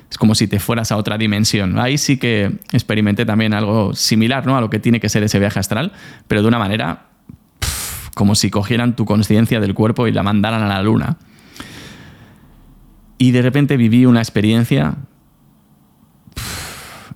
Es 0.10 0.18
como 0.18 0.36
si 0.36 0.48
te 0.48 0.60
fueras 0.60 0.92
a 0.92 0.98
otra 0.98 1.18
dimensión. 1.18 1.80
Ahí 1.80 1.98
sí 1.98 2.18
que 2.18 2.60
experimenté 2.72 3.26
también 3.26 3.54
algo 3.54 3.94
similar 3.94 4.46
¿no? 4.46 4.56
a 4.58 4.62
lo 4.62 4.70
que 4.70 4.80
tiene 4.80 5.00
que 5.00 5.10
ser 5.10 5.24
ese 5.24 5.40
viaje 5.40 5.60
astral, 5.60 5.92
pero 6.28 6.42
de 6.42 6.48
una 6.48 6.60
manera 6.60 7.07
como 8.18 8.34
si 8.34 8.50
cogieran 8.50 8.96
tu 8.96 9.06
conciencia 9.06 9.60
del 9.60 9.76
cuerpo 9.76 10.08
y 10.08 10.12
la 10.12 10.24
mandaran 10.24 10.64
a 10.64 10.68
la 10.68 10.82
luna. 10.82 11.18
Y 13.20 13.30
de 13.30 13.44
repente 13.44 13.78
viví 13.78 14.08
una 14.08 14.22
experiencia 14.22 14.96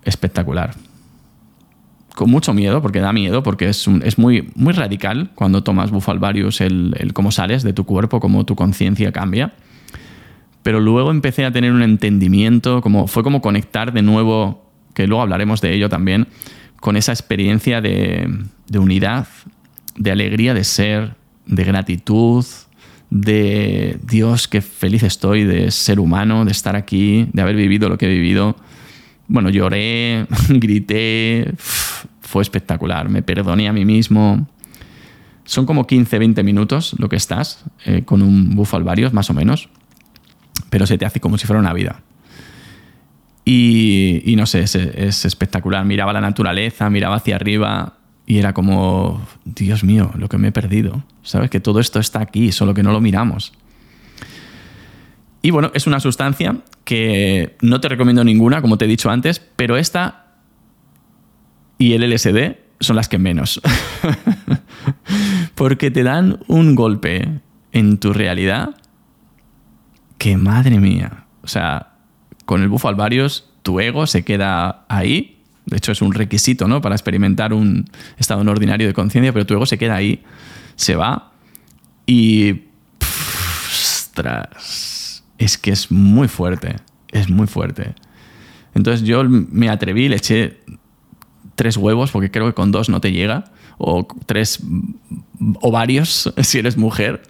espectacular. 0.06 0.76
Con 2.14 2.30
mucho 2.30 2.54
miedo, 2.54 2.84
porque 2.84 2.99
da 2.99 3.14
miedo, 3.14 3.41
porque 3.41 3.70
es, 3.70 3.88
es 4.04 4.20
muy, 4.20 4.52
muy 4.54 4.74
radical 4.74 5.32
cuando 5.34 5.64
tomas 5.64 5.89
bufalvarius 5.89 6.62
el, 6.62 7.12
cómo 7.16 7.32
sales 7.32 7.64
de 7.64 7.74
tu 7.74 7.84
cuerpo, 7.84 8.20
cómo 8.20 8.45
tu 8.45 8.56
conciencia 8.56 9.12
cambia. 9.12 9.54
Pero 10.62 10.80
luego 10.80 11.10
empecé 11.10 11.45
a 11.45 11.52
tener 11.52 11.72
un 11.72 11.82
entendimiento, 11.82 12.82
como, 12.82 13.08
fue 13.08 13.24
como 13.24 13.41
conectar 13.41 13.91
de 13.91 14.04
nuevo, 14.04 14.70
que 14.93 15.08
luego 15.08 15.24
hablaremos 15.24 15.62
de 15.62 15.74
ello 15.74 15.89
también, 15.89 16.28
con 16.80 16.95
esa 16.95 17.12
experiencia 17.12 17.82
de, 17.82 18.30
de 18.68 18.78
unidad, 18.78 19.28
de 19.95 20.11
alegría 20.11 20.53
de 20.53 20.63
ser, 20.63 21.15
de 21.45 21.63
gratitud, 21.63 22.45
de 23.11 23.99
Dios, 24.03 24.47
qué 24.47 24.61
feliz 24.61 25.03
estoy 25.03 25.43
de 25.43 25.69
ser 25.69 25.99
humano, 25.99 26.45
de 26.45 26.51
estar 26.51 26.75
aquí, 26.75 27.27
de 27.33 27.41
haber 27.41 27.55
vivido 27.55 27.89
lo 27.89 27.97
que 27.97 28.05
he 28.05 28.09
vivido. 28.09 28.55
Bueno, 29.27 29.49
lloré, 29.49 30.25
grité, 30.49 31.53
fue 31.57 32.41
espectacular, 32.41 33.09
me 33.09 33.21
perdoné 33.21 33.67
a 33.67 33.73
mí 33.73 33.85
mismo. 33.85 34.47
Son 35.43 35.65
como 35.65 35.85
15, 35.85 36.19
20 36.19 36.43
minutos 36.43 36.95
lo 36.97 37.09
que 37.09 37.17
estás 37.17 37.65
eh, 37.85 38.03
con 38.05 38.21
un 38.21 38.55
bufo 38.55 38.77
alvarios, 38.77 39.11
más 39.13 39.29
o 39.29 39.33
menos, 39.33 39.69
pero 40.69 40.87
se 40.87 40.97
te 40.97 41.05
hace 41.05 41.19
como 41.19 41.37
si 41.37 41.45
fuera 41.45 41.59
una 41.59 41.73
vida. 41.73 42.01
Y, 43.43 44.33
no 44.37 44.45
sé, 44.45 44.61
es 44.61 45.25
espectacular. 45.25 45.83
Miraba 45.83 46.13
la 46.13 46.21
naturaleza, 46.21 46.89
miraba 46.89 47.15
hacia 47.15 47.35
arriba, 47.35 47.97
y 48.26 48.38
era 48.38 48.53
como, 48.53 49.22
Dios 49.45 49.84
mío, 49.84 50.11
lo 50.15 50.30
que 50.30 50.38
me 50.38 50.49
he 50.49 50.51
perdido. 50.51 51.03
¿Sabes? 51.24 51.49
Que 51.49 51.59
todo 51.59 51.80
esto 51.80 51.99
está 51.99 52.22
aquí, 52.22 52.51
solo 52.51 52.74
que 52.74 52.84
no 52.84 52.91
lo 52.91 53.01
miramos. 53.01 53.53
Y 55.41 55.51
bueno, 55.51 55.72
es 55.74 55.88
una 55.88 55.99
sustancia 55.99 56.57
que 56.84 57.57
no 57.61 57.82
te 57.82 57.89
recomiendo 57.89 58.24
ninguna, 58.24 58.61
como 58.61 58.78
te 58.78 58.86
he 58.86 58.88
dicho 58.88 59.09
antes, 59.09 59.39
pero 59.55 59.78
esta 59.78 60.36
y 61.78 61.93
el 61.93 62.09
LSD 62.09 62.57
son 62.80 62.95
las 62.95 63.09
que 63.09 63.17
menos. 63.17 63.59
Porque 65.55 65.89
te 65.89 66.03
dan 66.03 66.39
un 66.47 66.76
golpe 66.76 67.41
en 67.72 67.97
tu 67.97 68.13
realidad 68.13 68.76
que 70.17 70.38
madre 70.38 70.80
mía. 70.80 71.26
O 71.41 71.47
sea, 71.47 71.93
con 72.45 72.61
el 72.61 72.69
bufo 72.69 72.88
alvarios, 72.88 73.49
tu 73.63 73.80
ego 73.80 74.05
se 74.05 74.24
queda 74.24 74.86
ahí 74.89 75.40
de 75.66 75.78
hecho, 75.78 75.91
es 75.91 76.01
un 76.01 76.14
requisito 76.14 76.68
¿no? 76.68 76.82
para 76.82 76.95
experimentar 76.95 77.53
un 77.53 77.89
estado 78.18 78.43
no 78.43 78.51
ordinario 78.51 78.88
de 78.88 78.93
conciencia, 78.93 79.32
pero 79.32 79.45
tu 79.45 79.53
ego 79.53 79.66
se 79.66 79.78
queda 79.78 79.95
ahí, 79.95 80.24
se 80.76 80.95
va 80.95 81.32
y... 82.05 82.64
ostras, 82.99 85.24
es 85.38 85.57
que 85.57 85.72
es 85.72 85.91
muy 85.91 86.28
fuerte, 86.28 86.78
es 87.12 87.30
muy 87.30 87.47
fuerte. 87.47 87.93
Entonces 88.74 89.05
yo 89.05 89.24
me 89.24 89.70
atreví, 89.70 90.09
le 90.09 90.18
eché 90.18 90.59
tres 91.55 91.78
huevos, 91.78 92.12
porque 92.12 92.32
creo 92.32 92.47
que 92.47 92.53
con 92.53 92.72
dos 92.72 92.89
no 92.89 93.01
te 93.01 93.12
llega, 93.12 93.45
o 93.78 94.07
tres 94.26 94.62
ovarios 95.62 96.34
si 96.41 96.59
eres 96.59 96.78
mujer. 96.78 97.22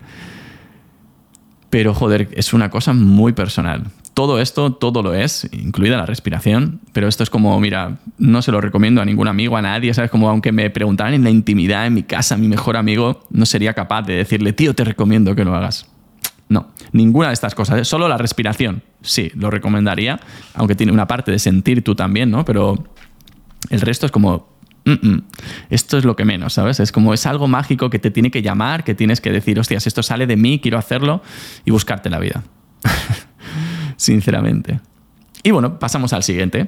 Pero 1.70 1.94
joder, 1.94 2.30
es 2.34 2.54
una 2.54 2.70
cosa 2.70 2.94
muy 2.94 3.34
personal 3.34 3.92
todo 4.22 4.40
esto, 4.40 4.74
todo 4.74 5.02
lo 5.02 5.16
es, 5.16 5.50
incluida 5.52 5.98
la 5.98 6.06
respiración, 6.06 6.80
pero 6.94 7.08
esto 7.08 7.24
es 7.24 7.32
como, 7.32 7.60
mira, 7.60 7.98
no 8.20 8.44
se 8.44 8.52
lo 8.52 8.62
recomiendo 8.62 9.02
a 9.02 9.06
ningún 9.06 9.28
amigo, 9.28 9.58
a 9.58 9.64
nadie, 9.64 9.94
¿sabes? 9.96 10.12
Como 10.12 10.30
aunque 10.30 10.52
me 10.52 10.70
preguntaran 10.70 11.16
en 11.16 11.24
la 11.24 11.32
intimidad, 11.32 11.88
en 11.88 11.96
mi 11.96 12.04
casa, 12.04 12.38
mi 12.38 12.48
mejor 12.48 12.78
amigo, 12.78 13.24
no 13.32 13.48
sería 13.48 13.74
capaz 13.74 14.04
de 14.04 14.16
decirle, 14.16 14.54
tío, 14.54 14.76
te 14.76 14.84
recomiendo 14.84 15.36
que 15.36 15.44
lo 15.44 15.56
hagas. 15.56 15.88
No, 16.50 16.68
ninguna 16.92 17.30
de 17.30 17.34
estas 17.34 17.56
cosas, 17.56 17.80
¿eh? 17.80 17.86
solo 17.86 18.08
la 18.08 18.18
respiración, 18.18 18.84
sí, 19.02 19.32
lo 19.34 19.50
recomendaría, 19.50 20.20
aunque 20.54 20.76
tiene 20.76 20.92
una 20.92 21.08
parte 21.08 21.32
de 21.32 21.40
sentir 21.40 21.84
tú 21.84 21.96
también, 21.96 22.30
¿no? 22.30 22.46
Pero 22.46 22.84
el 23.72 23.82
resto 23.82 24.06
es 24.06 24.12
como, 24.12 24.52
esto 25.70 25.98
es 25.98 26.06
lo 26.06 26.16
que 26.16 26.26
menos, 26.26 26.54
¿sabes? 26.54 26.80
Es 26.80 26.92
como 26.92 27.14
es 27.14 27.26
algo 27.26 27.48
mágico 27.48 27.90
que 27.90 28.00
te 28.00 28.12
tiene 28.12 28.32
que 28.32 28.42
llamar, 28.42 28.84
que 28.84 28.96
tienes 28.96 29.22
que 29.22 29.32
decir, 29.32 29.60
hostias, 29.60 29.88
esto 29.88 30.04
sale 30.04 30.28
de 30.28 30.36
mí, 30.36 30.60
quiero 30.60 30.78
hacerlo 30.78 31.22
y 31.66 31.72
buscarte 31.72 32.10
la 32.10 32.20
vida. 32.20 32.44
sinceramente. 34.02 34.80
Y 35.44 35.52
bueno, 35.52 35.80
pasamos 35.80 36.12
al 36.14 36.24
siguiente. 36.24 36.68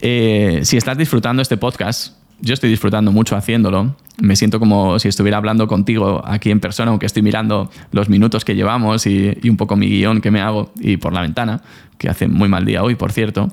Eh, 0.00 0.60
si 0.64 0.76
estás 0.76 0.96
disfrutando 0.98 1.40
este 1.40 1.56
podcast, 1.56 2.14
yo 2.40 2.54
estoy 2.54 2.70
disfrutando 2.70 3.10
mucho 3.10 3.36
haciéndolo. 3.36 3.96
Me 4.18 4.36
siento 4.36 4.60
como 4.60 4.98
si 4.98 5.08
estuviera 5.08 5.38
hablando 5.38 5.66
contigo 5.66 6.22
aquí 6.24 6.50
en 6.50 6.60
persona, 6.60 6.90
aunque 6.90 7.06
estoy 7.06 7.22
mirando 7.22 7.70
los 7.90 8.08
minutos 8.08 8.44
que 8.44 8.54
llevamos 8.54 9.06
y, 9.06 9.38
un 9.48 9.56
poco 9.56 9.76
mi 9.76 9.88
guion 9.88 10.20
que 10.20 10.30
me 10.30 10.40
hago 10.40 10.70
y 10.78 10.98
por 10.98 11.12
la 11.12 11.22
ventana, 11.22 11.62
que 11.96 12.08
hace 12.08 12.28
muy 12.28 12.48
mal 12.48 12.64
día 12.64 12.82
hoy, 12.82 12.94
por 12.94 13.12
cierto. 13.12 13.48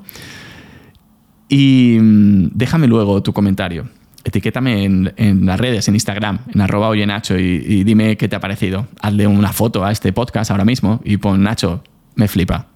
Y 1.48 1.98
mm, 2.00 2.50
déjame 2.52 2.86
luego 2.86 3.22
tu 3.22 3.32
comentario. 3.32 3.88
Etiquétame 4.24 4.84
en, 4.84 5.46
las 5.46 5.60
redes, 5.60 5.88
en 5.88 5.94
Instagram, 5.94 6.40
en 6.52 6.60
arroba 6.60 6.88
oye 6.88 7.06
Nacho 7.06 7.38
y, 7.38 7.62
y 7.64 7.84
dime 7.84 8.16
qué 8.16 8.28
te 8.28 8.36
ha 8.36 8.40
parecido. 8.40 8.88
Hazle 9.00 9.26
una 9.26 9.52
foto 9.52 9.84
a 9.84 9.92
este 9.92 10.12
podcast 10.12 10.50
ahora 10.50 10.64
mismo 10.64 11.00
y 11.04 11.16
pon 11.16 11.42
Nacho, 11.42 11.82
me 12.16 12.26
flipa 12.26 12.75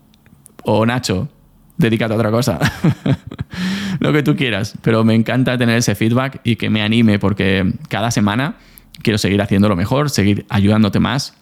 o 0.64 0.84
Nacho, 0.86 1.28
dedícate 1.76 2.12
a 2.12 2.16
otra 2.16 2.30
cosa. 2.30 2.58
Lo 4.00 4.12
que 4.12 4.22
tú 4.22 4.36
quieras. 4.36 4.74
Pero 4.82 5.04
me 5.04 5.14
encanta 5.14 5.58
tener 5.58 5.78
ese 5.78 5.94
feedback 5.94 6.40
y 6.44 6.56
que 6.56 6.70
me 6.70 6.82
anime 6.82 7.18
porque 7.18 7.72
cada 7.88 8.10
semana 8.10 8.56
quiero 9.02 9.18
seguir 9.18 9.40
haciéndolo 9.42 9.76
mejor, 9.76 10.10
seguir 10.10 10.46
ayudándote 10.48 11.00
más. 11.00 11.34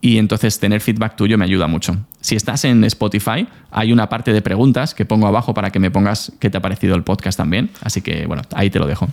Y 0.00 0.18
entonces 0.18 0.60
tener 0.60 0.80
feedback 0.80 1.16
tuyo 1.16 1.38
me 1.38 1.44
ayuda 1.44 1.66
mucho. 1.66 1.96
Si 2.20 2.36
estás 2.36 2.64
en 2.64 2.84
Spotify, 2.84 3.48
hay 3.70 3.92
una 3.92 4.08
parte 4.08 4.32
de 4.32 4.42
preguntas 4.42 4.94
que 4.94 5.04
pongo 5.04 5.26
abajo 5.26 5.54
para 5.54 5.70
que 5.70 5.78
me 5.78 5.90
pongas 5.90 6.32
qué 6.38 6.50
te 6.50 6.58
ha 6.58 6.62
parecido 6.62 6.94
el 6.94 7.02
podcast 7.02 7.38
también. 7.38 7.70
Así 7.80 8.02
que 8.02 8.26
bueno, 8.26 8.42
ahí 8.54 8.70
te 8.70 8.78
lo 8.78 8.86
dejo. 8.86 9.08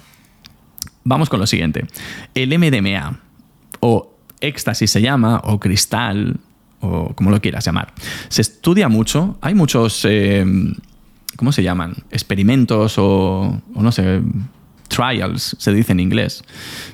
Vamos 1.04 1.30
con 1.30 1.39
lo 1.39 1.48
siguiente. 1.48 1.86
El 2.36 2.58
MDMA, 2.58 3.20
o 3.80 4.14
éxtasis 4.39 4.91
se 4.91 5.02
llama, 5.02 5.41
o 5.46 5.60
cristal, 5.60 6.38
o 6.84 7.13
como 7.15 7.31
lo 7.31 7.41
quieras 7.41 7.65
llamar. 7.65 7.93
Se 8.27 8.41
estudia 8.41 8.89
mucho, 8.89 9.38
hay 9.41 9.55
muchos, 9.55 10.05
eh, 10.05 10.45
¿cómo 11.38 11.51
se 11.51 11.63
llaman? 11.63 11.95
Experimentos 12.11 12.95
o, 12.97 13.61
no 13.73 13.91
sé, 13.91 14.21
trials, 14.89 15.55
se 15.57 15.73
dice 15.73 15.93
en 15.93 15.99
inglés. 15.99 16.43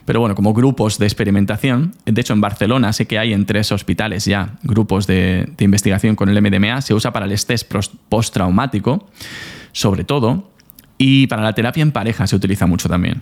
Pero 0.06 0.20
bueno, 0.20 0.36
como 0.36 0.54
grupos 0.54 1.00
de 1.00 1.06
experimentación. 1.06 1.94
De 2.06 2.22
hecho, 2.22 2.34
en 2.34 2.42
Barcelona 2.42 2.94
sé 2.94 3.08
que 3.08 3.20
hay 3.20 3.34
en 3.34 3.46
tres 3.46 3.72
hospitales 3.72 4.26
ya 4.26 4.58
grupos 4.64 5.08
de, 5.08 5.50
de 5.58 5.66
investigación 5.66 6.16
con 6.16 6.30
el 6.30 6.42
MDMA. 6.42 6.82
Se 6.82 6.94
usa 6.94 7.12
para 7.12 7.26
el 7.26 7.32
estrés 7.32 7.66
postraumático, 8.10 9.08
sobre 9.72 10.04
todo, 10.04 10.50
y 10.98 11.28
para 11.28 11.42
la 11.42 11.54
terapia 11.54 11.82
en 11.82 11.92
pareja 11.92 12.28
se 12.28 12.36
utiliza 12.36 12.68
mucho 12.68 12.88
también. 12.88 13.22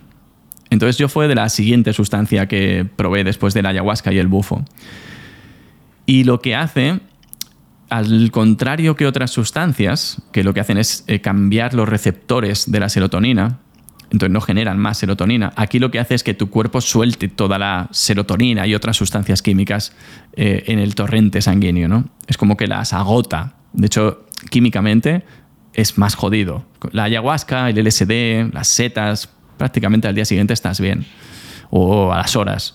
Entonces 0.70 0.98
yo 0.98 1.08
fue 1.08 1.28
de 1.28 1.36
la 1.36 1.48
siguiente 1.50 1.94
sustancia 1.94 2.48
que 2.48 2.86
probé 2.96 3.24
después 3.24 3.54
de 3.54 3.62
la 3.62 3.70
ayahuasca 3.70 4.12
y 4.12 4.18
el 4.18 4.28
bufo. 4.28 4.66
Y 6.08 6.24
lo 6.24 6.40
que 6.40 6.56
hace, 6.56 7.02
al 7.90 8.32
contrario 8.32 8.96
que 8.96 9.06
otras 9.06 9.30
sustancias, 9.30 10.22
que 10.32 10.44
lo 10.44 10.54
que 10.54 10.62
hacen 10.62 10.78
es 10.78 11.04
eh, 11.08 11.20
cambiar 11.20 11.74
los 11.74 11.88
receptores 11.88 12.72
de 12.72 12.80
la 12.80 12.88
serotonina, 12.88 13.60
entonces 14.10 14.32
no 14.32 14.40
generan 14.40 14.80
más 14.80 15.00
serotonina. 15.00 15.52
Aquí 15.58 15.80
lo 15.80 15.92
que 15.92 16.00
hace 16.00 16.16
es 16.16 16.24
que 16.24 16.34
tu 16.34 16.50
cuerpo 16.50 16.80
suelte 16.80 17.28
toda 17.28 17.60
la 17.60 17.90
serotonina 17.92 18.66
y 18.66 18.74
otras 18.74 18.96
sustancias 18.96 19.42
químicas 19.42 19.94
eh, 20.32 20.64
en 20.68 20.80
el 20.80 20.96
torrente 20.96 21.42
sanguíneo, 21.42 21.90
¿no? 21.90 22.06
Es 22.26 22.38
como 22.38 22.56
que 22.56 22.68
las 22.68 22.94
agota. 22.94 23.56
De 23.74 23.88
hecho, 23.88 24.26
químicamente 24.50 25.26
es 25.74 25.98
más 25.98 26.16
jodido. 26.16 26.66
La 26.94 27.04
ayahuasca, 27.04 27.70
el 27.70 27.86
LSD, 27.86 28.54
las 28.54 28.70
setas, 28.70 29.30
prácticamente 29.58 30.08
al 30.08 30.16
día 30.16 30.24
siguiente 30.24 30.54
estás 30.54 30.80
bien. 30.80 31.06
O 31.70 32.14
a 32.14 32.18
las 32.18 32.38
horas 32.38 32.74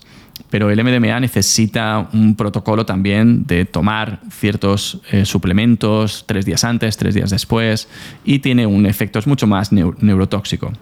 pero 0.51 0.70
el 0.70 0.82
MDMA 0.82 1.20
necesita 1.20 2.09
un 2.12 2.36
protocolo 2.36 2.84
también 2.86 3.47
de 3.47 3.64
tomar 3.64 4.20
ciertos 4.30 5.01
eh, 5.11 5.24
suplementos 5.24 6.24
tres 6.26 6.45
días 6.45 6.64
antes, 6.64 6.97
tres 6.97 7.14
días 7.14 7.30
después, 7.30 7.88
y 8.24 8.40
tiene 8.40 8.66
un 8.66 8.86
efecto, 8.86 9.18
es 9.18 9.26
mucho 9.26 9.47
más 9.47 9.72
neurotóxico, 9.72 10.72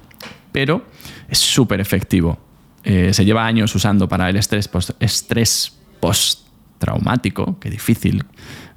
pero 0.52 0.84
es 1.28 1.38
súper 1.38 1.80
efectivo. 1.80 2.38
Eh, 2.82 3.12
se 3.12 3.24
lleva 3.24 3.46
años 3.46 3.74
usando 3.74 4.08
para 4.08 4.28
el 4.30 4.36
estrés, 4.36 4.66
post, 4.66 4.90
estrés 5.00 5.78
postraumático, 6.00 7.58
qué 7.60 7.70
difícil 7.70 8.24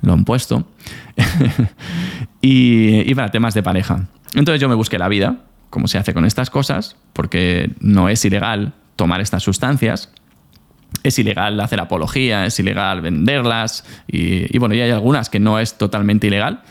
lo 0.02 0.14
han 0.14 0.26
puesto, 0.26 0.68
y 2.42 3.16
para 3.16 3.32
temas 3.32 3.54
de 3.54 3.64
pareja. 3.64 4.08
Entonces 4.36 4.60
yo 4.60 4.68
me 4.68 4.76
busqué 4.76 4.98
la 4.98 5.08
vida, 5.08 5.46
como 5.70 5.88
se 5.88 5.98
hace 5.98 6.14
con 6.14 6.26
estas 6.26 6.50
cosas, 6.50 6.96
porque 7.14 7.72
no 7.80 8.10
es 8.10 8.24
ilegal 8.26 8.74
tomar 8.96 9.22
estas 9.22 9.42
sustancias, 9.42 10.12
es 11.02 11.20
ilegal 11.20 11.60
hacer 11.60 11.80
apología, 11.80 12.46
es 12.46 12.60
ilegal 12.60 13.02
venderlas 13.02 13.86
y, 14.08 14.58
bueno, 14.58 14.76
y 14.76 14.82
hay 14.82 14.92
algunas 14.92 15.30
que 15.30 15.40
no 15.40 15.60
es 15.60 15.78
totalmente 15.78 16.28
ilegal, 16.28 16.62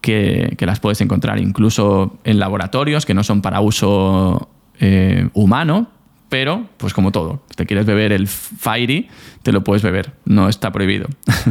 que, 0.00 0.56
las 0.60 0.80
puedes 0.80 1.00
encontrar 1.00 1.38
incluso 1.38 2.18
en 2.24 2.38
laboratorios 2.38 3.06
que 3.06 3.14
no 3.14 3.24
son 3.24 3.42
para 3.42 3.60
uso 3.60 4.50
eh, 4.80 5.28
humano, 5.34 5.88
Pero, 6.28 6.66
pues 6.78 6.92
como 6.92 7.12
todo, 7.12 7.44
si 7.50 7.56
te 7.56 7.66
quieres 7.66 7.86
beber 7.86 8.12
el 8.12 8.26
Fairy, 8.26 9.08
te 9.42 9.52
lo 9.52 9.62
puedes 9.62 9.82
beber, 9.82 10.12
no 10.24 10.48
está 10.48 10.72
prohibido. 10.72 11.06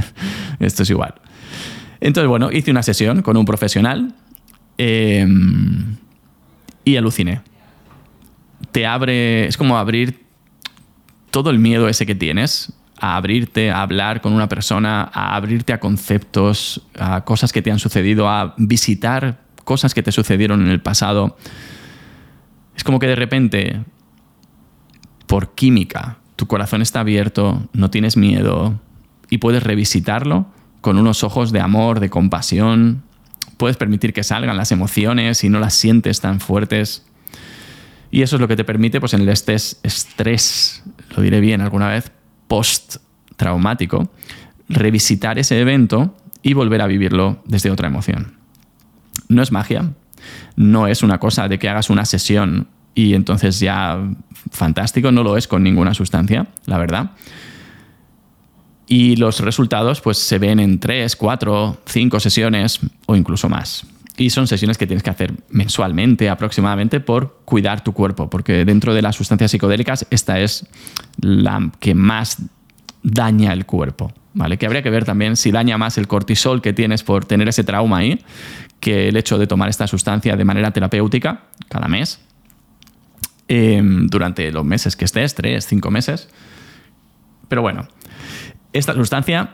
Esto 0.60 0.84
es 0.84 0.90
igual. 0.90 1.14
Entonces, 2.02 2.28
bueno, 2.28 2.52
hice 2.52 2.70
una 2.70 2.84
sesión 2.84 3.22
con 3.22 3.38
un 3.38 3.46
profesional 3.46 4.14
em, 4.78 5.96
y 6.84 6.98
aluciné. 6.98 7.42
Te 8.74 8.86
abre, 8.86 9.46
es 9.46 9.56
como 9.56 9.78
abrir 9.78 10.23
todo 11.34 11.50
el 11.50 11.58
miedo 11.58 11.90
ese 11.90 12.06
que 12.06 12.14
tienes, 12.14 12.74
a 13.00 13.16
abrirte, 13.16 13.72
a 13.72 13.82
hablar 13.82 14.22
con 14.22 14.34
una 14.34 14.48
persona, 14.48 15.10
a 15.12 15.36
abrirte 15.36 15.74
a 15.74 15.80
conceptos, 15.80 16.86
a 16.96 17.26
cosas 17.26 17.52
que 17.52 17.64
te 17.64 17.72
han 17.72 17.80
sucedido, 17.80 18.30
a 18.30 18.54
visitar 18.60 19.42
cosas 19.64 19.96
que 19.96 20.04
te 20.04 20.12
sucedieron 20.12 20.62
en 20.62 20.68
el 20.68 20.80
pasado. 20.80 21.36
Es 22.78 22.84
como 22.84 23.00
que 23.00 23.08
de 23.08 23.16
repente, 23.16 23.84
por 25.26 25.56
química, 25.56 26.20
tu 26.36 26.46
corazón 26.46 26.84
está 26.84 27.00
abierto, 27.00 27.68
no 27.74 27.90
tienes 27.90 28.16
miedo 28.16 28.80
y 29.28 29.40
puedes 29.40 29.64
revisitarlo 29.64 30.46
con 30.82 31.00
unos 31.00 31.24
ojos 31.24 31.52
de 31.52 31.62
amor, 31.62 32.00
de 32.00 32.12
compasión. 32.12 33.02
Puedes 33.58 33.78
permitir 33.78 34.14
que 34.14 34.22
salgan 34.22 34.56
las 34.56 34.72
emociones 34.72 35.44
y 35.44 35.50
no 35.50 35.60
las 35.60 35.74
sientes 35.74 36.22
tan 36.22 36.40
fuertes. 36.40 37.08
Y 38.12 38.22
eso 38.22 38.36
es 38.36 38.40
lo 38.40 38.48
que 38.48 38.56
te 38.56 38.64
permite, 38.64 39.00
pues 39.00 39.16
en 39.16 39.22
el 39.22 39.30
estrés, 39.30 39.80
estrés 39.82 40.84
lo 41.16 41.22
diré 41.22 41.39
bien 41.39 41.61
alguna 41.61 41.89
vez, 41.89 42.11
post-traumático, 42.47 44.11
revisitar 44.70 45.39
ese 45.39 45.59
evento 45.59 46.16
y 46.41 46.53
volver 46.53 46.82
a 46.82 46.88
vivirlo 46.88 47.41
desde 47.45 47.72
otra 47.72 47.88
emoción. 47.88 48.34
No 49.30 49.41
es 49.41 49.51
magia, 49.51 49.91
no 50.55 50.88
es 50.88 51.03
una 51.03 51.20
cosa 51.20 51.47
de 51.47 51.59
que 51.59 51.70
hagas 51.70 51.89
una 51.89 52.05
sesión 52.05 52.68
y 52.95 53.14
entonces 53.14 53.59
ya 53.59 53.99
fantástico, 54.51 55.11
no 55.11 55.24
lo 55.24 55.38
es 55.38 55.47
con 55.47 55.64
ninguna 55.64 55.93
sustancia, 55.93 56.47
la 56.66 56.78
verdad. 56.78 57.11
Y 58.88 59.16
los 59.16 59.39
resultados 59.39 60.01
pues 60.01 60.18
se 60.18 60.38
ven 60.38 60.59
en 60.59 60.80
3, 60.80 61.16
4, 61.16 61.82
5 61.86 62.20
sesiones 62.20 62.80
o 63.05 63.16
incluso 63.16 63.49
más. 63.49 63.88
Y 64.16 64.30
son 64.30 64.47
sesiones 64.47 64.78
que 64.78 64.86
tienes 64.86 65.01
que 65.01 65.09
hacer 65.09 65.34
mensualmente 65.49 66.30
aproximadamente 66.30 66.99
por 66.99 67.41
cuidar 67.45 67.84
tu 67.84 67.93
cuerpo, 67.93 68.30
porque 68.30 68.64
dentro 68.64 68.93
de 68.93 69.01
las 69.01 69.16
sustancias 69.16 69.51
psicodélicas 69.51 70.05
esta 70.11 70.39
es 70.39 70.68
la 71.20 71.72
que 71.80 71.95
más 71.95 72.38
daña 73.01 73.53
el 73.53 73.66
cuerpo. 73.66 74.14
¿Vale? 74.36 74.57
Que 74.57 74.66
habría 74.66 74.82
que 74.82 74.89
ver 74.89 75.05
también 75.05 75.36
si 75.36 75.51
daña 75.51 75.78
más 75.78 75.99
el 75.99 76.07
cortisol 76.07 76.61
que 76.61 76.74
tienes 76.74 77.03
por 77.03 77.26
tener 77.26 77.47
ese 77.47 77.64
trauma 77.64 77.99
ahí 77.99 78.20
que 78.80 79.07
el 79.07 79.16
hecho 79.16 79.38
de 79.38 79.45
tomar 79.45 79.70
esta 79.70 79.86
sustancia 79.86 80.36
de 80.36 80.43
manera 80.43 80.72
terapéutica 80.72 81.43
cada 81.70 81.88
mes, 81.88 82.20
em, 83.47 84.07
durante 84.07 84.51
los 84.51 84.66
meses 84.66 84.95
que 84.95 85.05
estés, 85.05 85.36
tres, 85.36 85.68
cinco 85.68 85.91
meses. 85.91 86.30
Pero 87.47 87.61
bueno, 87.61 87.88
esta 88.74 88.93
sustancia 88.93 89.51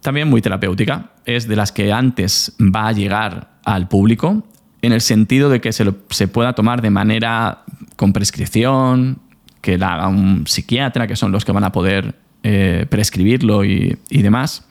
también 0.00 0.28
muy 0.28 0.40
terapéutica, 0.40 1.10
es 1.24 1.46
de 1.46 1.56
las 1.56 1.72
que 1.72 1.92
antes 1.92 2.56
va 2.58 2.88
a 2.88 2.92
llegar 2.92 3.49
al 3.64 3.88
público, 3.88 4.44
en 4.82 4.92
el 4.92 5.00
sentido 5.00 5.50
de 5.50 5.60
que 5.60 5.72
se, 5.72 5.92
se 6.10 6.28
pueda 6.28 6.54
tomar 6.54 6.82
de 6.82 6.90
manera 6.90 7.64
con 7.96 8.12
prescripción, 8.12 9.18
que 9.60 9.78
la 9.78 9.94
haga 9.94 10.08
un 10.08 10.46
psiquiatra, 10.46 11.06
que 11.06 11.16
son 11.16 11.32
los 11.32 11.44
que 11.44 11.52
van 11.52 11.64
a 11.64 11.72
poder 11.72 12.14
eh, 12.42 12.86
prescribirlo 12.88 13.64
y, 13.64 13.98
y 14.08 14.22
demás. 14.22 14.66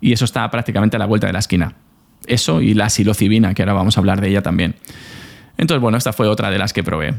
Y 0.00 0.12
eso 0.12 0.24
está 0.24 0.50
prácticamente 0.50 0.96
a 0.96 0.98
la 0.98 1.06
vuelta 1.06 1.26
de 1.26 1.32
la 1.32 1.38
esquina. 1.38 1.74
Eso 2.26 2.60
y 2.60 2.74
la 2.74 2.90
psilocibina, 2.90 3.54
que 3.54 3.62
ahora 3.62 3.74
vamos 3.74 3.96
a 3.96 4.00
hablar 4.00 4.20
de 4.20 4.28
ella 4.28 4.42
también. 4.42 4.74
Entonces, 5.56 5.80
bueno, 5.80 5.98
esta 5.98 6.12
fue 6.12 6.26
otra 6.26 6.50
de 6.50 6.58
las 6.58 6.72
que 6.72 6.82
probé. 6.82 7.14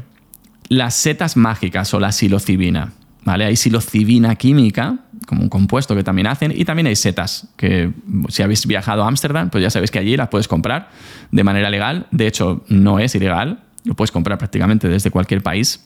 Las 0.68 0.94
setas 0.94 1.36
mágicas 1.36 1.92
o 1.94 2.00
la 2.00 2.12
psilocibina. 2.12 2.92
¿Vale? 3.24 3.44
Hay 3.44 3.56
psilocibina 3.56 4.36
química, 4.36 4.98
como 5.26 5.42
un 5.42 5.48
compuesto 5.48 5.94
que 5.94 6.02
también 6.02 6.26
hacen, 6.26 6.52
y 6.54 6.64
también 6.64 6.86
hay 6.86 6.96
setas, 6.96 7.48
que 7.56 7.92
si 8.28 8.42
habéis 8.42 8.66
viajado 8.66 9.04
a 9.04 9.08
Ámsterdam, 9.08 9.50
pues 9.50 9.62
ya 9.62 9.70
sabéis 9.70 9.90
que 9.90 9.98
allí 9.98 10.16
las 10.16 10.28
puedes 10.28 10.48
comprar 10.48 10.90
de 11.30 11.44
manera 11.44 11.70
legal. 11.70 12.06
De 12.10 12.26
hecho, 12.26 12.64
no 12.68 12.98
es 12.98 13.14
ilegal, 13.14 13.62
lo 13.84 13.94
puedes 13.94 14.10
comprar 14.10 14.38
prácticamente 14.38 14.88
desde 14.88 15.10
cualquier 15.10 15.42
país. 15.42 15.84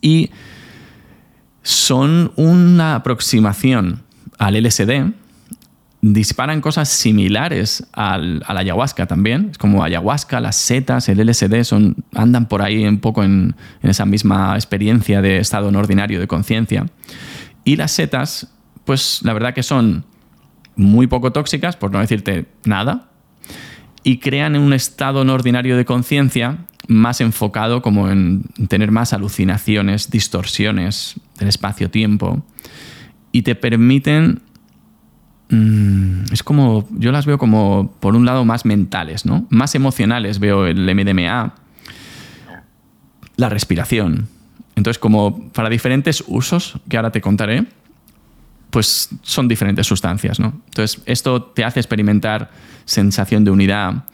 Y 0.00 0.30
son 1.62 2.32
una 2.36 2.94
aproximación 2.94 4.02
al 4.38 4.62
LSD, 4.62 5.12
disparan 6.12 6.60
cosas 6.60 6.90
similares 6.90 7.86
al, 7.94 8.42
a 8.46 8.52
la 8.52 8.60
ayahuasca 8.60 9.06
también. 9.06 9.48
Es 9.52 9.58
como 9.58 9.82
ayahuasca, 9.82 10.38
las 10.40 10.56
setas, 10.56 11.08
el 11.08 11.26
LSD 11.26 11.64
son, 11.64 11.96
andan 12.14 12.46
por 12.46 12.60
ahí 12.60 12.86
un 12.86 12.98
poco 12.98 13.24
en, 13.24 13.56
esa 13.82 14.04
misma 14.04 14.54
experiencia 14.54 15.22
de 15.22 15.38
estado 15.38 15.70
no 15.70 15.78
ordinario 15.78 16.20
de 16.20 16.26
conciencia. 16.26 16.86
Y 17.64 17.76
las 17.76 17.92
setas, 17.92 18.52
pues 18.84 19.20
la 19.22 19.32
verdad 19.32 19.54
que 19.54 19.62
son 19.62 20.04
muy 20.76 21.06
poco 21.06 21.32
tóxicas, 21.32 21.76
por 21.76 21.90
no 21.90 22.00
decirte 22.00 22.46
nada, 22.64 23.08
y 24.02 24.18
crean 24.18 24.56
un 24.56 24.72
estado 24.72 25.24
no 25.24 25.32
ordinario 25.32 25.76
de 25.76 25.84
conciencia 25.84 26.58
más 26.86 27.20
enfocado 27.20 27.80
como 27.80 28.10
en 28.10 28.42
tener 28.68 28.90
más 28.90 29.12
alucinaciones, 29.12 30.10
distorsiones 30.10 31.14
del 31.38 31.48
espacio-tiempo, 31.48 32.44
y 33.32 33.42
te 33.42 33.54
permiten 33.54 34.42
Mm, 35.48 36.32
es 36.32 36.42
como, 36.42 36.88
yo 36.92 37.12
las 37.12 37.26
veo 37.26 37.38
como, 37.38 37.94
por 38.00 38.16
un 38.16 38.24
lado, 38.24 38.44
más 38.44 38.64
mentales, 38.64 39.26
¿no? 39.26 39.46
Más 39.50 39.74
emocionales 39.74 40.38
veo 40.38 40.66
el 40.66 40.92
MDMA, 40.94 41.54
la 43.36 43.48
respiración. 43.48 44.28
Entonces, 44.76 44.98
como 44.98 45.48
para 45.50 45.68
diferentes 45.68 46.24
usos, 46.26 46.74
que 46.88 46.96
ahora 46.96 47.12
te 47.12 47.20
contaré, 47.20 47.66
pues 48.70 49.08
son 49.22 49.46
diferentes 49.46 49.86
sustancias, 49.86 50.40
¿no? 50.40 50.60
Entonces, 50.66 51.00
esto 51.06 51.42
te 51.42 51.64
hace 51.64 51.78
experimentar 51.78 52.50
sensación 52.84 53.44
de 53.44 53.50
unidad, 53.52 54.04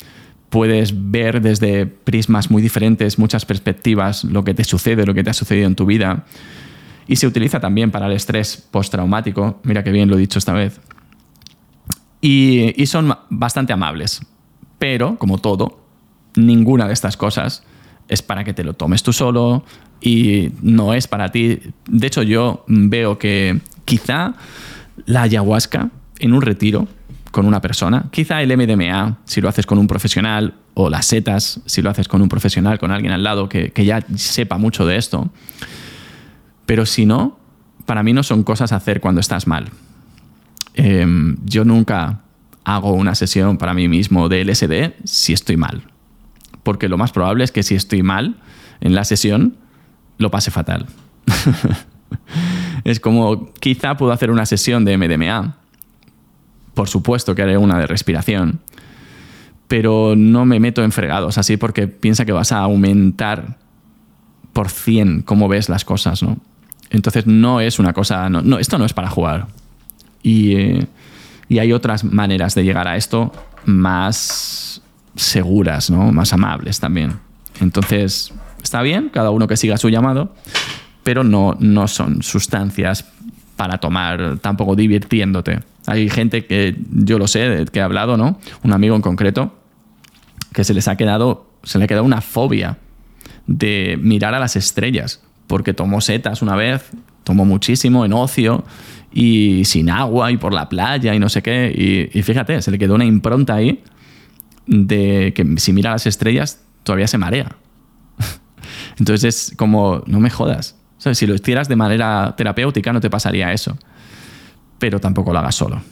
puedes 0.50 1.10
ver 1.10 1.40
desde 1.40 1.86
prismas 1.86 2.50
muy 2.50 2.60
diferentes, 2.60 3.18
muchas 3.18 3.46
perspectivas, 3.46 4.24
lo 4.24 4.44
que 4.44 4.52
te 4.52 4.64
sucede, 4.64 5.06
lo 5.06 5.14
que 5.14 5.24
te 5.24 5.30
ha 5.30 5.34
sucedido 5.34 5.66
en 5.66 5.76
tu 5.76 5.86
vida. 5.86 6.24
Y 7.06 7.16
se 7.16 7.26
utiliza 7.26 7.60
también 7.60 7.90
para 7.90 8.06
el 8.06 8.12
estrés 8.12 8.56
postraumático. 8.70 9.60
Mira 9.62 9.82
qué 9.82 9.90
bien 9.90 10.10
lo 10.10 10.16
he 10.16 10.20
dicho 10.20 10.38
esta 10.38 10.52
vez. 10.52 10.80
Y, 12.20 12.74
son 12.86 13.16
bastante 13.30 13.72
amables. 13.72 14.20
Pero, 14.78 15.16
como 15.16 15.38
todo, 15.38 15.80
ninguna 16.36 16.86
de 16.86 16.92
estas 16.92 17.16
cosas 17.16 17.62
es 18.08 18.22
para 18.22 18.44
que 18.44 18.52
te 18.52 18.64
lo 18.64 18.74
tomes 18.74 19.02
tú 19.02 19.12
solo 19.12 19.64
y 20.00 20.50
no 20.62 20.94
es 20.94 21.06
para 21.06 21.30
ti. 21.30 21.60
De 21.86 22.06
hecho, 22.06 22.22
yo 22.22 22.64
veo 22.66 23.18
que 23.18 23.60
quizá 23.84 24.34
la 25.06 25.22
ayahuasca 25.22 25.90
en 26.18 26.32
un 26.32 26.42
retiro 26.42 26.88
con 27.30 27.46
una 27.46 27.60
persona, 27.60 28.06
quizá 28.10 28.42
el 28.42 28.56
MDMA, 28.56 29.18
si 29.24 29.40
lo 29.40 29.48
haces 29.48 29.66
con 29.66 29.78
un 29.78 29.86
profesional, 29.86 30.54
o 30.74 30.88
las 30.88 31.06
setas, 31.06 31.60
si 31.66 31.82
lo 31.82 31.90
haces 31.90 32.08
con 32.08 32.22
un 32.22 32.28
profesional, 32.28 32.78
con 32.78 32.90
alguien 32.90 33.12
al 33.12 33.22
lado 33.22 33.48
que, 33.48 33.70
que 33.70 33.84
ya 33.84 34.04
sepa 34.16 34.58
mucho 34.58 34.86
de 34.86 34.96
esto. 34.96 35.30
Pero 36.66 36.86
si 36.86 37.06
no, 37.06 37.38
para 37.86 38.02
mí 38.02 38.12
no 38.12 38.22
son 38.22 38.44
cosas 38.44 38.72
a 38.72 38.76
hacer 38.76 39.00
cuando 39.00 39.20
estás 39.20 39.46
mal. 39.46 39.68
Em, 40.74 41.36
yo 41.44 41.64
nunca 41.64 42.20
hago 42.64 42.92
una 42.92 43.14
sesión 43.14 43.58
para 43.58 43.74
mí 43.74 43.88
mismo 43.88 44.28
de 44.28 44.44
LSD 44.44 44.92
si 45.04 45.32
estoy 45.32 45.56
mal. 45.56 45.82
Porque 46.62 46.88
lo 46.88 46.98
más 46.98 47.12
probable 47.12 47.44
es 47.44 47.52
que 47.52 47.62
si 47.62 47.74
estoy 47.74 48.02
mal 48.02 48.36
en 48.80 48.94
la 48.94 49.04
sesión, 49.04 49.56
lo 50.20 50.30
pase 50.30 50.50
fatal. 50.50 50.86
es 52.84 53.00
como, 53.00 53.52
quizá 53.54 53.96
puedo 53.96 54.12
hacer 54.12 54.30
una 54.30 54.46
sesión 54.46 54.84
de 54.84 54.96
MDMA. 54.96 55.56
Por 56.74 56.88
supuesto 56.88 57.34
que 57.34 57.42
haré 57.42 57.56
una 57.56 57.78
de 57.78 57.86
respiración. 57.86 58.60
Pero 59.66 60.14
no 60.16 60.44
me 60.44 60.60
meto 60.60 60.84
en 60.84 60.92
fregados 60.92 61.38
así 61.38 61.56
porque 61.56 61.88
piensa 61.88 62.24
que 62.24 62.32
vas 62.32 62.52
a 62.52 62.58
aumentar 62.58 63.58
por 64.52 64.68
100 64.68 65.22
cómo 65.22 65.48
ves 65.48 65.68
las 65.68 65.84
cosas, 65.84 66.22
¿no? 66.22 66.38
Entonces 66.90 67.26
no 67.26 67.60
es 67.60 67.78
una 67.78 67.92
cosa, 67.92 68.28
no, 68.28 68.58
esto 68.58 68.78
no 68.78 68.84
es 68.84 68.92
para 68.92 69.08
jugar. 69.08 69.46
Y, 70.22 70.86
hay 71.50 71.72
otras 71.72 72.04
maneras 72.04 72.54
de 72.54 72.62
llegar 72.62 72.86
a 72.86 72.96
esto 72.96 73.32
más 73.64 74.82
seguras, 75.16 75.90
¿no? 75.90 76.12
más 76.12 76.32
amables 76.32 76.78
también. 76.78 77.18
Entonces, 77.60 78.32
está 78.62 78.82
bien, 78.82 79.08
cada 79.08 79.30
uno 79.30 79.46
que 79.46 79.56
siga 79.56 79.76
su 79.76 79.88
llamado, 79.88 80.34
pero 81.02 81.24
no, 81.24 81.56
no 81.58 81.88
son 81.88 82.22
sustancias 82.22 83.04
para 83.56 83.78
tomar, 83.78 84.38
tampoco 84.38 84.76
divirtiéndote. 84.76 85.60
Hay 85.86 86.08
gente 86.08 86.46
que 86.46 86.76
yo 86.90 87.18
lo 87.18 87.26
sé, 87.26 87.66
que 87.72 87.78
he 87.78 87.82
hablado, 87.82 88.16
¿no? 88.16 88.38
Un 88.62 88.72
amigo 88.72 88.96
en 88.96 89.02
concreto, 89.02 89.54
que 90.52 90.64
se 90.64 90.74
les 90.74 90.88
ha 90.88 90.96
quedado, 90.96 91.46
se 91.62 91.78
le 91.78 91.84
ha 91.84 91.88
quedado 91.88 92.04
una 92.04 92.20
fobia 92.20 92.78
de 93.46 93.98
mirar 94.00 94.34
a 94.34 94.38
las 94.38 94.56
estrellas, 94.56 95.22
porque 95.46 95.74
tomó 95.74 96.00
setas 96.00 96.42
una 96.42 96.56
vez, 96.56 96.88
tomó 97.24 97.44
muchísimo 97.44 98.04
en 98.04 98.12
ocio 98.12 98.64
y 99.12 99.64
sin 99.64 99.90
agua 99.90 100.30
y 100.30 100.36
por 100.36 100.54
la 100.54 100.68
playa 100.68 101.14
y 101.14 101.18
no 101.18 101.28
sé 101.28 101.42
qué. 101.42 102.08
Y, 102.12 102.22
fíjate, 102.22 102.62
se 102.62 102.70
le 102.70 102.78
quedó 102.78 102.94
una 102.94 103.04
impronta 103.04 103.54
ahí 103.54 103.82
de 104.66 105.32
que 105.34 105.44
si 105.58 105.72
mira 105.72 105.90
las 105.90 106.06
estrellas 106.06 106.60
todavía 106.84 107.08
se 107.08 107.18
marea. 107.18 107.56
Entonces 109.00 109.24
es 109.24 109.56
como, 109.56 110.02
no 110.06 110.20
me 110.20 110.30
jodas. 110.30 110.76
si 110.98 111.26
lo 111.26 111.34
hicieras 111.34 111.68
de 111.68 111.74
manera 111.74 112.34
terapéutica 112.36 112.92
no 112.92 113.00
te 113.00 113.10
pasaría 113.10 113.52
eso. 113.52 113.76
Pero 114.78 115.00
tampoco 115.00 115.32
lo 115.32 115.40
hagas 115.40 115.54
solo. 115.56 115.82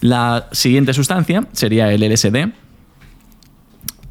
La 0.00 0.48
siguiente 0.52 0.92
sustancia 0.92 1.48
sería 1.52 1.90
el 1.92 2.02
LSD. 2.02 2.52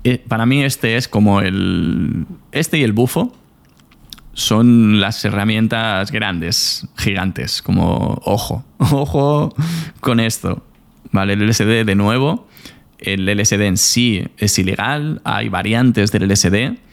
Eh, 0.03 0.23
para 0.27 0.45
mí 0.45 0.63
este 0.63 0.97
es 0.97 1.07
como 1.07 1.39
el... 1.41 2.25
Este 2.51 2.79
y 2.79 2.83
el 2.83 2.93
bufo 2.93 3.33
son 4.33 4.99
las 4.99 5.23
herramientas 5.23 6.11
grandes, 6.11 6.87
gigantes, 6.95 7.61
como 7.61 8.19
ojo, 8.25 8.65
ojo 8.77 9.53
con 9.99 10.19
esto. 10.19 10.63
¿Vale? 11.11 11.33
El 11.33 11.47
LSD 11.47 11.85
de 11.85 11.95
nuevo, 11.95 12.47
el 12.97 13.25
LSD 13.25 13.61
en 13.61 13.77
sí 13.77 14.27
es 14.37 14.57
ilegal, 14.59 15.21
hay 15.23 15.47
variantes 15.49 16.11
del 16.11 16.27
LSD 16.27 16.86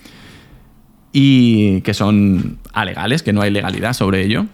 y 1.17 1.81
que 1.83 1.95
son 1.95 2.59
alegales, 2.73 3.23
que 3.23 3.33
no 3.33 3.41
hay 3.41 3.53
legalidad 3.53 3.93
sobre 3.93 4.25
ello. 4.25 4.47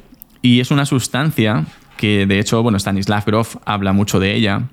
Y 0.43 0.61
es 0.61 0.71
una 0.71 0.85
sustancia 0.85 1.65
que 1.97 2.27
de 2.27 2.39
hecho, 2.39 2.63
bueno, 2.63 2.79
Stanislav 2.79 3.25
Grof 3.25 3.57
habla 3.65 3.95
mucho 3.95 4.21
de 4.21 4.35
ella 4.35 4.69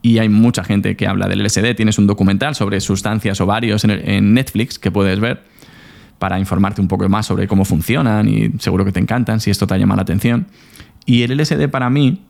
y 0.00 0.18
hay 0.18 0.30
mucha 0.30 0.64
gente 0.64 0.96
que 0.96 1.06
habla 1.06 1.28
del 1.28 1.44
LSD. 1.44 1.74
Tienes 1.76 1.98
un 1.98 2.06
documental 2.06 2.54
sobre 2.54 2.80
sustancias 2.80 3.38
o 3.42 3.46
varios 3.46 3.84
en 3.84 4.32
Netflix 4.32 4.78
que 4.78 4.90
puedes 4.90 5.20
ver 5.20 5.44
para 6.18 6.38
informarte 6.38 6.80
un 6.80 6.88
poco 6.88 7.06
más 7.10 7.26
sobre 7.26 7.46
cómo 7.46 7.66
funcionan 7.66 8.26
y 8.26 8.52
seguro 8.58 8.86
que 8.86 8.92
te 8.92 9.00
encantan 9.00 9.38
si 9.40 9.50
esto 9.50 9.66
te 9.66 9.78
llama 9.78 9.96
la 9.96 10.02
atención. 10.02 10.46
Y 11.04 11.24
el 11.24 11.36
LSD 11.36 11.68
para 11.68 11.90
mí 11.90 12.22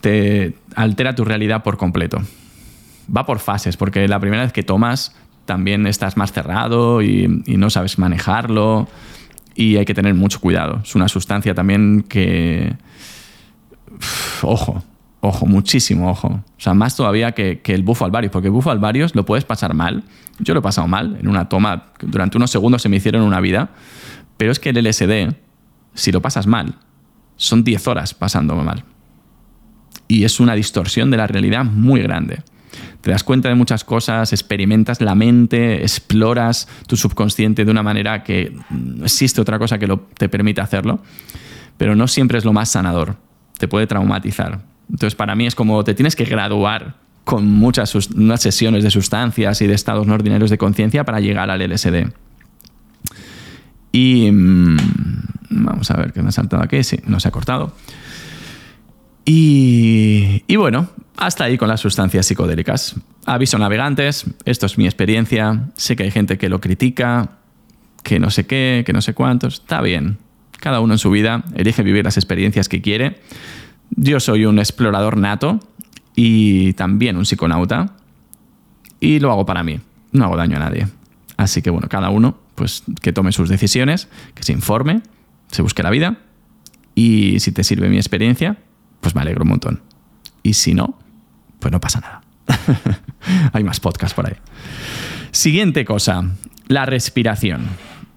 te 0.00 0.54
altera 0.76 1.14
tu 1.14 1.26
realidad 1.26 1.62
por 1.62 1.76
completo. 1.76 2.22
Va 3.14 3.26
por 3.26 3.38
fases, 3.38 3.76
porque 3.76 4.08
la 4.08 4.18
primera 4.18 4.44
vez 4.44 4.52
que 4.54 4.62
tomas 4.62 5.14
también 5.44 5.86
estás 5.86 6.16
más 6.16 6.32
cerrado 6.32 7.02
y, 7.02 7.28
no 7.46 7.70
sabes 7.70 7.98
manejarlo 7.98 8.88
y 9.54 9.76
hay 9.76 9.84
que 9.84 9.94
tener 9.94 10.14
mucho 10.14 10.40
cuidado. 10.40 10.80
Es 10.82 10.94
una 10.94 11.08
sustancia 11.08 11.54
también 11.54 12.04
que... 12.08 12.74
ojo, 14.42 14.82
Ojo, 15.26 15.46
muchísimo 15.46 16.10
ojo. 16.10 16.28
O 16.28 16.60
sea, 16.60 16.74
más 16.74 16.96
todavía 16.96 17.32
que, 17.32 17.62
el 17.64 17.82
bufo 17.82 18.04
alvarius, 18.04 18.30
porque 18.30 18.48
el 18.48 18.52
bufo 18.52 18.70
alvarius 18.70 19.14
lo 19.14 19.24
puedes 19.24 19.46
pasar 19.46 19.72
mal. 19.72 20.04
Yo 20.38 20.52
lo 20.52 20.60
he 20.60 20.62
pasado 20.62 20.86
mal 20.86 21.16
en 21.18 21.28
una 21.28 21.48
toma. 21.48 21.86
Durante 21.98 22.36
unos 22.36 22.50
segundos 22.50 22.82
se 22.82 22.90
me 22.90 22.96
hicieron 22.96 23.22
una 23.22 23.40
vida. 23.40 23.70
Pero 24.36 24.52
es 24.52 24.60
que 24.60 24.68
el 24.68 24.84
LSD, 24.84 25.34
si 25.94 26.12
lo 26.12 26.20
pasas 26.20 26.46
mal, 26.46 26.74
son 27.36 27.64
10 27.64 27.88
horas 27.88 28.12
pasándome 28.12 28.64
mal. 28.64 28.84
Y 30.08 30.24
es 30.24 30.40
una 30.40 30.54
distorsión 30.54 31.10
de 31.10 31.16
la 31.16 31.26
realidad 31.26 31.64
muy 31.64 32.02
grande. 32.02 32.42
Te 33.04 33.12
das 33.12 33.22
cuenta 33.22 33.48
de 33.48 33.54
muchas 33.54 33.84
cosas, 33.84 34.32
experimentas 34.32 35.00
la 35.00 35.14
mente, 35.14 35.82
exploras 35.82 36.66
tu 36.88 36.96
subconsciente 36.96 37.64
de 37.64 37.70
una 37.70 37.84
manera 37.84 38.24
que 38.24 38.56
no 38.70 39.04
existe 39.04 39.40
otra 39.40 39.60
cosa 39.60 39.78
que 39.78 39.86
te 40.18 40.28
permita 40.28 40.62
hacerlo. 40.62 41.00
Pero 41.76 41.94
no 41.94 42.08
siempre 42.08 42.38
es 42.38 42.44
lo 42.44 42.52
más 42.52 42.70
sanador. 42.70 43.16
Te 43.58 43.68
puede 43.68 43.86
traumatizar 43.86 44.74
entonces, 44.90 45.14
para 45.14 45.34
mí 45.34 45.46
es 45.46 45.54
como 45.54 45.82
te 45.84 45.94
tienes 45.94 46.16
que 46.16 46.24
graduar 46.24 46.96
con 47.24 47.50
muchas 47.50 47.94
unas 47.94 48.42
sesiones 48.42 48.84
de 48.84 48.90
sustancias 48.90 49.60
y 49.62 49.66
de 49.66 49.74
estados 49.74 50.06
no 50.06 50.14
ordinarios 50.14 50.50
de 50.50 50.58
conciencia 50.58 51.04
para 51.04 51.20
llegar 51.20 51.50
al 51.50 51.60
LSD. 51.60 52.12
Y 53.92 54.30
mm, 54.30 54.76
vamos 55.50 55.90
a 55.90 55.96
ver 55.96 56.12
qué 56.12 56.22
me 56.22 56.28
ha 56.28 56.32
saltado 56.32 56.62
aquí. 56.62 56.82
Sí, 56.84 57.00
no 57.06 57.18
se 57.20 57.28
ha 57.28 57.30
cortado. 57.30 57.74
Y, 59.24 60.56
bueno, 60.56 60.88
hasta 61.16 61.44
ahí 61.44 61.56
con 61.56 61.68
las 61.68 61.80
sustancias 61.80 62.26
psicodélicas. 62.26 62.96
Aviso 63.26 63.58
navegantes, 63.58 64.26
esto 64.44 64.66
es 64.66 64.76
mi 64.76 64.84
experiencia. 64.84 65.70
Sé 65.74 65.96
que 65.96 66.04
hay 66.04 66.10
gente 66.10 66.36
que 66.36 66.48
lo 66.48 66.60
critica, 66.60 67.38
que 68.02 68.18
no 68.20 68.30
sé 68.30 68.46
qué, 68.46 68.82
que 68.86 68.92
no 68.92 69.00
sé 69.00 69.14
cuántos. 69.14 69.54
Está 69.54 69.80
bien. 69.80 70.18
Cada 70.60 70.80
uno 70.80 70.94
en 70.94 70.98
su 70.98 71.10
vida 71.10 71.44
elige 71.54 71.82
vivir 71.82 72.04
las 72.04 72.16
experiencias 72.16 72.68
que 72.68 72.82
quiere. 72.82 73.20
Yo 73.90 74.20
soy 74.20 74.44
un 74.44 74.58
explorador 74.58 75.16
nato 75.16 75.60
y 76.14 76.72
también 76.74 77.16
un 77.16 77.26
psiconauta 77.26 77.96
y 79.00 79.20
lo 79.20 79.30
hago 79.30 79.44
para 79.44 79.62
mí, 79.62 79.80
no 80.12 80.24
hago 80.24 80.36
daño 80.36 80.56
a 80.56 80.60
nadie. 80.60 80.88
Así 81.36 81.62
que 81.62 81.70
bueno, 81.70 81.88
cada 81.88 82.10
uno 82.10 82.38
pues 82.54 82.84
que 83.02 83.12
tome 83.12 83.32
sus 83.32 83.48
decisiones, 83.48 84.08
que 84.34 84.42
se 84.42 84.52
informe, 84.52 85.02
se 85.50 85.62
busque 85.62 85.82
la 85.82 85.90
vida 85.90 86.18
y 86.94 87.40
si 87.40 87.52
te 87.52 87.64
sirve 87.64 87.88
mi 87.88 87.96
experiencia, 87.96 88.58
pues 89.04 89.14
me 89.14 89.20
alegro 89.20 89.42
un 89.42 89.50
montón. 89.50 89.82
Y 90.42 90.54
si 90.54 90.72
no, 90.72 90.98
pues 91.60 91.70
no 91.70 91.78
pasa 91.78 92.00
nada. 92.00 92.22
Hay 93.52 93.62
más 93.62 93.78
podcasts 93.78 94.14
por 94.14 94.26
ahí. 94.26 94.34
Siguiente 95.30 95.84
cosa, 95.84 96.24
la 96.68 96.86
respiración. 96.86 97.66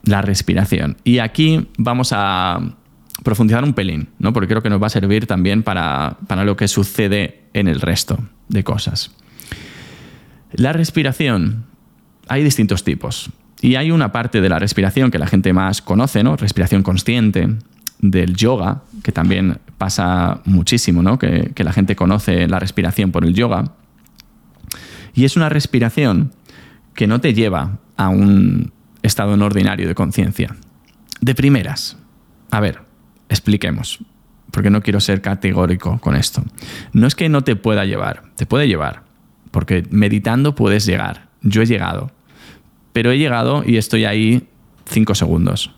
La 0.03 0.21
respiración. 0.21 0.95
Y 1.03 1.19
aquí 1.19 1.67
vamos 1.77 2.13
a 2.13 2.61
profundizar 3.21 3.65
un 3.65 3.73
pelín, 3.73 4.07
¿no? 4.17 4.31
porque 4.31 4.47
creo 4.47 4.63
que 4.63 4.69
nos 4.69 4.81
va 4.81 4.87
a 4.87 4.91
servir 4.91 5.27
también 5.27 5.61
para, 5.61 6.17
para 6.27 6.45
lo 6.45 6.55
que 6.55 6.69
sucede 6.69 7.41
en 7.53 7.67
el 7.67 7.81
resto 7.81 8.17
de 8.47 8.63
cosas. 8.63 9.11
La 10.53 10.71
respiración, 10.71 11.65
hay 12.29 12.43
distintos 12.43 12.85
tipos. 12.85 13.29
Y 13.59 13.75
hay 13.75 13.91
una 13.91 14.13
parte 14.13 14.39
de 14.39 14.47
la 14.47 14.59
respiración 14.59 15.11
que 15.11 15.19
la 15.19 15.27
gente 15.27 15.51
más 15.51 15.81
conoce, 15.81 16.23
¿no? 16.23 16.37
Respiración 16.37 16.81
consciente, 16.81 17.49
del 17.99 18.35
yoga, 18.35 18.83
que 19.03 19.11
también 19.11 19.59
pasa 19.77 20.41
muchísimo, 20.45 21.01
¿no? 21.01 21.17
Que, 21.19 21.51
la 21.57 21.73
gente 21.73 21.95
conoce 21.95 22.47
la 22.47 22.59
respiración 22.59 23.11
por 23.11 23.25
el 23.25 23.33
yoga. 23.33 23.73
Y 25.13 25.25
es 25.25 25.35
una 25.35 25.49
respiración 25.49 26.31
que 26.93 27.07
no 27.07 27.19
te 27.21 27.33
lleva 27.33 27.79
a 27.95 28.09
un 28.09 28.71
estado 29.01 29.33
ordinario 29.43 29.87
de 29.87 29.95
conciencia. 29.95 30.55
De 31.21 31.33
primeras. 31.35 31.97
A 32.51 32.59
ver, 32.59 32.81
expliquemos, 33.29 33.99
porque 34.51 34.69
no 34.69 34.81
quiero 34.81 34.99
ser 34.99 35.21
categórico 35.21 35.99
con 35.99 36.15
esto. 36.15 36.43
No 36.93 37.07
es 37.07 37.15
que 37.15 37.29
no 37.29 37.43
te 37.43 37.55
pueda 37.55 37.85
llevar, 37.85 38.23
te 38.35 38.45
puede 38.45 38.67
llevar, 38.67 39.03
porque 39.51 39.83
meditando 39.89 40.55
puedes 40.55 40.85
llegar. 40.85 41.29
Yo 41.41 41.61
he 41.61 41.65
llegado, 41.65 42.11
pero 42.93 43.11
he 43.11 43.17
llegado 43.17 43.63
y 43.65 43.77
estoy 43.77 44.05
ahí 44.05 44.47
cinco 44.85 45.15
segundos 45.15 45.71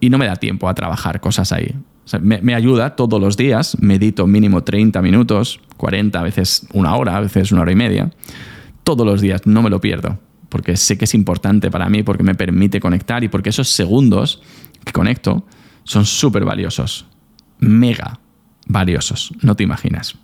y 0.00 0.10
no 0.10 0.18
me 0.18 0.26
da 0.26 0.36
tiempo 0.36 0.68
a 0.68 0.74
trabajar 0.74 1.20
cosas 1.20 1.52
ahí. 1.52 1.74
me, 2.20 2.40
me, 2.40 2.54
ayuda 2.54 2.96
todos 2.96 3.20
los 3.20 3.36
días, 3.36 3.76
medito 3.80 4.26
mínimo 4.26 4.62
30 4.62 5.00
minutos, 5.02 5.60
40, 5.76 6.18
a 6.18 6.22
veces 6.22 6.66
una 6.72 6.94
hora, 6.96 7.16
a 7.16 7.20
veces 7.20 7.52
una 7.52 7.62
hora 7.62 7.72
y 7.72 7.76
media. 7.76 8.10
Todos 8.84 9.06
los 9.06 9.20
días, 9.20 9.46
no 9.46 9.62
me 9.62 9.70
lo 9.70 9.80
pierdo, 9.80 10.18
porque 10.48 10.76
sé 10.76 10.96
que 10.96 11.06
es 11.06 11.14
importante 11.14 11.70
para 11.70 11.88
mí, 11.88 12.02
porque 12.02 12.22
me 12.22 12.34
permite 12.34 12.80
conectar 12.80 13.24
y 13.24 13.28
porque 13.28 13.50
esos 13.50 13.68
segundos 13.68 14.42
que 14.84 14.92
conecto 14.92 15.44
son 15.84 16.04
súper 16.04 16.44
valiosos, 16.44 17.06
mega 17.58 18.20
valiosos, 18.66 19.32
no 19.42 19.54
te 19.54 19.64
imaginas. 19.64 20.16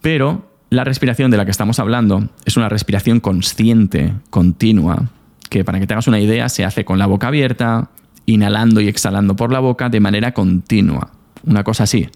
Pero 0.00 0.48
la 0.70 0.84
respiración 0.84 1.30
de 1.30 1.36
la 1.36 1.44
que 1.44 1.50
estamos 1.50 1.78
hablando 1.78 2.28
es 2.44 2.56
una 2.56 2.68
respiración 2.68 3.20
consciente, 3.20 4.14
continua, 4.30 5.10
que 5.48 5.64
para 5.64 5.80
que 5.80 5.86
te 5.86 5.94
hagas 5.94 6.08
una 6.08 6.20
idea 6.20 6.48
se 6.48 6.64
hace 6.64 6.84
con 6.84 6.98
la 6.98 7.06
boca 7.06 7.28
abierta, 7.28 7.90
inhalando 8.26 8.80
y 8.80 8.88
exhalando 8.88 9.36
por 9.36 9.52
la 9.52 9.60
boca 9.60 9.88
de 9.88 10.00
manera 10.00 10.32
continua. 10.32 11.10
Una 11.44 11.62
cosa 11.64 11.84
así. 11.84 12.08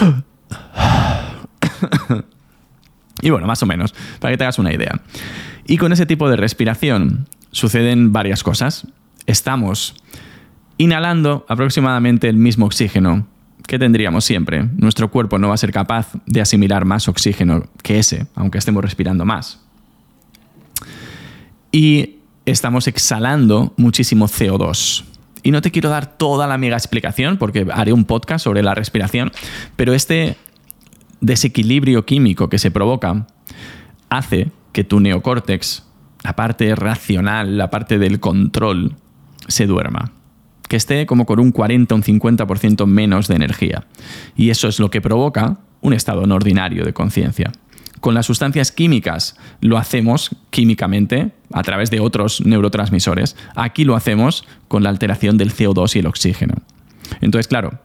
y 3.22 3.30
bueno, 3.30 3.46
más 3.46 3.62
o 3.62 3.66
menos, 3.66 3.94
para 4.18 4.32
que 4.32 4.38
te 4.38 4.44
hagas 4.44 4.58
una 4.58 4.72
idea. 4.72 5.00
Y 5.66 5.76
con 5.76 5.92
ese 5.92 6.06
tipo 6.06 6.28
de 6.28 6.36
respiración 6.36 7.28
suceden 7.52 8.12
varias 8.12 8.42
cosas. 8.42 8.88
Estamos 9.26 9.94
inhalando 10.78 11.44
aproximadamente 11.48 12.28
el 12.28 12.36
mismo 12.36 12.66
oxígeno 12.66 13.28
que 13.66 13.78
tendríamos 13.78 14.24
siempre. 14.24 14.68
Nuestro 14.76 15.10
cuerpo 15.10 15.38
no 15.38 15.48
va 15.48 15.54
a 15.54 15.58
ser 15.58 15.72
capaz 15.72 16.08
de 16.26 16.40
asimilar 16.40 16.84
más 16.84 17.08
oxígeno 17.08 17.64
que 17.82 17.98
ese, 17.98 18.26
aunque 18.34 18.58
estemos 18.58 18.82
respirando 18.82 19.24
más. 19.24 19.60
Y 21.72 22.16
estamos 22.46 22.88
exhalando 22.88 23.72
muchísimo 23.76 24.26
CO2. 24.26 25.04
Y 25.42 25.52
no 25.52 25.62
te 25.62 25.70
quiero 25.70 25.88
dar 25.88 26.18
toda 26.18 26.46
la 26.46 26.58
mega 26.58 26.76
explicación 26.76 27.38
porque 27.38 27.66
haré 27.72 27.92
un 27.92 28.04
podcast 28.04 28.44
sobre 28.44 28.62
la 28.62 28.74
respiración, 28.74 29.32
pero 29.76 29.94
este 29.94 30.36
desequilibrio 31.20 32.04
químico 32.04 32.48
que 32.48 32.58
se 32.58 32.70
provoca 32.70 33.26
hace 34.08 34.50
que 34.72 34.84
tu 34.84 35.00
neocórtex, 35.00 35.84
la 36.22 36.36
parte 36.36 36.74
racional, 36.74 37.56
la 37.56 37.70
parte 37.70 37.98
del 37.98 38.20
control, 38.20 38.96
se 39.48 39.66
duerma. 39.66 40.12
Que 40.70 40.76
esté 40.76 41.04
como 41.04 41.26
con 41.26 41.40
un 41.40 41.50
40 41.50 41.92
o 41.92 41.98
un 41.98 42.04
50% 42.04 42.86
menos 42.86 43.26
de 43.26 43.34
energía. 43.34 43.88
Y 44.36 44.50
eso 44.50 44.68
es 44.68 44.78
lo 44.78 44.88
que 44.88 45.00
provoca 45.00 45.58
un 45.80 45.94
estado 45.94 46.26
no 46.26 46.36
ordinario 46.36 46.84
de 46.84 46.92
conciencia. 46.92 47.50
Con 47.98 48.14
las 48.14 48.26
sustancias 48.26 48.70
químicas 48.70 49.36
lo 49.60 49.78
hacemos 49.78 50.30
químicamente 50.50 51.32
a 51.52 51.64
través 51.64 51.90
de 51.90 51.98
otros 51.98 52.46
neurotransmisores. 52.46 53.36
Aquí 53.56 53.82
lo 53.82 53.96
hacemos 53.96 54.44
con 54.68 54.84
la 54.84 54.90
alteración 54.90 55.36
del 55.38 55.52
CO2 55.52 55.96
y 55.96 55.98
el 55.98 56.06
oxígeno. 56.06 56.54
Entonces, 57.20 57.48
claro, 57.48 57.80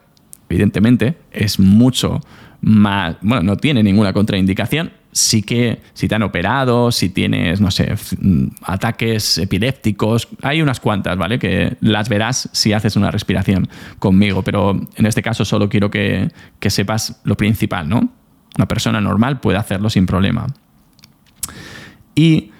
evidentemente 0.47 1.17
es 1.31 1.59
mucho 1.59 2.21
más, 2.61 3.15
bueno, 3.21 3.41
no 3.41 3.57
tiene 3.57 3.81
ninguna 3.81 4.13
contraindicación 4.13 4.91
sí 5.15 5.43
que 5.43 5.81
si 5.93 6.09
te 6.09 6.15
han 6.15 6.23
operado, 6.23 6.91
si 6.91 7.07
tienes, 7.07 7.61
no 7.61 7.71
sé, 7.71 7.95
mm, 8.19 8.47
ataques 8.63 9.37
epilépticos, 9.37 10.27
hay 10.41 10.61
unas 10.61 10.81
cuantas, 10.81 11.17
¿vale? 11.17 11.39
Que 11.39 11.77
las 11.79 12.09
verás 12.09 12.49
si 12.51 12.73
haces 12.73 12.97
una 12.97 13.11
respiración 13.11 13.69
conmigo, 13.97 14.41
pero 14.43 14.77
en 14.97 15.05
este 15.05 15.21
caso 15.21 15.45
solo 15.45 15.69
quiero 15.69 15.89
que, 15.89 16.29
que 16.59 16.69
sepas 16.69 17.21
lo 17.23 17.37
principal, 17.37 17.87
¿no? 17.87 18.09
Una 18.57 18.67
persona 18.67 18.99
normal 18.99 19.39
puede 19.39 19.57
hacerlo 19.57 19.89
sin 19.89 20.05
problema. 20.05 20.47
Y 22.13 22.51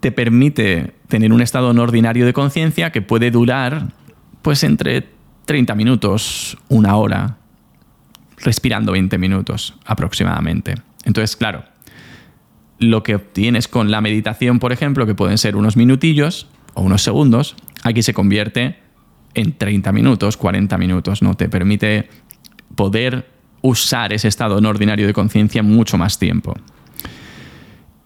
te 0.00 0.10
permite 0.10 0.94
tener 1.06 1.32
un 1.32 1.40
estado 1.40 1.72
no 1.72 1.82
ordinario 1.82 2.26
de 2.26 2.32
conciencia 2.32 2.90
que 2.90 3.00
puede 3.00 3.30
durar 3.30 3.92
pues 4.42 4.64
entre 4.64 5.06
30 5.44 5.76
minutos, 5.76 6.58
una 6.68 6.96
hora, 6.96 7.36
respirando 8.38 8.90
20 8.90 9.18
minutos 9.18 9.74
aproximadamente. 9.84 10.74
Entonces, 11.04 11.36
claro, 11.36 11.64
lo 12.82 13.02
que 13.02 13.14
obtienes 13.14 13.68
con 13.68 13.90
la 13.90 14.00
meditación, 14.00 14.58
por 14.58 14.72
ejemplo, 14.72 15.06
que 15.06 15.14
pueden 15.14 15.38
ser 15.38 15.56
unos 15.56 15.76
minutillos 15.76 16.48
o 16.74 16.82
unos 16.82 17.02
segundos, 17.02 17.56
aquí 17.82 18.02
se 18.02 18.14
convierte 18.14 18.76
en 19.34 19.56
30 19.56 19.92
minutos, 19.92 20.36
40 20.36 20.76
minutos, 20.78 21.22
¿no? 21.22 21.34
Te 21.34 21.48
permite 21.48 22.08
poder 22.74 23.30
usar 23.62 24.12
ese 24.12 24.28
estado 24.28 24.60
no 24.60 24.68
ordinario 24.68 25.06
de 25.06 25.12
conciencia 25.12 25.62
mucho 25.62 25.96
más 25.96 26.18
tiempo. 26.18 26.54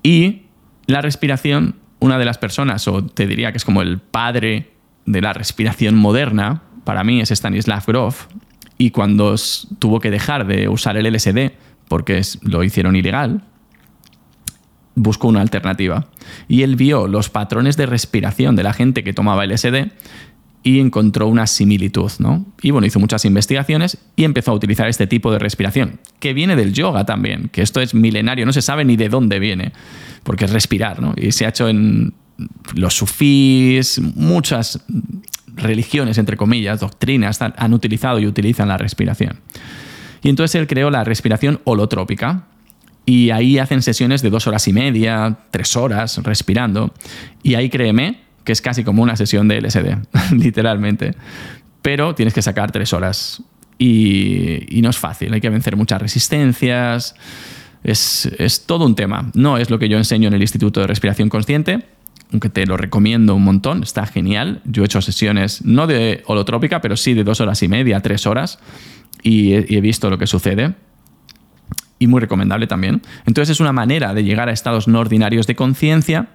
Y 0.03 0.43
la 0.87 1.01
respiración, 1.01 1.77
una 1.99 2.19
de 2.19 2.25
las 2.25 2.39
personas, 2.39 2.87
o 2.87 3.05
te 3.05 3.27
diría 3.27 3.51
que 3.51 3.59
es 3.59 3.65
como 3.65 3.83
el 3.83 3.99
padre 3.99 4.71
de 5.07 5.21
la 5.21 5.33
respiración 5.33 5.97
moderna, 5.97 6.63
para 6.85 7.03
mí 7.03 7.21
es 7.21 7.31
Stanislav 7.31 7.85
Grof, 7.87 8.27
y 8.79 8.91
cuando 8.91 9.35
tuvo 9.79 10.01
que 10.01 10.11
dejar 10.11 10.47
de 10.47 10.69
usar 10.69 10.97
el 10.97 11.13
LSD 11.13 11.53
porque 11.89 12.21
lo 12.43 12.63
hicieron 12.63 12.95
ilegal, 12.95 13.43
buscó 14.97 15.29
una 15.29 15.43
alternativa. 15.43 16.09
Y 16.49 16.63
él 16.63 16.75
vio 16.75 17.07
los 17.07 17.31
patrones 17.31 17.77
de 17.77 17.87
respiración 17.87 18.57
de 18.57 18.65
la 18.65 18.73
gente 18.73 19.05
que 19.05 19.13
tomaba 19.13 19.47
LSD 19.47 19.93
y 20.65 20.81
encontró 20.81 21.29
una 21.29 21.47
similitud, 21.47 22.11
¿no? 22.19 22.45
Y 22.61 22.73
bueno, 22.73 22.89
hizo 22.89 22.99
muchas 22.99 23.25
investigaciones 23.25 23.99
y 24.17 24.25
empezó 24.25 24.51
a 24.51 24.55
utilizar 24.55 24.89
este 24.89 25.07
tipo 25.07 25.31
de 25.31 25.39
respiración, 25.39 26.01
que 26.19 26.35
viene 26.35 26.57
del 26.57 26.73
yoga 26.73 27.07
también, 27.07 27.51
que 27.51 27.63
esto 27.63 27.81
es 27.81 27.95
milenario, 27.95 28.45
no 28.45 28.53
se 28.53 28.63
sabe 28.63 28.85
ni 28.85 28.97
de 28.97 29.09
dónde 29.09 29.39
viene, 29.39 29.73
porque 30.25 30.47
es 30.47 30.51
respirar, 30.51 31.01
¿no? 31.01 31.15
Y 31.17 31.31
se 31.31 31.47
ha 31.47 31.51
hecho 31.51 31.69
en 31.69 32.15
los 32.75 32.95
sufís, 32.95 34.01
muchas 34.01 34.85
religiones, 35.55 36.19
entre 36.19 36.37
comillas, 36.37 36.81
doctrinas, 36.81 37.41
han 37.41 37.73
utilizado 37.73 38.19
y 38.19 38.27
utilizan 38.27 38.67
la 38.67 38.77
respiración. 38.77 39.39
Y 40.23 40.31
entonces 40.31 40.57
él 40.57 40.67
creó 40.67 40.91
la 40.91 41.05
respiración 41.05 41.61
holotrópica, 41.63 42.49
y 43.07 43.31
ahí 43.31 43.59
hacen 43.59 43.83
sesiones 43.83 44.21
de 44.21 44.31
dos 44.31 44.49
horas 44.49 44.67
y 44.67 44.73
media, 44.73 45.39
tres 45.53 45.77
horas 45.77 46.19
respirando. 46.25 46.93
Y 47.45 47.55
ahí 47.55 47.71
créeme 47.71 48.21
que 48.43 48.51
es 48.51 48.61
casi 48.61 48.83
como 48.83 49.03
una 49.03 49.17
sesión 49.17 49.47
de 49.47 49.61
LSD, 49.61 49.97
literalmente. 50.33 51.15
Pero 51.83 52.17
tienes 52.17 52.35
que 52.35 52.43
sacar 52.43 52.73
tres 52.73 52.93
horas. 52.93 53.43
Y, 53.79 54.81
no 54.83 54.91
es 54.91 54.99
fácil, 54.99 55.33
hay 55.33 55.41
que 55.41 55.51
vencer 55.51 55.77
muchas 55.77 56.03
resistencias. 56.03 57.15
Es, 57.85 58.27
es, 58.39 58.67
todo 58.67 58.85
un 58.85 58.97
tema. 58.97 59.31
No 59.35 59.57
es 59.57 59.71
lo 59.71 59.79
que 59.79 59.89
yo 59.89 59.99
enseño 59.99 60.27
en 60.27 60.35
el 60.35 60.43
Instituto 60.43 60.81
de 60.81 60.89
Respiración 60.89 61.29
Consciente, 61.29 61.87
aunque 62.33 62.49
te 62.49 62.67
lo 62.67 62.77
recomiendo 62.77 63.37
un 63.37 63.45
montón, 63.45 63.85
está 63.85 64.07
genial. 64.07 64.63
Yo 64.65 64.83
he 64.83 64.87
hecho 64.87 65.01
sesiones 65.01 65.65
no 65.65 65.87
de 65.87 66.25
holotrópica, 66.27 66.81
pero 66.81 66.97
sí 66.97 67.15
de 67.15 67.23
dos 67.23 67.41
horas 67.41 67.63
y 67.63 67.69
media, 67.69 68.01
tres 68.01 68.27
horas, 68.27 68.59
y 69.23 69.53
he 69.53 69.81
visto 69.81 70.11
lo 70.11 70.19
que 70.19 70.27
sucede 70.27 70.75
y 71.99 72.07
muy 72.07 72.21
recomendable 72.21 72.67
también. 72.67 73.03
Entonces 73.27 73.55
es 73.55 73.61
una 73.61 73.73
manera 73.73 74.15
de 74.15 74.25
llegar 74.25 74.49
a 74.49 74.53
estados 74.53 74.89
no 74.89 75.01
ordinarios 75.01 75.47
de 75.47 75.57
conciencia 75.57 76.29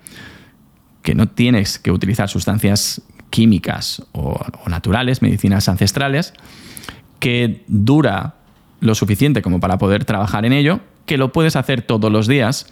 que 1.04 1.16
no 1.16 1.28
tienes 1.28 1.80
que 1.80 1.92
utilizar 1.92 2.30
sustancias 2.30 3.02
químicas 3.30 4.04
o, 4.12 4.40
naturales, 4.68 5.22
medicinas 5.22 5.68
ancestrales, 5.70 6.34
que 7.20 7.64
dura 7.68 8.36
lo 8.80 8.96
suficiente 8.96 9.42
como 9.42 9.60
para 9.60 9.78
poder 9.78 10.06
trabajar 10.06 10.46
en 10.46 10.54
ello, 10.54 10.80
que 11.06 11.18
lo 11.18 11.32
puedes 11.32 11.56
hacer 11.56 11.82
todos 11.82 12.12
los 12.12 12.28
días 12.28 12.68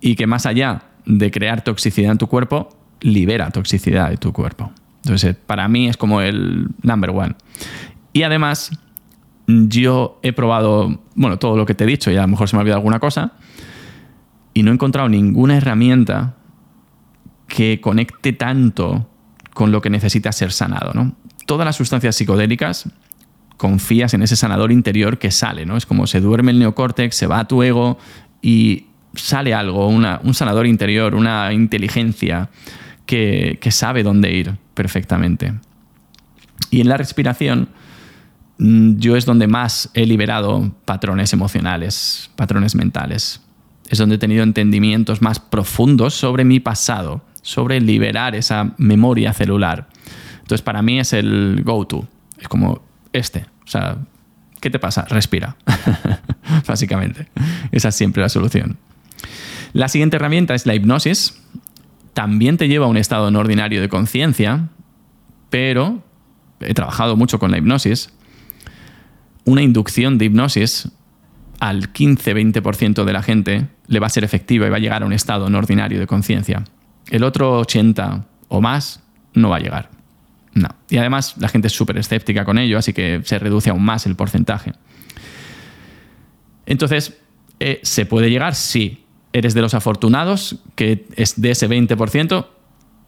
y 0.00 0.16
que 0.16 0.26
más 0.26 0.46
allá 0.46 0.82
de 1.06 1.30
crear 1.30 1.62
toxicidad 1.62 2.12
en 2.12 2.18
tu 2.18 2.26
cuerpo, 2.26 2.76
libera 3.00 3.50
toxicidad 3.50 4.10
de 4.10 4.16
tu 4.16 4.32
cuerpo. 4.32 4.72
Entonces, 5.04 5.34
para 5.34 5.66
mí 5.68 5.88
es 5.88 5.96
como 5.96 6.20
el 6.20 6.68
number 6.82 7.10
one. 7.10 7.34
Y 8.12 8.22
además, 8.22 8.70
yo 9.68 10.18
he 10.22 10.32
probado, 10.32 11.00
bueno, 11.14 11.38
todo 11.38 11.56
lo 11.56 11.66
que 11.66 11.74
te 11.74 11.84
he 11.84 11.86
dicho 11.86 12.10
y 12.10 12.16
a 12.16 12.22
lo 12.22 12.28
mejor 12.28 12.48
se 12.48 12.56
me 12.56 12.60
ha 12.60 12.62
olvidado 12.62 12.78
alguna 12.78 13.00
cosa, 13.00 13.32
y 14.54 14.62
no 14.62 14.70
he 14.70 14.74
encontrado 14.74 15.08
ninguna 15.08 15.56
herramienta 15.56 16.34
que 17.46 17.80
conecte 17.80 18.32
tanto 18.32 19.08
con 19.54 19.72
lo 19.72 19.80
que 19.80 19.90
necesita 19.90 20.32
ser 20.32 20.52
sanado. 20.52 20.92
¿no? 20.94 21.14
Todas 21.46 21.64
las 21.64 21.76
sustancias 21.76 22.16
psicodélicas 22.16 22.88
confías 23.56 24.14
en 24.14 24.22
ese 24.22 24.36
sanador 24.36 24.72
interior 24.72 25.18
que 25.18 25.30
sale, 25.30 25.66
¿no? 25.66 25.76
Es 25.76 25.84
como 25.84 26.06
se 26.06 26.20
duerme 26.20 26.50
el 26.50 26.58
neocórtex, 26.58 27.14
se 27.14 27.26
va 27.26 27.40
a 27.40 27.46
tu 27.46 27.62
ego 27.62 27.98
y 28.40 28.86
sale 29.14 29.52
algo, 29.52 29.86
un 29.86 30.34
sanador 30.34 30.66
interior, 30.66 31.14
una 31.14 31.52
inteligencia 31.52 32.48
que, 33.04 33.58
que 33.60 33.70
sabe 33.70 34.02
dónde 34.02 34.32
ir 34.32 34.56
perfectamente. 34.72 35.52
Y 36.70 36.80
en 36.80 36.88
la 36.88 36.96
respiración, 36.96 37.68
yo 38.62 39.16
es 39.16 39.24
donde 39.24 39.46
más 39.46 39.88
he 39.94 40.04
liberado 40.04 40.70
patrones 40.84 41.32
emocionales, 41.32 42.30
patrones 42.36 42.74
mentales. 42.74 43.40
Es 43.88 43.98
donde 43.98 44.16
he 44.16 44.18
tenido 44.18 44.42
entendimientos 44.42 45.22
más 45.22 45.40
profundos 45.40 46.14
sobre 46.14 46.44
mi 46.44 46.60
pasado, 46.60 47.24
sobre 47.40 47.80
liberar 47.80 48.34
esa 48.34 48.74
memoria 48.76 49.32
celular. 49.32 49.88
Entonces, 50.40 50.60
para 50.60 50.82
mí 50.82 51.00
es 51.00 51.14
el 51.14 51.62
go-to. 51.64 52.06
Es 52.38 52.48
como 52.48 52.82
este. 53.14 53.46
O 53.64 53.68
sea, 53.68 53.96
¿qué 54.60 54.68
te 54.68 54.78
pasa? 54.78 55.06
Respira. 55.08 55.56
Básicamente. 56.66 57.28
Esa 57.72 57.88
es 57.88 57.94
siempre 57.94 58.22
la 58.22 58.28
solución. 58.28 58.76
La 59.72 59.88
siguiente 59.88 60.16
herramienta 60.16 60.54
es 60.54 60.66
la 60.66 60.74
hipnosis. 60.74 61.40
También 62.12 62.58
te 62.58 62.68
lleva 62.68 62.84
a 62.84 62.88
un 62.88 62.98
estado 62.98 63.30
no 63.30 63.38
ordinario 63.38 63.80
de 63.80 63.88
conciencia, 63.88 64.68
pero 65.48 66.04
he 66.60 66.74
trabajado 66.74 67.16
mucho 67.16 67.38
con 67.38 67.50
la 67.50 67.56
hipnosis 67.56 68.12
una 69.44 69.62
inducción 69.62 70.18
de 70.18 70.26
hipnosis 70.26 70.88
al 71.60 71.92
15-20% 71.92 73.04
de 73.04 73.12
la 73.12 73.22
gente 73.22 73.68
le 73.86 74.00
va 74.00 74.06
a 74.06 74.10
ser 74.10 74.24
efectiva 74.24 74.66
y 74.66 74.70
va 74.70 74.76
a 74.76 74.80
llegar 74.80 75.02
a 75.02 75.06
un 75.06 75.12
estado 75.12 75.50
no 75.50 75.58
ordinario 75.58 76.00
de 76.00 76.06
conciencia. 76.06 76.64
El 77.10 77.24
otro 77.24 77.58
80 77.58 78.26
o 78.48 78.60
más 78.60 79.02
no 79.34 79.50
va 79.50 79.56
a 79.56 79.60
llegar. 79.60 79.90
No. 80.54 80.68
Y 80.88 80.96
además 80.96 81.36
la 81.38 81.48
gente 81.48 81.68
es 81.68 81.74
súper 81.74 81.98
escéptica 81.98 82.44
con 82.44 82.58
ello, 82.58 82.78
así 82.78 82.92
que 82.92 83.20
se 83.24 83.38
reduce 83.38 83.70
aún 83.70 83.84
más 83.84 84.06
el 84.06 84.16
porcentaje. 84.16 84.72
Entonces, 86.66 87.18
eh, 87.60 87.80
¿se 87.82 88.06
puede 88.06 88.30
llegar? 88.30 88.54
Sí. 88.54 89.04
¿Eres 89.32 89.54
de 89.54 89.60
los 89.60 89.74
afortunados 89.74 90.56
que 90.74 91.06
es 91.14 91.40
de 91.40 91.52
ese 91.52 91.68
20%? 91.68 92.46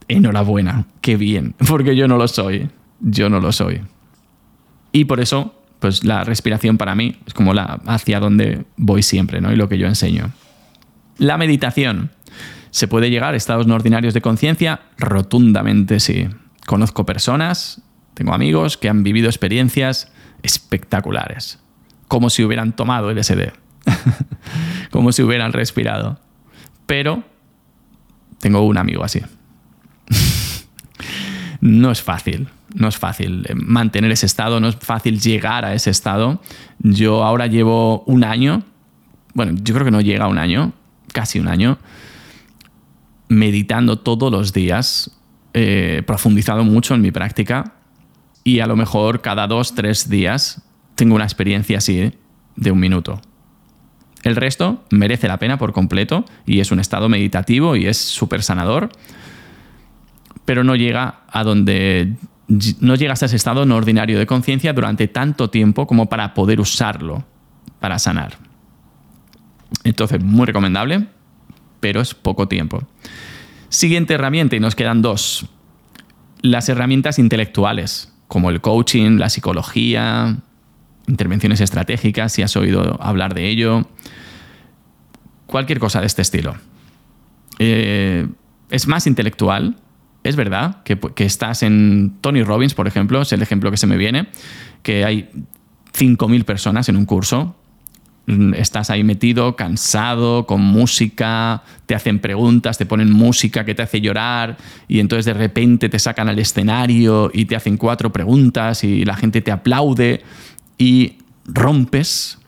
Enhorabuena, 0.09 0.87
qué 1.01 1.17
bien, 1.17 1.55
porque 1.69 1.97
yo 1.97 2.07
no 2.07 2.17
lo 2.17 2.29
soy. 2.29 2.69
Yo 3.01 3.29
no 3.29 3.41
lo 3.41 3.51
soy. 3.51 3.81
Y 4.93 5.07
por 5.07 5.21
eso 5.21 5.62
pues 5.83 6.05
la 6.05 6.23
respiración 6.23 6.79
para 6.79 6.95
mí 6.95 7.17
es 7.27 7.35
como 7.35 7.53
la 7.55 7.81
hacia 7.87 8.21
donde 8.21 8.67
voy 8.77 9.03
siempre, 9.03 9.41
¿no? 9.41 9.53
Y 9.53 9.57
lo 9.57 9.69
que 9.69 9.79
yo 9.79 9.89
enseño. 9.89 10.31
La 11.19 11.37
meditación. 11.37 12.13
¿Se 12.71 12.87
puede 12.87 13.11
llegar 13.11 13.35
a 13.35 13.37
estados 13.37 13.67
no 13.67 13.75
ordinarios 13.75 14.15
de 14.15 14.21
conciencia? 14.21 14.83
Rotundamente 14.97 15.99
sí. 15.99 16.29
Conozco 16.67 17.05
personas, 17.05 17.83
tengo 18.15 18.33
amigos 18.33 18.77
que 18.77 18.89
han 18.89 19.03
vivido 19.03 19.29
experiencias 19.29 20.13
espectaculares. 20.45 21.59
Como 22.07 22.31
si 22.31 22.45
hubieran 22.45 22.77
tomado 22.77 23.11
el 23.11 23.23
SD. 23.23 23.53
como 24.93 25.11
si 25.11 25.25
hubieran 25.25 25.53
respirado. 25.53 26.21
Pero 26.87 27.25
tengo 28.39 28.63
un 28.63 28.79
amigo 28.79 29.03
así. 29.03 29.21
no 31.61 31.91
es 31.91 32.01
fácil 32.01 32.47
no 32.75 32.89
es 32.89 32.97
fácil 32.97 33.47
eh, 33.49 33.55
mantener 33.55 34.11
ese 34.11 34.27
estado, 34.27 34.61
no 34.61 34.69
es 34.69 34.77
fácil 34.77 35.21
llegar 35.21 35.65
a 35.65 35.75
ese 35.75 35.91
estado. 35.91 36.41
Yo 36.79 37.25
ahora 37.25 37.47
llevo 37.47 38.03
un 38.07 38.25
año, 38.25 38.63
bueno, 39.35 39.53
yo 39.63 39.75
creo 39.75 39.85
que 39.85 39.91
no 39.91 40.01
llega 40.01 40.25
a 40.25 40.29
un 40.29 40.39
año, 40.39 40.73
casi 41.13 41.39
un 41.39 41.49
año, 41.49 41.79
meditando 43.29 43.99
todos 43.99 44.31
los 44.31 44.53
días, 44.53 45.11
eh, 45.55 46.03
profundizado 46.07 46.65
mucho 46.65 46.95
en 46.95 47.03
mi 47.03 47.11
práctica 47.11 47.75
y 48.45 48.61
a 48.61 48.67
lo 48.67 48.77
mejor 48.77 49.21
cada 49.21 49.47
dos, 49.47 49.75
tres 49.75 50.09
días 50.09 50.63
tengo 50.95 51.15
una 51.15 51.25
experiencia 51.25 51.79
así 51.79 52.13
de 52.57 52.71
un 52.71 52.81
minuto. 52.81 53.21
El 54.23 54.37
resto 54.37 54.85
merece 54.91 55.29
la 55.29 55.39
pena 55.39 55.59
por 55.59 55.73
completo 55.73 56.25
y 56.47 56.61
es 56.61 56.71
un 56.71 56.79
estado 56.79 57.09
meditativo 57.09 57.77
y 57.77 57.87
es 57.87 57.99
súper 57.99 58.43
sanador, 58.43 58.91
pero 60.45 60.65
no 60.65 60.77
llega 60.77 61.23
a 61.29 61.45
donde 61.45 62.15
no 62.81 62.95
llegas 62.97 63.23
a 63.23 63.27
ese 63.27 63.37
estado 63.37 63.65
no 63.65 63.77
ordinario 63.77 64.19
de 64.19 64.27
conciencia 64.27 64.73
durante 64.73 65.09
tanto 65.09 65.51
tiempo 65.51 65.87
como 65.87 66.09
para 66.09 66.35
poder 66.35 66.61
usarlo 66.61 67.25
para 67.81 67.99
sanar. 67.99 68.39
Entonces, 69.85 70.23
muy 70.23 70.47
recomendable, 70.47 71.07
pero 71.81 72.01
es 72.01 72.15
poco 72.15 72.49
tiempo. 72.49 72.83
Siguiente 73.69 74.15
herramienta, 74.15 74.55
y 74.55 74.61
nos 74.61 74.75
quedan 74.75 75.03
dos. 75.03 75.47
Las 76.43 76.69
herramientas 76.69 77.19
intelectuales, 77.19 78.13
como 78.29 78.51
el 78.51 78.61
coaching, 78.61 79.19
la 79.19 79.31
psicología, 79.31 80.37
intervenciones 81.07 81.61
estratégicas, 81.61 82.33
si 82.33 82.43
has 82.43 82.57
oído 82.57 82.99
hablar 83.03 83.35
de 83.35 83.49
ello, 83.49 83.89
cualquier 85.47 85.79
cosa 85.79 86.01
de 86.01 86.07
este 86.07 86.23
estilo. 86.23 86.55
Eh, 87.59 88.29
es 88.71 88.87
más 88.87 89.07
intelectual, 89.07 89.77
es 90.25 90.37
verdad 90.37 90.83
que, 90.85 90.99
estás 91.25 91.63
en 91.63 92.17
Tony 92.21 92.43
Robbins, 92.43 92.75
por 92.75 92.87
ejemplo, 92.87 93.23
es 93.23 93.33
el 93.33 93.43
ejemplo 93.43 93.71
que 93.71 93.77
se 93.77 93.87
me 93.87 93.97
viene, 93.97 94.29
que 94.83 95.05
hay 95.05 95.29
5.000 95.93 96.45
personas 96.45 96.89
en 96.89 96.97
un 96.97 97.07
curso, 97.07 97.57
estás 98.55 98.91
ahí 98.91 99.03
metido, 99.03 99.57
cansado, 99.57 100.47
con 100.47 100.61
música, 100.61 101.65
te 101.87 101.97
hacen 101.97 102.21
preguntas, 102.21 102.79
te 102.79 102.87
ponen 102.87 103.11
música 103.11 103.65
que 103.65 103.75
te 103.75 103.83
hace 103.83 104.01
llorar 104.01 104.57
y 104.87 105.01
entonces 105.01 105.25
de 105.25 105.35
repente 105.35 105.89
te 105.89 105.99
sacan 105.99 106.29
al 106.29 106.39
escenario 106.39 107.31
y 107.35 107.47
te 107.47 107.57
hacen 107.57 107.77
cuatro 107.77 108.13
preguntas 108.13 108.85
y 108.85 109.05
la 109.05 109.17
gente 109.17 109.41
te 109.41 109.51
aplaude 109.51 110.23
y 110.79 111.19
rompes 111.47 112.39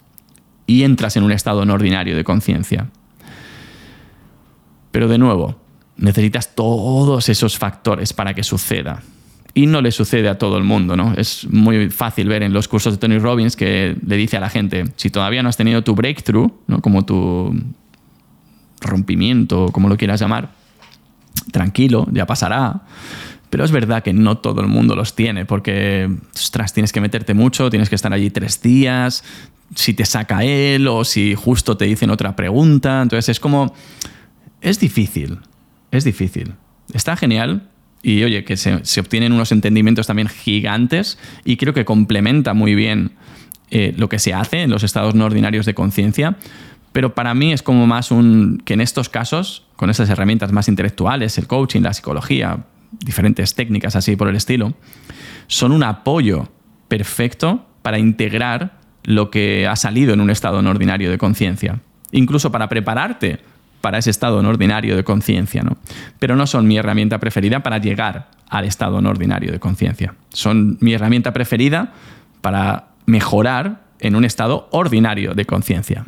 y 0.66 0.85
entras 0.85 1.16
en 1.16 1.25
un 1.25 1.33
estado 1.33 1.64
no 1.64 1.75
ordinario 1.75 2.16
de 2.16 2.22
conciencia. 2.22 2.89
Pero 4.93 5.09
de 5.09 5.18
nuevo, 5.18 5.64
necesitas 5.97 6.55
todos 6.55 7.28
esos 7.28 7.59
factores 7.59 8.12
para 8.12 8.34
que 8.34 8.42
suceda. 8.42 9.03
Y 9.57 9.66
no 9.66 9.80
le 9.80 9.92
sucede 9.92 10.28
a 10.28 10.36
todo 10.36 10.59
el 10.59 10.64
mundo, 10.64 10.97
¿no? 10.97 11.14
Es 11.14 11.47
muy 11.49 11.88
fácil 11.88 12.26
ver 12.26 12.42
en 12.42 12.53
los 12.53 12.66
cursos 12.66 12.95
de 12.95 12.99
Tony 12.99 13.18
Robbins 13.18 13.55
que 13.55 13.97
le 14.05 14.16
dice 14.16 14.36
a 14.36 14.40
la 14.40 14.51
gente, 14.51 14.84
si 14.97 15.11
todavía 15.11 15.42
no 15.45 15.49
has 15.49 15.57
tenido 15.57 15.84
tu 15.84 15.95
breakthrough, 15.95 16.51
¿no? 16.66 16.80
como 16.80 17.05
tu 17.05 17.57
rompimiento, 18.80 19.68
como 19.72 19.88
lo 19.88 19.97
quieras 19.97 20.20
llamar, 20.20 20.51
tranquilo, 21.53 22.09
ya 22.11 22.26
pasará. 22.26 22.82
Pero 23.49 23.64
es 23.64 23.70
verdad 23.70 24.03
que 24.03 24.12
no 24.12 24.38
todo 24.38 24.61
el 24.61 24.66
mundo 24.66 24.97
los 24.97 25.14
tiene, 25.14 25.45
porque, 25.45 26.11
ostras, 26.34 26.72
tienes 26.72 26.92
que 26.92 27.01
meterte 27.01 27.34
mucho, 27.34 27.70
tienes 27.70 27.88
que 27.88 27.95
estar 27.95 28.12
allí 28.12 28.30
tres 28.30 28.61
días, 28.61 29.22
si 29.76 29.95
te 29.95 30.05
saca 30.05 30.42
él 30.42 30.88
o 30.88 31.05
si 31.05 31.36
justo 31.36 31.76
te 31.76 31.84
dicen 31.84 32.11
otra 32.11 32.34
pregunta. 32.34 33.03
Entonces 33.03 33.28
es 33.28 33.38
como, 33.38 33.72
es 34.61 34.80
difícil, 34.80 35.38
es 35.97 36.05
difícil. 36.05 36.55
Está 36.92 37.16
genial, 37.16 37.68
y 38.05 38.22
oye, 38.22 38.45
que 38.45 38.59
se, 38.59 39.01
obtienen 39.01 39.32
unos 39.32 39.51
entendimientos 39.51 40.07
también 40.07 40.28
gigantes 40.28 41.18
y 41.45 41.57
creo 41.57 41.72
que 41.72 41.86
complementa 41.86 42.53
muy 42.53 42.74
bien 42.74 43.12
eh, 43.70 43.95
lo 43.97 44.11
que 44.11 44.18
se 44.18 44.34
hace 44.34 44.62
en 44.62 44.70
los 44.70 44.82
estados 44.82 45.14
no 45.14 45.24
ordinarios 45.24 45.64
de 45.64 45.72
conciencia. 45.72 46.36
Pero 46.92 47.14
para 47.14 47.32
mí 47.34 47.55
es 47.55 47.62
como 47.62 47.86
más 47.86 48.11
un 48.11 48.62
que 48.64 48.74
en 48.74 48.82
estos 48.82 49.09
casos, 49.09 49.64
con 49.76 49.88
esas 49.88 50.11
herramientas 50.11 50.53
más 50.53 50.68
intelectuales, 50.68 51.38
el 51.38 51.47
coaching, 51.47 51.80
la 51.80 51.95
psicología, 51.95 52.66
diferentes 52.92 53.55
técnicas 53.55 53.97
así 53.97 54.16
por 54.16 54.28
el 54.28 54.36
estilo, 54.36 54.74
son 55.47 55.72
un 55.72 55.82
apoyo 55.82 56.51
perfecto 56.88 57.66
para 57.80 57.99
integrar 57.99 58.78
lo 59.03 59.30
que 59.30 59.66
ha 59.66 59.76
salido 59.76 60.12
en 60.12 60.20
un 60.20 60.28
estado 60.28 60.61
no 60.61 60.70
ordinario 60.70 61.11
de 61.11 61.16
conciencia. 61.16 61.80
Incluso 62.12 62.53
para 62.53 62.68
prepararte 62.68 63.40
para 63.85 63.99
ese 63.99 64.09
estado 64.09 64.43
no 64.43 64.49
ordinario 64.49 64.97
de 64.97 65.05
conciencia, 65.05 65.62
¿no? 65.62 65.76
Pero 66.18 66.37
no 66.37 66.47
son 66.47 66.66
mi 66.66 66.78
herramienta 66.78 67.18
preferida 67.18 67.62
para 67.62 67.76
llegar 67.76 68.30
al 68.49 68.64
estado 68.64 69.03
no 69.03 69.11
ordinario 69.11 69.53
de 69.53 69.61
conciencia. 69.61 70.14
Son 70.30 70.78
mi 70.80 70.95
herramienta 70.95 71.35
preferida 71.35 71.93
para 72.41 72.87
mejorar 73.05 73.82
en 74.01 74.16
un 74.16 74.24
estado 74.24 74.68
ordinario 74.70 75.35
de 75.35 75.45
conciencia. 75.45 76.07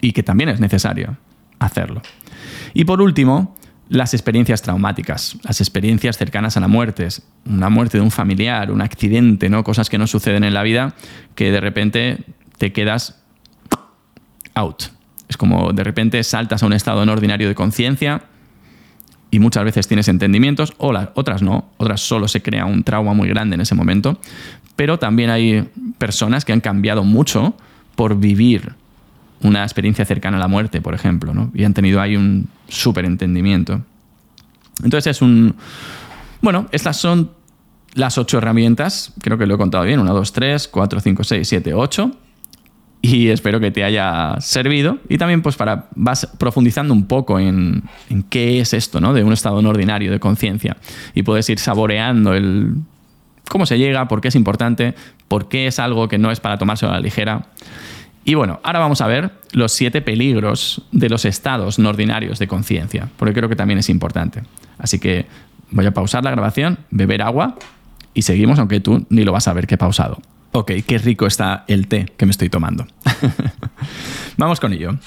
Y 0.00 0.12
que 0.12 0.22
también 0.22 0.48
es 0.48 0.58
necesario 0.58 1.18
hacerlo. 1.58 2.00
Y 2.72 2.86
por 2.86 3.02
último, 3.02 3.54
las 3.90 4.14
experiencias 4.14 4.62
traumáticas, 4.62 5.36
las 5.42 5.60
experiencias 5.60 6.16
cercanas 6.16 6.56
a 6.56 6.60
la 6.60 6.68
muerte, 6.68 7.08
una 7.44 7.68
muerte 7.68 7.98
de 7.98 8.04
un 8.04 8.10
familiar, 8.10 8.70
un 8.70 8.80
accidente, 8.80 9.50
¿no? 9.50 9.64
Cosas 9.64 9.90
que 9.90 9.98
no 9.98 10.06
suceden 10.06 10.44
en 10.44 10.54
la 10.54 10.62
vida 10.62 10.94
que 11.34 11.52
de 11.52 11.60
repente 11.60 12.24
te 12.56 12.72
quedas 12.72 13.22
out. 14.54 14.84
Es 15.28 15.36
como 15.36 15.72
de 15.72 15.84
repente 15.84 16.22
saltas 16.24 16.62
a 16.62 16.66
un 16.66 16.72
estado 16.72 17.04
no 17.04 17.12
ordinario 17.12 17.48
de 17.48 17.54
conciencia 17.54 18.22
y 19.30 19.38
muchas 19.40 19.64
veces 19.64 19.86
tienes 19.86 20.08
entendimientos, 20.08 20.72
o 20.78 20.92
otras 21.14 21.42
no, 21.42 21.66
otras 21.76 22.00
solo 22.00 22.28
se 22.28 22.40
crea 22.40 22.64
un 22.64 22.82
trauma 22.82 23.12
muy 23.12 23.28
grande 23.28 23.54
en 23.54 23.60
ese 23.60 23.74
momento. 23.74 24.18
Pero 24.74 24.98
también 24.98 25.28
hay 25.30 25.68
personas 25.98 26.44
que 26.44 26.52
han 26.52 26.60
cambiado 26.60 27.04
mucho 27.04 27.54
por 27.94 28.18
vivir 28.18 28.74
una 29.42 29.62
experiencia 29.62 30.04
cercana 30.04 30.36
a 30.36 30.40
la 30.40 30.48
muerte, 30.48 30.80
por 30.80 30.94
ejemplo, 30.94 31.34
¿no? 31.34 31.50
y 31.54 31.64
han 31.64 31.74
tenido 31.74 32.00
ahí 32.00 32.16
un 32.16 32.48
súper 32.68 33.04
entendimiento. 33.04 33.82
Entonces 34.82 35.16
es 35.16 35.22
un... 35.22 35.54
Bueno, 36.40 36.68
estas 36.72 36.96
son 36.96 37.30
las 37.94 38.16
ocho 38.18 38.38
herramientas, 38.38 39.12
creo 39.20 39.38
que 39.38 39.46
lo 39.46 39.56
he 39.56 39.58
contado 39.58 39.84
bien, 39.84 40.00
1, 40.00 40.14
2, 40.14 40.32
3, 40.32 40.68
4, 40.68 41.00
5, 41.00 41.24
6, 41.24 41.48
7, 41.48 41.74
8. 41.74 42.12
Y 43.00 43.28
espero 43.28 43.60
que 43.60 43.70
te 43.70 43.84
haya 43.84 44.36
servido. 44.40 44.98
Y 45.08 45.18
también 45.18 45.42
pues 45.42 45.56
para 45.56 45.86
vas 45.94 46.28
profundizando 46.38 46.92
un 46.92 47.06
poco 47.06 47.38
en, 47.38 47.84
en 48.10 48.22
qué 48.24 48.60
es 48.60 48.72
esto, 48.72 49.00
¿no? 49.00 49.14
De 49.14 49.22
un 49.22 49.32
estado 49.32 49.62
no 49.62 49.68
ordinario 49.68 50.10
de 50.10 50.18
conciencia. 50.18 50.76
Y 51.14 51.22
puedes 51.22 51.48
ir 51.48 51.58
saboreando 51.58 52.34
el 52.34 52.74
cómo 53.48 53.66
se 53.66 53.78
llega, 53.78 54.08
por 54.08 54.20
qué 54.20 54.28
es 54.28 54.34
importante, 54.34 54.94
por 55.26 55.48
qué 55.48 55.66
es 55.66 55.78
algo 55.78 56.08
que 56.08 56.18
no 56.18 56.30
es 56.30 56.40
para 56.40 56.58
tomarse 56.58 56.86
a 56.86 56.90
la 56.90 57.00
ligera. 57.00 57.46
Y 58.24 58.34
bueno, 58.34 58.60
ahora 58.62 58.78
vamos 58.78 59.00
a 59.00 59.06
ver 59.06 59.30
los 59.52 59.72
siete 59.72 60.02
peligros 60.02 60.82
de 60.92 61.08
los 61.08 61.24
estados 61.24 61.78
no 61.78 61.88
ordinarios 61.88 62.38
de 62.38 62.46
conciencia, 62.46 63.08
porque 63.16 63.34
creo 63.34 63.48
que 63.48 63.56
también 63.56 63.78
es 63.78 63.88
importante. 63.88 64.42
Así 64.78 64.98
que 64.98 65.26
voy 65.70 65.86
a 65.86 65.92
pausar 65.92 66.24
la 66.24 66.30
grabación, 66.30 66.78
beber 66.90 67.22
agua 67.22 67.56
y 68.12 68.22
seguimos, 68.22 68.58
aunque 68.58 68.80
tú 68.80 69.06
ni 69.08 69.24
lo 69.24 69.32
vas 69.32 69.48
a 69.48 69.52
ver 69.52 69.66
que 69.66 69.76
he 69.76 69.78
pausado. 69.78 70.18
Ok, 70.52 70.72
qué 70.86 70.98
rico 70.98 71.26
está 71.26 71.64
el 71.68 71.88
té 71.88 72.12
que 72.16 72.26
me 72.26 72.30
estoy 72.30 72.48
tomando. 72.48 72.86
vamos 74.36 74.60
con 74.60 74.72
ello. 74.72 74.98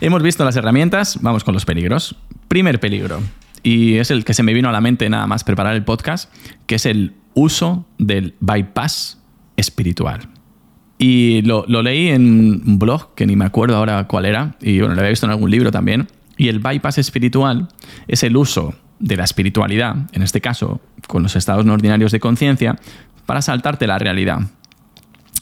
Hemos 0.00 0.22
visto 0.22 0.44
las 0.44 0.56
herramientas, 0.56 1.18
vamos 1.20 1.44
con 1.44 1.54
los 1.54 1.64
peligros. 1.64 2.16
Primer 2.48 2.80
peligro, 2.80 3.20
y 3.66 3.96
es 3.96 4.12
el 4.12 4.24
que 4.24 4.32
se 4.32 4.44
me 4.44 4.54
vino 4.54 4.68
a 4.68 4.72
la 4.72 4.80
mente 4.80 5.10
nada 5.10 5.26
más 5.26 5.42
preparar 5.42 5.74
el 5.74 5.82
podcast, 5.82 6.32
que 6.66 6.76
es 6.76 6.86
el 6.86 7.14
uso 7.34 7.84
del 7.98 8.36
bypass 8.38 9.20
espiritual. 9.56 10.28
Y 10.98 11.42
lo, 11.42 11.66
leí 11.66 12.10
en 12.10 12.62
un 12.64 12.78
blog, 12.78 13.14
que 13.16 13.26
ni 13.26 13.34
me 13.34 13.44
acuerdo 13.44 13.76
ahora 13.76 14.06
cuál 14.06 14.24
era, 14.24 14.54
y 14.60 14.78
bueno, 14.78 14.94
lo 14.94 15.00
había 15.00 15.10
visto 15.10 15.26
en 15.26 15.32
algún 15.32 15.50
libro 15.50 15.72
también. 15.72 16.06
Y 16.36 16.46
el 16.46 16.60
bypass 16.60 16.98
espiritual 16.98 17.66
es 18.06 18.22
el 18.22 18.36
uso 18.36 18.76
de 19.00 19.16
la 19.16 19.24
espiritualidad, 19.24 19.96
en 20.12 20.22
este 20.22 20.40
caso 20.40 20.80
con 21.08 21.24
los 21.24 21.34
estados 21.34 21.66
no 21.66 21.72
ordinarios 21.72 22.12
de 22.12 22.20
conciencia, 22.20 22.78
para 23.26 23.42
saltarte 23.42 23.88
la 23.88 23.98
realidad. 23.98 24.42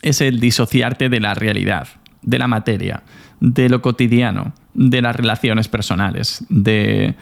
Es 0.05 0.21
el 0.21 0.39
disociarte 0.39 1.09
de 1.09 1.19
la 1.19 1.35
realidad, 1.35 1.89
de 2.23 2.39
la 2.39 2.47
materia, 2.47 3.03
de 3.41 3.69
lo 3.69 3.83
cotidiano, 3.83 4.53
de 4.75 5.01
las 5.03 5.17
relaciones 5.17 5.69
personales, 5.69 6.45
de 6.49 7.15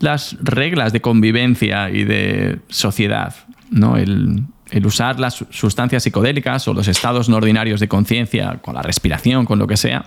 las 0.00 0.36
reglas 0.42 0.92
de 0.92 1.00
convivencia 1.00 1.90
y 1.90 2.04
de 2.04 2.58
sociedad. 2.68 3.34
¿no? 3.70 3.96
El, 3.96 4.42
el 4.70 4.86
usar 4.86 5.20
las 5.20 5.44
sustancias 5.50 6.02
psicodélicas 6.02 6.66
o 6.66 6.74
los 6.74 6.88
estados 6.88 7.28
no 7.28 7.36
ordinarios 7.36 7.80
de 7.80 7.88
conciencia, 7.88 8.58
con 8.60 8.74
la 8.74 8.82
respiración, 8.82 9.46
con 9.46 9.58
lo 9.58 9.66
que 9.66 9.76
sea, 9.76 10.06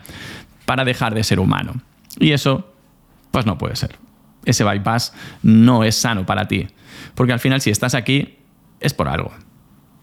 para 0.65 0.83
dejar 0.83 1.15
de 1.15 1.23
ser 1.23 1.39
humano. 1.39 1.81
Y 2.19 2.33
eso, 2.33 2.73
pues 3.31 3.45
no 3.45 3.57
puede 3.57 3.77
ser. 3.77 3.95
Ese 4.45 4.63
bypass 4.63 5.13
no 5.43 5.83
es 5.83 5.95
sano 5.95 6.25
para 6.25 6.47
ti. 6.47 6.67
Porque 7.15 7.33
al 7.33 7.39
final, 7.39 7.61
si 7.61 7.69
estás 7.69 7.95
aquí, 7.95 8.37
es 8.79 8.93
por 8.93 9.07
algo. 9.07 9.31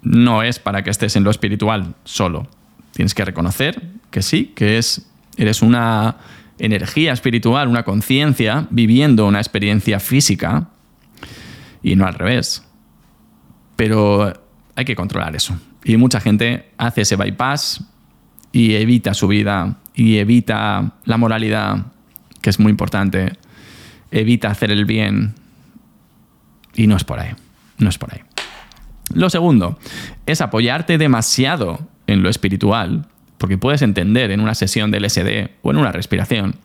No 0.04 0.42
es 0.42 0.58
para 0.58 0.84
que 0.84 0.90
estés 0.90 1.16
en 1.16 1.24
lo 1.24 1.30
espiritual 1.30 1.94
solo. 2.04 2.46
Tienes 2.92 3.14
que 3.14 3.24
reconocer 3.24 3.82
que 4.10 4.22
sí, 4.22 4.52
que 4.54 4.78
es, 4.78 5.10
eres 5.36 5.62
una 5.62 6.16
energía 6.58 7.12
espiritual, 7.12 7.68
una 7.68 7.82
conciencia 7.82 8.66
viviendo 8.70 9.26
una 9.26 9.40
experiencia 9.40 9.98
física 9.98 10.68
y 11.82 11.96
no 11.96 12.06
al 12.06 12.14
revés. 12.14 12.62
Pero 13.76 14.32
hay 14.76 14.84
que 14.84 14.94
controlar 14.94 15.34
eso. 15.34 15.58
Y 15.84 15.96
mucha 15.96 16.20
gente 16.20 16.70
hace 16.78 17.02
ese 17.02 17.16
bypass 17.16 17.84
y 18.52 18.74
evita 18.74 19.14
su 19.14 19.26
vida 19.26 19.78
y 19.94 20.18
evita 20.18 20.92
la 21.04 21.16
moralidad, 21.16 21.86
que 22.40 22.50
es 22.50 22.60
muy 22.60 22.70
importante, 22.70 23.32
evita 24.10 24.50
hacer 24.50 24.70
el 24.70 24.84
bien 24.84 25.34
y 26.74 26.86
no 26.86 26.96
es 26.96 27.04
por 27.04 27.18
ahí, 27.18 27.32
no 27.78 27.88
es 27.88 27.98
por 27.98 28.14
ahí. 28.14 28.20
Lo 29.14 29.30
segundo 29.30 29.78
es 30.26 30.40
apoyarte 30.40 30.98
demasiado 30.98 31.80
en 32.06 32.22
lo 32.22 32.28
espiritual, 32.28 33.06
porque 33.38 33.58
puedes 33.58 33.82
entender 33.82 34.30
en 34.30 34.40
una 34.40 34.54
sesión 34.54 34.90
del 34.90 35.04
LSD 35.04 35.50
o 35.62 35.70
en 35.70 35.76
una 35.76 35.92
respiración 35.92 36.56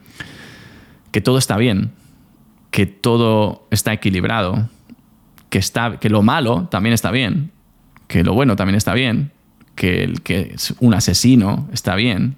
que 1.11 1.21
todo 1.21 1.37
está 1.37 1.57
bien, 1.57 1.91
que 2.71 2.85
todo 2.85 3.67
está 3.71 3.93
equilibrado, 3.93 4.69
que, 5.49 5.57
está, 5.57 5.97
que 5.97 6.09
lo 6.09 6.21
malo 6.21 6.67
también 6.69 6.93
está 6.93 7.11
bien, 7.11 7.51
que 8.07 8.23
lo 8.23 8.33
bueno 8.33 8.55
también 8.55 8.75
está 8.75 8.93
bien, 8.93 9.31
que 9.75 10.03
el 10.03 10.21
que 10.21 10.51
es 10.55 10.73
un 10.79 10.93
asesino 10.93 11.67
está 11.71 11.95
bien, 11.95 12.35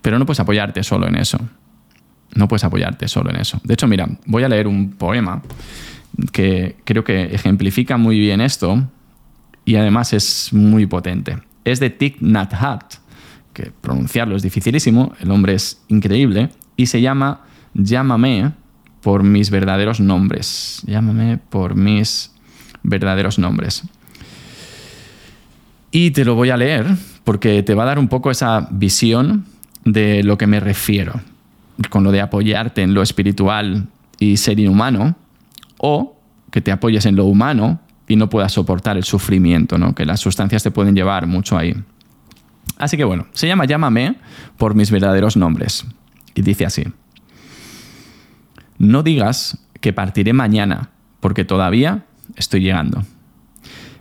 pero 0.00 0.18
no 0.18 0.26
puedes 0.26 0.40
apoyarte 0.40 0.82
solo 0.82 1.06
en 1.06 1.16
eso. 1.16 1.38
No 2.34 2.48
puedes 2.48 2.64
apoyarte 2.64 3.08
solo 3.08 3.30
en 3.30 3.36
eso. 3.36 3.60
De 3.62 3.74
hecho, 3.74 3.86
mira, 3.86 4.08
voy 4.24 4.42
a 4.42 4.48
leer 4.48 4.66
un 4.66 4.92
poema 4.92 5.42
que 6.32 6.76
creo 6.84 7.04
que 7.04 7.24
ejemplifica 7.34 7.96
muy 7.96 8.18
bien 8.18 8.40
esto 8.40 8.88
y 9.64 9.76
además 9.76 10.12
es 10.12 10.52
muy 10.52 10.86
potente. 10.86 11.38
Es 11.64 11.80
de 11.80 11.90
Thich 11.90 12.18
Nhat 12.20 12.54
que 13.52 13.70
pronunciarlo 13.80 14.34
es 14.34 14.42
dificilísimo, 14.42 15.12
el 15.20 15.30
hombre 15.30 15.54
es 15.54 15.82
increíble, 15.88 16.48
y 16.76 16.86
se 16.86 17.02
llama 17.02 17.42
Llámame 17.74 18.52
por 19.02 19.22
mis 19.22 19.50
verdaderos 19.50 20.00
nombres. 20.00 20.82
Llámame 20.86 21.38
por 21.38 21.74
mis 21.74 22.32
verdaderos 22.82 23.38
nombres. 23.38 23.82
Y 25.90 26.12
te 26.12 26.24
lo 26.24 26.34
voy 26.34 26.50
a 26.50 26.56
leer 26.56 26.86
porque 27.24 27.62
te 27.62 27.74
va 27.74 27.82
a 27.82 27.86
dar 27.86 27.98
un 27.98 28.08
poco 28.08 28.30
esa 28.30 28.68
visión 28.70 29.44
de 29.84 30.22
lo 30.22 30.38
que 30.38 30.46
me 30.46 30.60
refiero 30.60 31.20
con 31.90 32.04
lo 32.04 32.12
de 32.12 32.20
apoyarte 32.20 32.82
en 32.82 32.94
lo 32.94 33.02
espiritual 33.02 33.86
y 34.18 34.36
ser 34.36 34.60
inhumano, 34.60 35.16
o 35.82 36.16
que 36.50 36.60
te 36.60 36.70
apoyes 36.70 37.04
en 37.06 37.16
lo 37.16 37.26
humano 37.26 37.80
y 38.06 38.16
no 38.16 38.30
puedas 38.30 38.52
soportar 38.52 38.96
el 38.96 39.04
sufrimiento, 39.04 39.78
¿no? 39.78 39.94
que 39.94 40.06
las 40.06 40.20
sustancias 40.20 40.62
te 40.62 40.70
pueden 40.70 40.94
llevar 40.94 41.26
mucho 41.26 41.58
ahí. 41.58 41.74
Así 42.78 42.96
que 42.96 43.04
bueno, 43.04 43.26
se 43.32 43.48
llama 43.48 43.64
Llámame 43.64 44.16
por 44.56 44.74
mis 44.74 44.90
verdaderos 44.90 45.36
nombres. 45.36 45.84
Y 46.34 46.42
dice 46.42 46.64
así. 46.64 46.84
No 48.78 49.02
digas 49.02 49.58
que 49.80 49.92
partiré 49.92 50.32
mañana, 50.32 50.90
porque 51.20 51.44
todavía 51.44 52.04
estoy 52.36 52.60
llegando. 52.60 53.02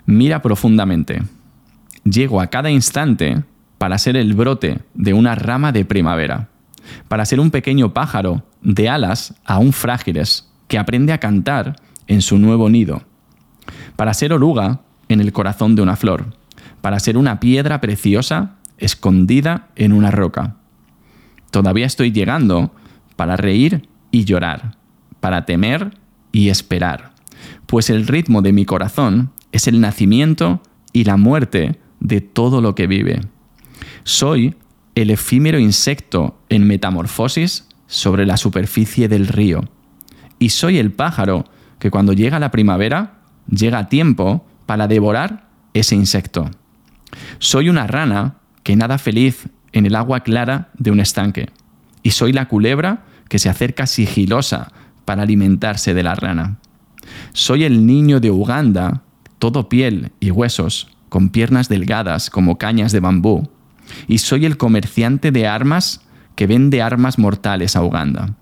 Mira 0.05 0.41
profundamente. 0.41 1.23
Llego 2.03 2.41
a 2.41 2.47
cada 2.47 2.69
instante 2.69 3.43
para 3.77 3.97
ser 3.97 4.17
el 4.17 4.33
brote 4.35 4.79
de 4.93 5.13
una 5.13 5.33
rama 5.33 5.71
de 5.71 5.83
primavera, 5.83 6.49
para 7.07 7.25
ser 7.25 7.39
un 7.39 7.49
pequeño 7.49 7.93
pájaro 7.93 8.43
de 8.61 8.87
alas 8.87 9.33
aún 9.45 9.73
frágiles 9.73 10.50
que 10.71 10.79
aprende 10.79 11.11
a 11.11 11.17
cantar 11.17 11.75
en 12.07 12.21
su 12.21 12.37
nuevo 12.37 12.69
nido, 12.69 13.01
para 13.97 14.13
ser 14.13 14.31
oruga 14.31 14.79
en 15.09 15.19
el 15.19 15.33
corazón 15.33 15.75
de 15.75 15.81
una 15.81 15.97
flor, 15.97 16.33
para 16.79 16.97
ser 17.01 17.17
una 17.17 17.41
piedra 17.41 17.81
preciosa 17.81 18.55
escondida 18.77 19.67
en 19.75 19.91
una 19.91 20.11
roca. 20.11 20.55
Todavía 21.49 21.85
estoy 21.85 22.13
llegando 22.13 22.73
para 23.17 23.35
reír 23.35 23.89
y 24.11 24.23
llorar, 24.23 24.77
para 25.19 25.43
temer 25.43 25.91
y 26.31 26.47
esperar, 26.47 27.15
pues 27.65 27.89
el 27.89 28.07
ritmo 28.07 28.41
de 28.41 28.53
mi 28.53 28.63
corazón 28.63 29.33
es 29.51 29.67
el 29.67 29.81
nacimiento 29.81 30.61
y 30.93 31.03
la 31.03 31.17
muerte 31.17 31.81
de 31.99 32.21
todo 32.21 32.61
lo 32.61 32.75
que 32.75 32.87
vive. 32.87 33.19
Soy 34.05 34.55
el 34.95 35.09
efímero 35.09 35.59
insecto 35.59 36.39
en 36.47 36.65
metamorfosis 36.65 37.67
sobre 37.87 38.25
la 38.25 38.37
superficie 38.37 39.09
del 39.09 39.27
río. 39.27 39.65
Y 40.41 40.49
soy 40.49 40.79
el 40.79 40.91
pájaro 40.91 41.45
que 41.77 41.91
cuando 41.91 42.13
llega 42.13 42.39
la 42.39 42.49
primavera, 42.49 43.19
llega 43.47 43.77
a 43.77 43.89
tiempo 43.89 44.43
para 44.65 44.87
devorar 44.87 45.47
ese 45.75 45.93
insecto. 45.93 46.49
Soy 47.37 47.69
una 47.69 47.85
rana 47.85 48.37
que 48.63 48.75
nada 48.75 48.97
feliz 48.97 49.49
en 49.71 49.85
el 49.85 49.95
agua 49.95 50.21
clara 50.21 50.69
de 50.79 50.89
un 50.89 50.99
estanque. 50.99 51.51
Y 52.01 52.09
soy 52.09 52.33
la 52.33 52.47
culebra 52.47 53.03
que 53.29 53.37
se 53.37 53.49
acerca 53.49 53.85
sigilosa 53.85 54.71
para 55.05 55.21
alimentarse 55.21 55.93
de 55.93 56.01
la 56.01 56.15
rana. 56.15 56.57
Soy 57.33 57.63
el 57.63 57.85
niño 57.85 58.19
de 58.19 58.31
Uganda, 58.31 59.03
todo 59.37 59.69
piel 59.69 60.11
y 60.19 60.31
huesos, 60.31 60.89
con 61.09 61.29
piernas 61.29 61.69
delgadas 61.69 62.31
como 62.31 62.57
cañas 62.57 62.91
de 62.91 62.99
bambú, 62.99 63.47
y 64.07 64.17
soy 64.17 64.45
el 64.47 64.57
comerciante 64.57 65.31
de 65.31 65.45
armas 65.45 66.01
que 66.35 66.47
vende 66.47 66.81
armas 66.81 67.19
mortales 67.19 67.75
a 67.75 67.83
Uganda. 67.83 68.37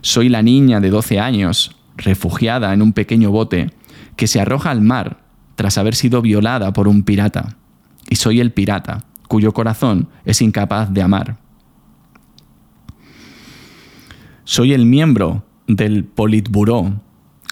Soy 0.00 0.28
la 0.28 0.42
niña 0.42 0.80
de 0.80 0.90
12 0.90 1.20
años, 1.20 1.76
refugiada 1.96 2.72
en 2.72 2.82
un 2.82 2.92
pequeño 2.92 3.30
bote, 3.30 3.70
que 4.16 4.26
se 4.26 4.40
arroja 4.40 4.70
al 4.70 4.80
mar 4.80 5.18
tras 5.54 5.78
haber 5.78 5.94
sido 5.94 6.22
violada 6.22 6.72
por 6.72 6.88
un 6.88 7.02
pirata. 7.02 7.56
Y 8.08 8.16
soy 8.16 8.40
el 8.40 8.52
pirata, 8.52 9.04
cuyo 9.28 9.52
corazón 9.52 10.08
es 10.24 10.42
incapaz 10.42 10.92
de 10.92 11.02
amar. 11.02 11.38
Soy 14.44 14.72
el 14.72 14.86
miembro 14.86 15.44
del 15.66 16.04
Politburó, 16.04 17.00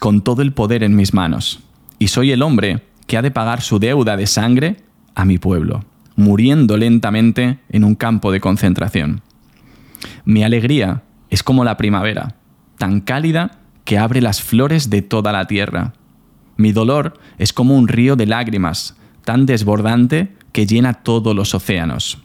con 0.01 0.22
todo 0.22 0.43
el 0.43 0.53
poder 0.53 0.85
en 0.85 0.95
mis 0.95 1.12
manos, 1.14 1.61
y 1.99 2.09
soy 2.09 2.31
el 2.31 2.43
hombre 2.43 2.85
que 3.07 3.16
ha 3.16 3.22
de 3.22 3.31
pagar 3.31 3.62
su 3.62 3.79
deuda 3.79 4.16
de 4.16 4.27
sangre 4.27 4.77
a 5.14 5.25
mi 5.25 5.39
pueblo, 5.39 5.85
muriendo 6.14 6.77
lentamente 6.77 7.59
en 7.68 7.85
un 7.85 7.95
campo 7.95 8.31
de 8.31 8.41
concentración. 8.41 9.22
Mi 10.25 10.45
alegría 10.45 11.03
es 11.35 11.43
como 11.43 11.64
la 11.64 11.76
primavera, 11.76 12.37
tan 12.78 13.01
cálida 13.01 13.59
que 13.82 13.99
abre 13.99 14.20
las 14.20 14.41
flores 14.41 14.89
de 14.89 15.03
toda 15.03 15.32
la 15.32 15.49
tierra. 15.49 15.93
Mi 16.57 16.70
dolor 16.70 17.18
es 17.39 17.53
como 17.53 17.76
un 17.76 17.89
río 17.89 18.14
de 18.14 18.24
lágrimas, 18.24 18.97
tan 19.24 19.45
desbordante 19.45 20.32
que 20.53 20.64
llena 20.64 20.95
todos 20.95 21.35
los 21.35 21.53
océanos. 21.53 22.22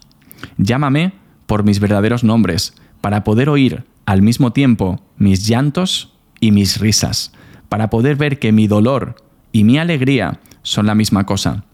Llámame 0.58 1.12
por 1.46 1.64
mis 1.64 1.80
verdaderos 1.80 2.22
nombres, 2.22 2.72
para 3.00 3.24
poder 3.24 3.48
oír 3.48 3.84
al 4.06 4.22
mismo 4.22 4.52
tiempo 4.52 5.00
mis 5.16 5.44
llantos 5.48 6.14
y 6.38 6.52
mis 6.52 6.78
risas, 6.78 7.32
para 7.68 7.90
poder 7.90 8.14
ver 8.14 8.38
que 8.38 8.52
mi 8.52 8.68
dolor 8.68 9.16
y 9.50 9.64
mi 9.64 9.78
alegría 9.78 10.38
son 10.62 10.86
la 10.86 10.94
misma 10.94 11.26
cosa. 11.26 11.64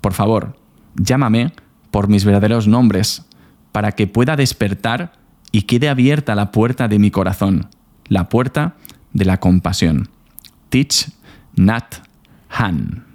Por 0.00 0.14
favor, 0.14 0.56
llámame 0.94 1.52
por 1.90 2.08
mis 2.08 2.24
verdaderos 2.24 2.66
nombres, 2.66 3.26
para 3.70 3.92
que 3.92 4.06
pueda 4.06 4.34
despertar 4.34 5.25
y 5.56 5.62
quede 5.62 5.88
abierta 5.88 6.34
la 6.34 6.52
puerta 6.52 6.86
de 6.86 6.98
mi 6.98 7.10
corazón, 7.10 7.70
la 8.08 8.28
puerta 8.28 8.74
de 9.14 9.24
la 9.24 9.40
compasión. 9.40 10.10
Teach 10.68 11.08
Nat 11.54 11.94
Han. 12.50 13.06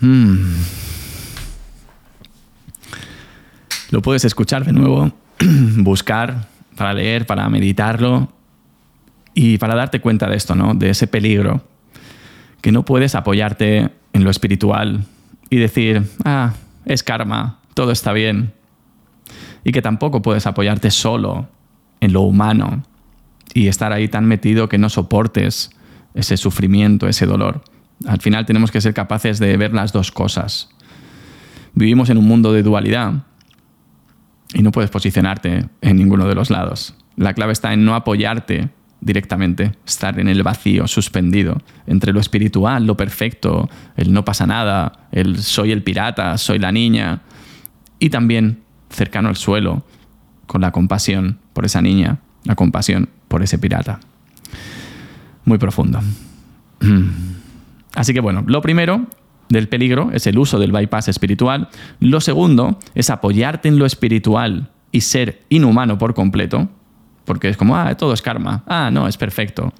Hmm. 0.00 0.56
Lo 3.92 4.02
puedes 4.02 4.24
escuchar 4.24 4.64
de 4.64 4.72
nuevo, 4.72 5.12
buscar 5.76 6.48
para 6.74 6.94
leer, 6.94 7.26
para 7.26 7.48
meditarlo 7.48 8.32
y 9.34 9.56
para 9.58 9.76
darte 9.76 10.00
cuenta 10.00 10.28
de 10.28 10.34
esto, 10.34 10.56
¿no? 10.56 10.74
De 10.74 10.90
ese 10.90 11.06
peligro, 11.06 11.64
que 12.60 12.72
no 12.72 12.84
puedes 12.84 13.14
apoyarte 13.14 13.92
en 14.14 14.24
lo 14.24 14.30
espiritual 14.30 15.04
y 15.50 15.58
decir, 15.58 16.08
ah, 16.24 16.54
es 16.86 17.02
karma, 17.02 17.58
todo 17.74 17.92
está 17.92 18.12
bien. 18.14 18.54
Y 19.64 19.72
que 19.72 19.82
tampoco 19.82 20.22
puedes 20.22 20.46
apoyarte 20.46 20.90
solo 20.90 21.48
en 22.00 22.14
lo 22.14 22.22
humano 22.22 22.82
y 23.52 23.68
estar 23.68 23.92
ahí 23.92 24.08
tan 24.08 24.24
metido 24.24 24.68
que 24.68 24.78
no 24.78 24.88
soportes 24.88 25.70
ese 26.14 26.36
sufrimiento, 26.36 27.08
ese 27.08 27.26
dolor. 27.26 27.62
Al 28.06 28.20
final 28.20 28.46
tenemos 28.46 28.70
que 28.70 28.80
ser 28.80 28.94
capaces 28.94 29.38
de 29.38 29.56
ver 29.56 29.74
las 29.74 29.92
dos 29.92 30.10
cosas. 30.10 30.70
Vivimos 31.74 32.08
en 32.08 32.18
un 32.18 32.26
mundo 32.26 32.52
de 32.52 32.62
dualidad 32.62 33.24
y 34.52 34.62
no 34.62 34.70
puedes 34.70 34.90
posicionarte 34.90 35.68
en 35.80 35.96
ninguno 35.96 36.28
de 36.28 36.34
los 36.34 36.50
lados. 36.50 36.94
La 37.16 37.34
clave 37.34 37.52
está 37.52 37.72
en 37.72 37.84
no 37.84 37.94
apoyarte 37.94 38.70
directamente, 39.04 39.72
estar 39.86 40.18
en 40.18 40.28
el 40.28 40.42
vacío, 40.42 40.88
suspendido, 40.88 41.60
entre 41.86 42.12
lo 42.12 42.20
espiritual, 42.20 42.86
lo 42.86 42.96
perfecto, 42.96 43.68
el 43.96 44.12
no 44.12 44.24
pasa 44.24 44.46
nada, 44.46 45.08
el 45.12 45.38
soy 45.38 45.72
el 45.72 45.82
pirata, 45.82 46.38
soy 46.38 46.58
la 46.58 46.72
niña, 46.72 47.20
y 47.98 48.10
también 48.10 48.62
cercano 48.88 49.28
al 49.28 49.36
suelo, 49.36 49.84
con 50.46 50.62
la 50.62 50.72
compasión 50.72 51.38
por 51.52 51.66
esa 51.66 51.82
niña, 51.82 52.18
la 52.44 52.54
compasión 52.54 53.10
por 53.28 53.42
ese 53.42 53.58
pirata. 53.58 54.00
Muy 55.44 55.58
profundo. 55.58 56.00
Así 57.94 58.14
que 58.14 58.20
bueno, 58.20 58.42
lo 58.46 58.62
primero 58.62 59.06
del 59.50 59.68
peligro 59.68 60.10
es 60.12 60.26
el 60.26 60.38
uso 60.38 60.58
del 60.58 60.72
bypass 60.72 61.08
espiritual. 61.08 61.68
Lo 62.00 62.20
segundo 62.20 62.78
es 62.94 63.10
apoyarte 63.10 63.68
en 63.68 63.78
lo 63.78 63.84
espiritual 63.84 64.70
y 64.90 65.02
ser 65.02 65.42
inhumano 65.48 65.98
por 65.98 66.14
completo, 66.14 66.70
porque 67.24 67.48
es 67.48 67.56
como, 67.56 67.76
ah, 67.76 67.94
todo 67.96 68.12
es 68.12 68.22
karma, 68.22 68.62
ah, 68.66 68.90
no, 68.92 69.08
es 69.08 69.16
perfecto. 69.16 69.72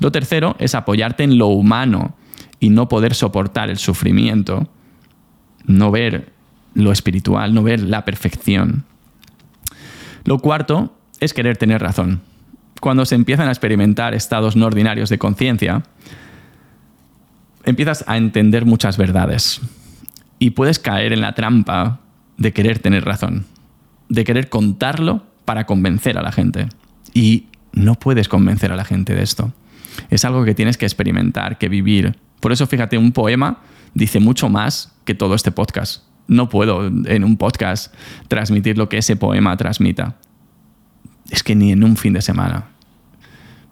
Lo 0.00 0.12
tercero 0.12 0.56
es 0.58 0.74
apoyarte 0.74 1.22
en 1.22 1.38
lo 1.38 1.48
humano 1.48 2.16
y 2.60 2.70
no 2.70 2.88
poder 2.88 3.14
soportar 3.14 3.70
el 3.70 3.78
sufrimiento, 3.78 4.68
no 5.66 5.90
ver 5.90 6.32
lo 6.74 6.92
espiritual, 6.92 7.54
no 7.54 7.62
ver 7.62 7.80
la 7.80 8.04
perfección. 8.04 8.84
Lo 10.24 10.38
cuarto 10.38 10.96
es 11.20 11.32
querer 11.32 11.56
tener 11.56 11.80
razón. 11.80 12.22
Cuando 12.80 13.06
se 13.06 13.14
empiezan 13.14 13.48
a 13.48 13.52
experimentar 13.52 14.14
estados 14.14 14.56
no 14.56 14.66
ordinarios 14.66 15.08
de 15.08 15.18
conciencia, 15.18 15.82
empiezas 17.64 18.04
a 18.06 18.16
entender 18.16 18.66
muchas 18.66 18.96
verdades 18.96 19.60
y 20.38 20.50
puedes 20.50 20.78
caer 20.78 21.12
en 21.12 21.20
la 21.20 21.34
trampa 21.34 22.00
de 22.36 22.52
querer 22.52 22.78
tener 22.78 23.04
razón, 23.04 23.46
de 24.08 24.24
querer 24.24 24.48
contarlo 24.48 25.22
para 25.44 25.66
convencer 25.66 26.18
a 26.18 26.22
la 26.22 26.32
gente. 26.32 26.68
Y 27.12 27.46
no 27.72 27.94
puedes 27.94 28.28
convencer 28.28 28.72
a 28.72 28.76
la 28.76 28.84
gente 28.84 29.14
de 29.14 29.22
esto. 29.22 29.52
Es 30.10 30.24
algo 30.24 30.44
que 30.44 30.54
tienes 30.54 30.76
que 30.76 30.86
experimentar, 30.86 31.58
que 31.58 31.68
vivir 31.68 32.16
Por 32.40 32.52
eso, 32.52 32.66
fíjate, 32.66 32.98
un 32.98 33.12
poema 33.12 33.60
dice 33.94 34.20
mucho 34.20 34.48
más 34.48 34.92
que 35.04 35.14
todo 35.14 35.34
este 35.34 35.50
podcast. 35.50 36.02
No 36.26 36.48
puedo 36.48 36.86
en 36.86 37.24
un 37.24 37.36
podcast 37.36 37.94
transmitir 38.28 38.76
lo 38.76 38.88
que 38.88 38.98
ese 38.98 39.16
poema 39.16 39.56
transmita. 39.56 40.16
Es 41.30 41.42
que 41.42 41.54
ni 41.54 41.72
en 41.72 41.84
un 41.84 41.96
fin 41.96 42.12
de 42.12 42.20
semana. 42.20 42.66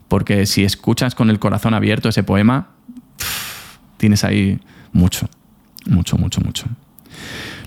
Porque 0.08 0.46
si 0.46 0.64
escuchas 0.64 1.14
con 1.14 1.28
el 1.28 1.38
corazón 1.38 1.74
abierto 1.74 2.08
ese 2.08 2.22
poema, 2.22 2.70
tienes 3.96 4.24
ahí 4.24 4.58
mucho, 4.92 5.28
mucho, 5.86 6.16
mucho, 6.16 6.40
mucho. 6.40 6.66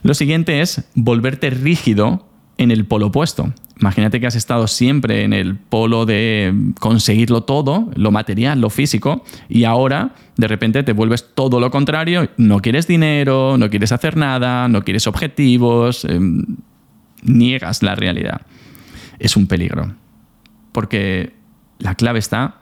Lo 0.03 0.13
siguiente 0.13 0.61
es 0.61 0.83
volverte 0.93 1.49
rígido 1.49 2.27
en 2.57 2.71
el 2.71 2.85
polo 2.85 3.07
opuesto. 3.07 3.53
Imagínate 3.79 4.21
que 4.21 4.27
has 4.27 4.35
estado 4.35 4.67
siempre 4.67 5.23
en 5.23 5.33
el 5.33 5.57
polo 5.57 6.05
de 6.05 6.53
conseguirlo 6.79 7.43
todo, 7.43 7.91
lo 7.95 8.11
material, 8.11 8.61
lo 8.61 8.69
físico, 8.69 9.25
y 9.49 9.65
ahora 9.65 10.15
de 10.37 10.47
repente 10.47 10.83
te 10.83 10.93
vuelves 10.93 11.33
todo 11.35 11.59
lo 11.59 11.71
contrario, 11.71 12.29
no 12.37 12.59
quieres 12.59 12.87
dinero, 12.87 13.57
no 13.57 13.69
quieres 13.69 13.91
hacer 13.91 14.15
nada, 14.15 14.69
no 14.69 14.83
quieres 14.83 15.07
objetivos, 15.07 16.05
em, 16.05 16.43
niegas 17.21 17.83
la 17.83 17.95
realidad. 17.95 18.41
Es 19.19 19.35
un 19.35 19.47
peligro, 19.47 19.93
porque 20.71 21.33
la 21.79 21.95
clave 21.95 22.19
está 22.19 22.61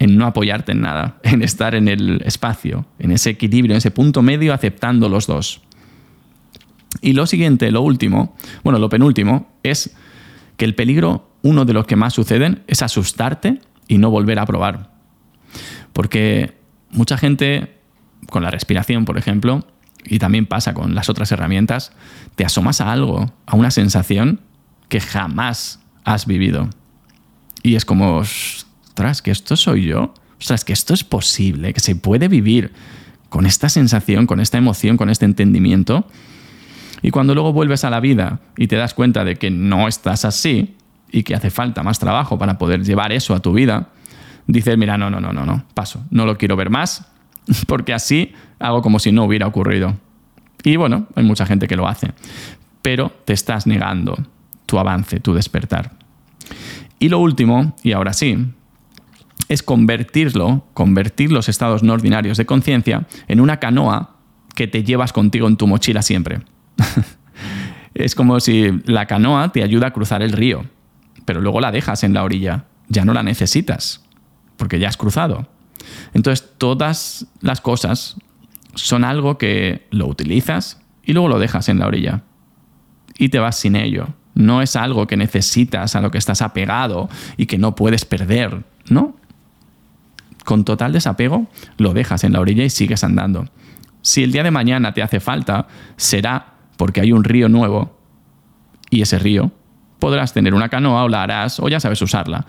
en 0.00 0.16
no 0.16 0.26
apoyarte 0.26 0.72
en 0.72 0.80
nada, 0.80 1.18
en 1.22 1.42
estar 1.42 1.74
en 1.74 1.86
el 1.88 2.22
espacio, 2.24 2.86
en 2.98 3.12
ese 3.12 3.30
equilibrio, 3.30 3.74
en 3.74 3.78
ese 3.78 3.90
punto 3.90 4.22
medio, 4.22 4.52
aceptando 4.52 5.08
los 5.08 5.26
dos. 5.26 5.62
Y 7.00 7.12
lo 7.12 7.26
siguiente, 7.26 7.70
lo 7.70 7.82
último, 7.82 8.36
bueno, 8.62 8.78
lo 8.78 8.88
penúltimo, 8.88 9.52
es 9.62 9.94
que 10.56 10.64
el 10.64 10.74
peligro, 10.74 11.30
uno 11.42 11.64
de 11.64 11.72
los 11.72 11.86
que 11.86 11.96
más 11.96 12.14
suceden, 12.14 12.62
es 12.66 12.82
asustarte 12.82 13.60
y 13.88 13.98
no 13.98 14.10
volver 14.10 14.38
a 14.38 14.46
probar. 14.46 14.94
Porque 15.92 16.56
mucha 16.90 17.18
gente, 17.18 17.78
con 18.30 18.42
la 18.42 18.50
respiración, 18.50 19.04
por 19.04 19.18
ejemplo, 19.18 19.66
y 20.04 20.18
también 20.18 20.46
pasa 20.46 20.74
con 20.74 20.94
las 20.94 21.08
otras 21.08 21.32
herramientas, 21.32 21.92
te 22.34 22.44
asomas 22.44 22.80
a 22.80 22.92
algo, 22.92 23.32
a 23.46 23.56
una 23.56 23.70
sensación 23.70 24.40
que 24.88 25.00
jamás 25.00 25.80
has 26.04 26.26
vivido. 26.26 26.68
Y 27.62 27.76
es 27.76 27.84
como, 27.84 28.16
ostras, 28.16 29.22
que 29.22 29.30
esto 29.30 29.56
soy 29.56 29.86
yo. 29.86 30.14
Ostras, 30.38 30.64
que 30.64 30.74
esto 30.74 30.92
es 30.92 31.04
posible, 31.04 31.72
que 31.72 31.80
se 31.80 31.96
puede 31.96 32.28
vivir 32.28 32.72
con 33.30 33.46
esta 33.46 33.68
sensación, 33.68 34.26
con 34.26 34.40
esta 34.40 34.58
emoción, 34.58 34.96
con 34.96 35.08
este 35.08 35.24
entendimiento 35.24 36.06
y 37.04 37.10
cuando 37.10 37.34
luego 37.34 37.52
vuelves 37.52 37.84
a 37.84 37.90
la 37.90 38.00
vida 38.00 38.40
y 38.56 38.66
te 38.66 38.76
das 38.76 38.94
cuenta 38.94 39.26
de 39.26 39.36
que 39.36 39.50
no 39.50 39.88
estás 39.88 40.24
así 40.24 40.74
y 41.12 41.22
que 41.22 41.34
hace 41.34 41.50
falta 41.50 41.82
más 41.82 41.98
trabajo 41.98 42.38
para 42.38 42.56
poder 42.56 42.82
llevar 42.82 43.12
eso 43.12 43.34
a 43.34 43.40
tu 43.40 43.52
vida, 43.52 43.90
dices, 44.46 44.78
mira, 44.78 44.96
no, 44.96 45.10
no, 45.10 45.20
no, 45.20 45.30
no, 45.30 45.44
no, 45.44 45.66
paso, 45.74 46.02
no 46.08 46.24
lo 46.24 46.38
quiero 46.38 46.56
ver 46.56 46.70
más, 46.70 47.06
porque 47.68 47.92
así 47.92 48.32
hago 48.58 48.80
como 48.80 48.98
si 48.98 49.12
no 49.12 49.24
hubiera 49.24 49.46
ocurrido. 49.46 49.98
Y 50.62 50.76
bueno, 50.76 51.06
hay 51.14 51.24
mucha 51.24 51.44
gente 51.44 51.68
que 51.68 51.76
lo 51.76 51.86
hace, 51.86 52.14
pero 52.80 53.12
te 53.26 53.34
estás 53.34 53.66
negando 53.66 54.16
tu 54.64 54.78
avance, 54.78 55.20
tu 55.20 55.34
despertar. 55.34 55.92
Y 56.98 57.10
lo 57.10 57.18
último, 57.18 57.76
y 57.82 57.92
ahora 57.92 58.14
sí, 58.14 58.46
es 59.50 59.62
convertirlo, 59.62 60.64
convertir 60.72 61.32
los 61.32 61.50
estados 61.50 61.82
no 61.82 61.92
ordinarios 61.92 62.38
de 62.38 62.46
conciencia 62.46 63.06
en 63.28 63.40
una 63.40 63.58
canoa 63.58 64.16
que 64.54 64.68
te 64.68 64.84
llevas 64.84 65.12
contigo 65.12 65.48
en 65.48 65.58
tu 65.58 65.66
mochila 65.66 66.00
siempre. 66.00 66.40
es 67.94 68.14
como 68.14 68.40
si 68.40 68.70
la 68.84 69.06
canoa 69.06 69.52
te 69.52 69.62
ayuda 69.62 69.88
a 69.88 69.92
cruzar 69.92 70.22
el 70.22 70.32
río, 70.32 70.64
pero 71.24 71.40
luego 71.40 71.60
la 71.60 71.72
dejas 71.72 72.04
en 72.04 72.14
la 72.14 72.22
orilla. 72.24 72.64
Ya 72.88 73.04
no 73.04 73.14
la 73.14 73.22
necesitas, 73.22 74.04
porque 74.56 74.78
ya 74.78 74.88
has 74.88 74.96
cruzado. 74.96 75.48
Entonces, 76.12 76.46
todas 76.58 77.26
las 77.40 77.60
cosas 77.60 78.16
son 78.74 79.04
algo 79.04 79.38
que 79.38 79.86
lo 79.90 80.06
utilizas 80.06 80.80
y 81.02 81.12
luego 81.12 81.28
lo 81.28 81.38
dejas 81.38 81.68
en 81.68 81.78
la 81.78 81.86
orilla. 81.86 82.22
Y 83.18 83.28
te 83.28 83.38
vas 83.38 83.56
sin 83.56 83.76
ello. 83.76 84.08
No 84.34 84.62
es 84.62 84.76
algo 84.76 85.06
que 85.06 85.16
necesitas, 85.16 85.94
a 85.94 86.00
lo 86.00 86.10
que 86.10 86.18
estás 86.18 86.42
apegado 86.42 87.08
y 87.36 87.46
que 87.46 87.58
no 87.58 87.74
puedes 87.74 88.04
perder, 88.04 88.64
¿no? 88.88 89.16
Con 90.44 90.64
total 90.64 90.92
desapego, 90.92 91.46
lo 91.78 91.94
dejas 91.94 92.24
en 92.24 92.32
la 92.32 92.40
orilla 92.40 92.64
y 92.64 92.70
sigues 92.70 93.04
andando. 93.04 93.46
Si 94.02 94.22
el 94.22 94.32
día 94.32 94.42
de 94.42 94.50
mañana 94.50 94.92
te 94.92 95.02
hace 95.02 95.20
falta, 95.20 95.68
será 95.96 96.53
porque 96.76 97.00
hay 97.00 97.12
un 97.12 97.24
río 97.24 97.48
nuevo 97.48 97.98
y 98.90 99.02
ese 99.02 99.18
río 99.18 99.52
podrás 99.98 100.32
tener 100.32 100.54
una 100.54 100.68
canoa 100.68 101.04
o 101.04 101.08
la 101.08 101.22
harás 101.22 101.60
o 101.60 101.68
ya 101.68 101.80
sabes 101.80 102.00
usarla. 102.02 102.46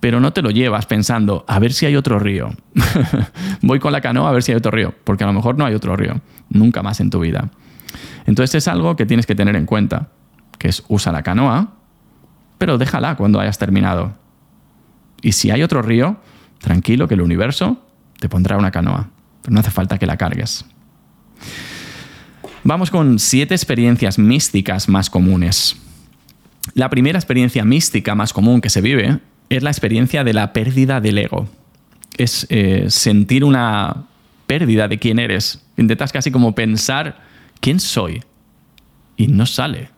Pero 0.00 0.20
no 0.20 0.32
te 0.32 0.42
lo 0.42 0.50
llevas 0.50 0.86
pensando, 0.86 1.44
a 1.48 1.58
ver 1.58 1.72
si 1.72 1.86
hay 1.86 1.96
otro 1.96 2.18
río. 2.18 2.50
Voy 3.62 3.78
con 3.78 3.92
la 3.92 4.00
canoa 4.00 4.28
a 4.28 4.32
ver 4.32 4.42
si 4.42 4.52
hay 4.52 4.56
otro 4.56 4.70
río, 4.70 4.94
porque 5.04 5.24
a 5.24 5.26
lo 5.26 5.32
mejor 5.32 5.58
no 5.58 5.64
hay 5.64 5.74
otro 5.74 5.96
río, 5.96 6.20
nunca 6.50 6.82
más 6.82 7.00
en 7.00 7.10
tu 7.10 7.20
vida. 7.20 7.50
Entonces 8.26 8.54
es 8.56 8.68
algo 8.68 8.96
que 8.96 9.06
tienes 9.06 9.26
que 9.26 9.34
tener 9.34 9.56
en 9.56 9.66
cuenta, 9.66 10.08
que 10.58 10.68
es 10.68 10.84
usa 10.88 11.12
la 11.12 11.22
canoa, 11.22 11.74
pero 12.58 12.78
déjala 12.78 13.16
cuando 13.16 13.40
hayas 13.40 13.58
terminado. 13.58 14.14
Y 15.22 15.32
si 15.32 15.50
hay 15.50 15.62
otro 15.62 15.82
río, 15.82 16.16
tranquilo 16.58 17.08
que 17.08 17.14
el 17.14 17.22
universo 17.22 17.82
te 18.18 18.28
pondrá 18.28 18.56
una 18.56 18.70
canoa, 18.70 19.10
pero 19.42 19.54
no 19.54 19.60
hace 19.60 19.70
falta 19.70 19.98
que 19.98 20.06
la 20.06 20.16
cargues. 20.16 20.64
Vamos 22.68 22.90
con 22.90 23.20
siete 23.20 23.54
experiencias 23.54 24.18
místicas 24.18 24.88
más 24.88 25.08
comunes. 25.08 25.76
La 26.74 26.90
primera 26.90 27.16
experiencia 27.16 27.64
mística 27.64 28.16
más 28.16 28.32
común 28.32 28.60
que 28.60 28.70
se 28.70 28.80
vive 28.80 29.20
es 29.48 29.62
la 29.62 29.70
experiencia 29.70 30.24
de 30.24 30.32
la 30.32 30.52
pérdida 30.52 31.00
del 31.00 31.18
ego. 31.18 31.48
Es 32.18 32.44
eh, 32.50 32.86
sentir 32.88 33.44
una 33.44 34.06
pérdida 34.48 34.88
de 34.88 34.98
quién 34.98 35.20
eres. 35.20 35.64
Intentas 35.76 36.10
casi 36.10 36.32
como 36.32 36.56
pensar 36.56 37.22
quién 37.60 37.78
soy. 37.78 38.24
Y 39.16 39.28
no 39.28 39.46
sale. 39.46 39.90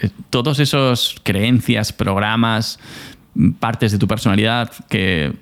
Eh, 0.00 0.10
todos 0.28 0.58
esos 0.58 1.14
creencias, 1.22 1.92
programas, 1.92 2.80
partes 3.60 3.92
de 3.92 3.98
tu 3.98 4.08
personalidad 4.08 4.72
que 4.88 5.34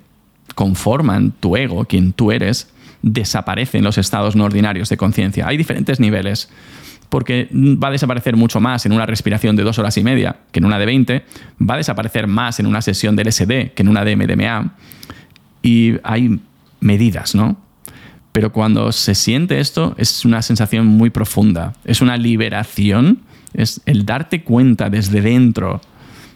conforman 0.53 1.31
tu 1.31 1.57
ego, 1.57 1.85
quien 1.85 2.13
tú 2.13 2.31
eres, 2.31 2.71
desaparecen 3.01 3.83
los 3.83 3.97
estados 3.97 4.35
no 4.35 4.45
ordinarios 4.45 4.89
de 4.89 4.97
conciencia. 4.97 5.47
Hay 5.47 5.57
diferentes 5.57 5.99
niveles, 5.99 6.49
porque 7.09 7.49
va 7.51 7.89
a 7.89 7.91
desaparecer 7.91 8.35
mucho 8.37 8.59
más 8.59 8.85
en 8.85 8.93
una 8.93 9.05
respiración 9.05 9.55
de 9.55 9.63
dos 9.63 9.79
horas 9.79 9.97
y 9.97 10.03
media 10.03 10.37
que 10.51 10.59
en 10.59 10.65
una 10.65 10.79
de 10.79 10.85
20, 10.85 11.25
va 11.69 11.73
a 11.75 11.77
desaparecer 11.77 12.27
más 12.27 12.59
en 12.59 12.67
una 12.67 12.81
sesión 12.81 13.15
del 13.15 13.31
SD 13.31 13.73
que 13.73 13.83
en 13.83 13.89
una 13.89 14.05
de 14.05 14.15
MDMA, 14.15 14.75
y 15.61 15.95
hay 16.03 16.39
medidas, 16.79 17.35
¿no? 17.35 17.57
Pero 18.31 18.53
cuando 18.53 18.91
se 18.93 19.13
siente 19.13 19.59
esto 19.59 19.93
es 19.97 20.23
una 20.23 20.41
sensación 20.41 20.85
muy 20.85 21.09
profunda, 21.09 21.73
es 21.83 22.01
una 22.01 22.15
liberación, 22.15 23.19
es 23.53 23.81
el 23.85 24.05
darte 24.05 24.43
cuenta 24.43 24.89
desde 24.89 25.21
dentro 25.21 25.81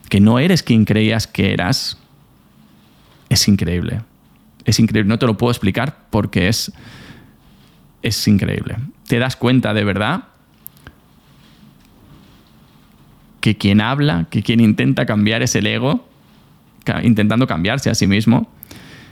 que 0.09 0.19
no 0.19 0.39
eres 0.39 0.61
quien 0.61 0.83
creías 0.83 1.25
que 1.25 1.53
eras, 1.53 1.97
es 3.29 3.47
increíble 3.47 4.01
es 4.65 4.79
increíble. 4.79 5.07
No 5.07 5.19
te 5.19 5.27
lo 5.27 5.37
puedo 5.37 5.51
explicar 5.51 5.97
porque 6.09 6.47
es, 6.47 6.71
es 8.01 8.27
increíble. 8.27 8.75
Te 9.07 9.19
das 9.19 9.35
cuenta 9.35 9.73
de 9.73 9.83
verdad 9.83 10.25
que 13.39 13.55
quien 13.57 13.79
habla, 13.79 14.25
que 14.31 14.41
quien 14.41 14.59
intenta 14.59 15.05
cambiar 15.05 15.43
es 15.43 15.55
el 15.55 15.67
ego, 15.67 16.07
intentando 17.03 17.45
cambiarse 17.45 17.91
a 17.91 17.95
sí 17.95 18.07
mismo, 18.07 18.49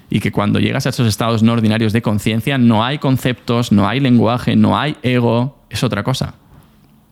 y 0.09 0.19
que 0.19 0.31
cuando 0.31 0.59
llegas 0.59 0.85
a 0.85 0.89
esos 0.89 1.07
estados 1.07 1.43
no 1.43 1.53
ordinarios 1.53 1.93
de 1.93 2.01
conciencia 2.01 2.57
no 2.57 2.83
hay 2.83 2.97
conceptos, 2.99 3.71
no 3.71 3.87
hay 3.87 3.99
lenguaje, 3.99 4.55
no 4.55 4.77
hay 4.77 4.95
ego, 5.01 5.59
es 5.69 5.83
otra 5.83 6.03
cosa. 6.03 6.35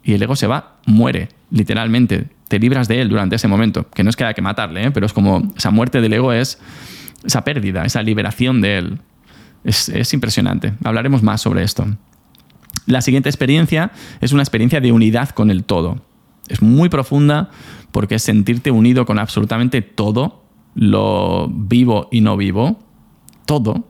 Y 0.03 0.13
el 0.13 0.23
ego 0.23 0.35
se 0.35 0.47
va, 0.47 0.77
muere, 0.85 1.29
literalmente. 1.51 2.27
Te 2.47 2.59
libras 2.59 2.87
de 2.87 3.01
él 3.01 3.09
durante 3.09 3.35
ese 3.35 3.47
momento, 3.47 3.87
que 3.89 4.03
no 4.03 4.09
es 4.09 4.15
que 4.15 4.23
haya 4.23 4.33
que 4.33 4.41
matarle, 4.41 4.85
¿eh? 4.85 4.91
pero 4.91 5.05
es 5.05 5.13
como 5.13 5.53
esa 5.55 5.71
muerte 5.71 6.01
del 6.01 6.13
ego 6.13 6.33
es 6.33 6.59
esa 7.23 7.43
pérdida, 7.43 7.85
esa 7.85 8.01
liberación 8.01 8.61
de 8.61 8.77
él. 8.77 8.99
Es, 9.63 10.13
impresionante. 10.13 10.73
Hablaremos 10.83 11.21
más 11.21 11.41
sobre 11.41 11.63
esto. 11.63 11.85
La 12.87 13.01
siguiente 13.01 13.29
experiencia 13.29 13.91
es 14.21 14.31
una 14.31 14.41
experiencia 14.41 14.81
de 14.81 14.91
unidad 14.91 15.29
con 15.29 15.51
el 15.51 15.63
todo. 15.63 16.01
Es 16.47 16.61
muy 16.61 16.89
profunda 16.89 17.49
porque 17.91 18.15
es 18.15 18.23
sentirte 18.23 18.71
unido 18.71 19.05
con 19.05 19.19
absolutamente 19.19 19.81
todo, 19.81 20.43
lo 20.73 21.47
vivo 21.49 22.07
y 22.11 22.21
no 22.21 22.37
vivo, 22.37 22.79
todo. 23.45 23.87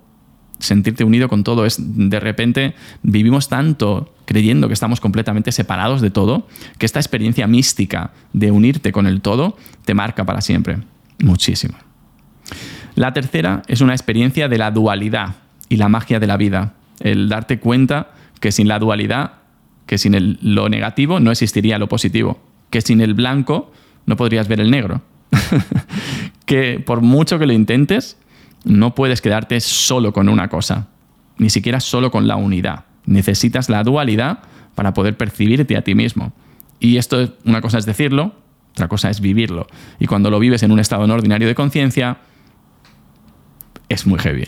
Sentirte 0.60 1.04
unido 1.04 1.28
con 1.30 1.44
todo 1.44 1.66
es, 1.66 1.78
de 1.80 2.20
repente, 2.20 2.76
vivimos 3.02 3.48
tanto 3.48 4.14
creyendo 4.26 4.68
que 4.68 4.74
estamos 4.74 5.00
completamente 5.00 5.52
separados 5.52 6.02
de 6.02 6.12
todo, 6.12 6.48
que 6.78 6.86
esta 6.86 7.00
experiencia 7.00 7.48
mística 7.48 8.12
de 8.34 8.52
unirte 8.52 8.92
con 8.92 9.08
el 9.08 9.22
todo 9.22 9.58
te 9.86 9.94
marca 9.94 10.26
para 10.26 10.42
siempre. 10.42 10.80
Muchísimo. 11.20 11.78
La 12.96 13.14
tercera 13.14 13.62
es 13.68 13.82
una 13.82 13.94
experiencia 13.94 14.48
de 14.48 14.58
la 14.58 14.72
dualidad 14.72 15.36
y 15.70 15.78
la 15.78 15.90
magia 15.90 16.20
de 16.20 16.28
la 16.28 16.38
vida. 16.38 16.74
El 17.00 17.30
darte 17.30 17.60
cuenta 17.60 18.12
que 18.40 18.52
sin 18.52 18.68
la 18.68 18.80
dualidad, 18.80 19.34
que 19.86 19.98
sin 19.98 20.38
lo 20.42 20.70
negativo 20.70 21.20
no 21.20 21.32
existiría 21.32 21.80
lo 21.80 21.88
positivo, 21.88 22.42
que 22.70 22.82
sin 22.82 23.02
el 23.02 23.14
blanco 23.14 23.72
no 24.06 24.18
podrías 24.18 24.48
ver 24.48 24.60
el 24.60 24.72
negro, 24.72 25.02
que 26.46 26.80
por 26.80 27.02
mucho 27.02 27.40
que 27.40 27.46
lo 27.46 27.54
intentes, 27.54 28.18
no 28.64 28.94
puedes 28.96 29.22
quedarte 29.22 29.60
solo 29.60 30.14
con 30.14 30.30
una 30.30 30.48
cosa. 30.50 30.88
ni 31.38 31.50
siquiera 31.50 31.80
solo 31.80 32.12
con 32.12 32.28
la 32.28 32.36
unidad. 32.36 32.86
Necesitas 33.06 33.68
la 33.68 33.84
dualidad 33.84 34.40
para 34.76 34.94
poder 34.94 35.18
percibirte 35.18 35.76
a 35.76 35.82
ti 35.82 35.96
mismo. 35.96 36.34
Y 36.80 36.98
esto, 36.98 37.34
una 37.46 37.62
cosa 37.62 37.80
es 37.80 37.86
decirlo, 37.86 38.36
otra 38.74 38.88
cosa 38.88 39.10
es 39.10 39.22
vivirlo. 39.22 39.68
Y 40.00 40.06
cuando 40.06 40.30
lo 40.30 40.40
vives 40.40 40.62
en 40.62 40.72
un 40.72 40.80
estado 40.80 41.08
no 41.08 41.14
ordinario 41.14 41.48
de 41.48 41.56
conciencia, 41.56 42.18
es 43.92 44.06
muy 44.06 44.20
heavy. 44.20 44.48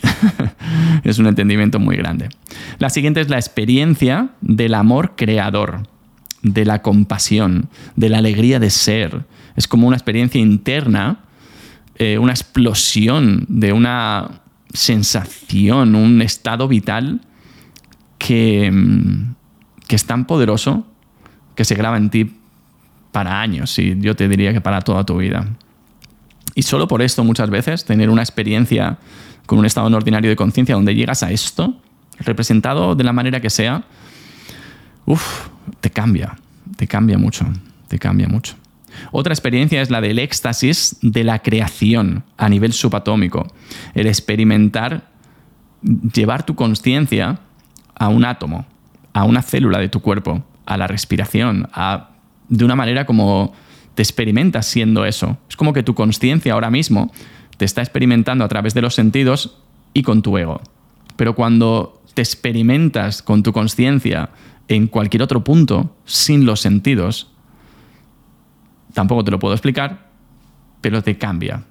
es 1.04 1.18
un 1.18 1.26
entendimiento 1.26 1.78
muy 1.78 1.96
grande. 1.96 2.28
La 2.78 2.90
siguiente 2.90 3.20
es 3.20 3.28
la 3.28 3.36
experiencia 3.36 4.30
del 4.40 4.74
amor 4.74 5.14
creador, 5.16 5.86
de 6.42 6.64
la 6.64 6.82
compasión, 6.82 7.68
de 7.96 8.08
la 8.08 8.18
alegría 8.18 8.58
de 8.58 8.70
ser. 8.70 9.24
Es 9.56 9.68
como 9.68 9.86
una 9.86 9.96
experiencia 9.96 10.40
interna, 10.40 11.20
eh, 11.96 12.18
una 12.18 12.32
explosión 12.32 13.46
de 13.48 13.72
una 13.72 14.42
sensación, 14.72 15.94
un 15.94 16.22
estado 16.22 16.66
vital 16.66 17.20
que, 18.18 18.70
mm, 18.70 19.34
que 19.86 19.96
es 19.96 20.04
tan 20.04 20.26
poderoso 20.26 20.86
que 21.54 21.64
se 21.64 21.74
graba 21.74 21.96
en 21.96 22.10
ti 22.10 22.36
para 23.12 23.40
años 23.40 23.78
y 23.78 23.96
yo 24.00 24.16
te 24.16 24.28
diría 24.28 24.52
que 24.52 24.60
para 24.60 24.80
toda 24.80 25.04
tu 25.04 25.18
vida. 25.18 25.46
Y 26.54 26.62
solo 26.62 26.88
por 26.88 27.02
esto 27.02 27.24
muchas 27.24 27.50
veces 27.50 27.84
tener 27.84 28.10
una 28.10 28.22
experiencia 28.22 28.98
con 29.46 29.58
un 29.58 29.66
estado 29.66 29.90
no 29.90 29.96
ordinario 29.96 30.30
de 30.30 30.36
conciencia 30.36 30.74
donde 30.74 30.94
llegas 30.94 31.22
a 31.22 31.30
esto, 31.30 31.78
representado 32.18 32.94
de 32.94 33.04
la 33.04 33.12
manera 33.12 33.40
que 33.40 33.50
sea, 33.50 33.84
uff, 35.06 35.48
te 35.80 35.90
cambia, 35.90 36.36
te 36.76 36.86
cambia 36.86 37.18
mucho, 37.18 37.46
te 37.88 37.98
cambia 37.98 38.28
mucho. 38.28 38.54
Otra 39.10 39.34
experiencia 39.34 39.82
es 39.82 39.90
la 39.90 40.00
del 40.00 40.18
éxtasis 40.18 40.96
de 41.02 41.24
la 41.24 41.40
creación 41.40 42.24
a 42.36 42.48
nivel 42.48 42.72
subatómico, 42.72 43.52
el 43.94 44.06
experimentar, 44.06 45.10
llevar 45.82 46.46
tu 46.46 46.54
conciencia 46.54 47.40
a 47.94 48.08
un 48.08 48.24
átomo, 48.24 48.66
a 49.12 49.24
una 49.24 49.42
célula 49.42 49.78
de 49.78 49.88
tu 49.88 50.00
cuerpo, 50.00 50.44
a 50.66 50.76
la 50.76 50.86
respiración, 50.86 51.68
a, 51.72 52.10
de 52.48 52.64
una 52.64 52.76
manera 52.76 53.04
como 53.04 53.52
te 53.94 54.02
experimentas 54.02 54.66
siendo 54.66 55.04
eso. 55.04 55.38
Es 55.48 55.56
como 55.56 55.72
que 55.72 55.82
tu 55.82 55.94
conciencia 55.94 56.52
ahora 56.52 56.70
mismo 56.70 57.12
te 57.56 57.64
está 57.64 57.82
experimentando 57.82 58.44
a 58.44 58.48
través 58.48 58.74
de 58.74 58.82
los 58.82 58.94
sentidos 58.94 59.58
y 59.92 60.02
con 60.02 60.22
tu 60.22 60.36
ego. 60.36 60.60
Pero 61.16 61.34
cuando 61.34 62.02
te 62.14 62.22
experimentas 62.22 63.22
con 63.22 63.42
tu 63.42 63.52
conciencia 63.52 64.30
en 64.68 64.86
cualquier 64.86 65.22
otro 65.22 65.44
punto 65.44 65.96
sin 66.04 66.46
los 66.46 66.60
sentidos, 66.60 67.30
tampoco 68.92 69.24
te 69.24 69.30
lo 69.30 69.38
puedo 69.38 69.54
explicar, 69.54 70.08
pero 70.80 71.02
te 71.02 71.18
cambia. 71.18 71.64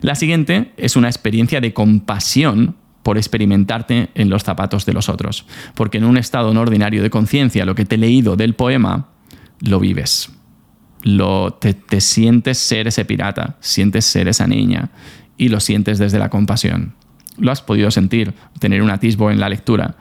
La 0.00 0.14
siguiente 0.14 0.72
es 0.76 0.96
una 0.96 1.08
experiencia 1.08 1.60
de 1.60 1.72
compasión 1.72 2.76
por 3.02 3.16
experimentarte 3.16 4.10
en 4.14 4.28
los 4.28 4.44
zapatos 4.44 4.84
de 4.86 4.92
los 4.92 5.08
otros, 5.08 5.46
porque 5.74 5.98
en 5.98 6.04
un 6.04 6.16
estado 6.16 6.52
no 6.52 6.60
ordinario 6.60 7.02
de 7.02 7.10
conciencia, 7.10 7.64
lo 7.64 7.74
que 7.74 7.84
te 7.84 7.94
he 7.94 7.98
leído 7.98 8.36
del 8.36 8.54
poema, 8.54 9.08
lo 9.60 9.80
vives 9.80 10.30
lo, 11.02 11.52
te, 11.54 12.00
sientes 12.00 12.58
ser 12.58 12.88
ese 12.88 13.04
pirata, 13.04 13.56
sientes 13.60 14.04
ser 14.04 14.28
esa 14.28 14.46
niña 14.46 14.90
y 15.36 15.48
lo 15.48 15.60
sientes 15.60 15.98
desde 15.98 16.18
la 16.18 16.30
compasión. 16.30 16.94
Lo 17.36 17.52
has 17.52 17.62
podido 17.62 17.90
sentir, 17.90 18.34
tener 18.58 18.82
un 18.82 18.90
atisbo 18.90 19.30
en 19.30 19.38
la 19.38 19.48
lectura, 19.48 19.96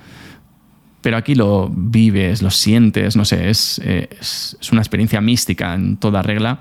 pero 1.01 1.17
aquí 1.17 1.35
lo 1.35 1.69
vives, 1.69 2.41
lo 2.41 2.49
sientes, 2.49 3.15
no 3.15 3.25
sé, 3.25 3.49
es, 3.49 3.79
es, 3.79 4.57
una 4.71 4.81
experiencia 4.81 5.21
mística 5.21 5.73
en 5.73 5.97
toda 5.97 6.21
regla 6.21 6.59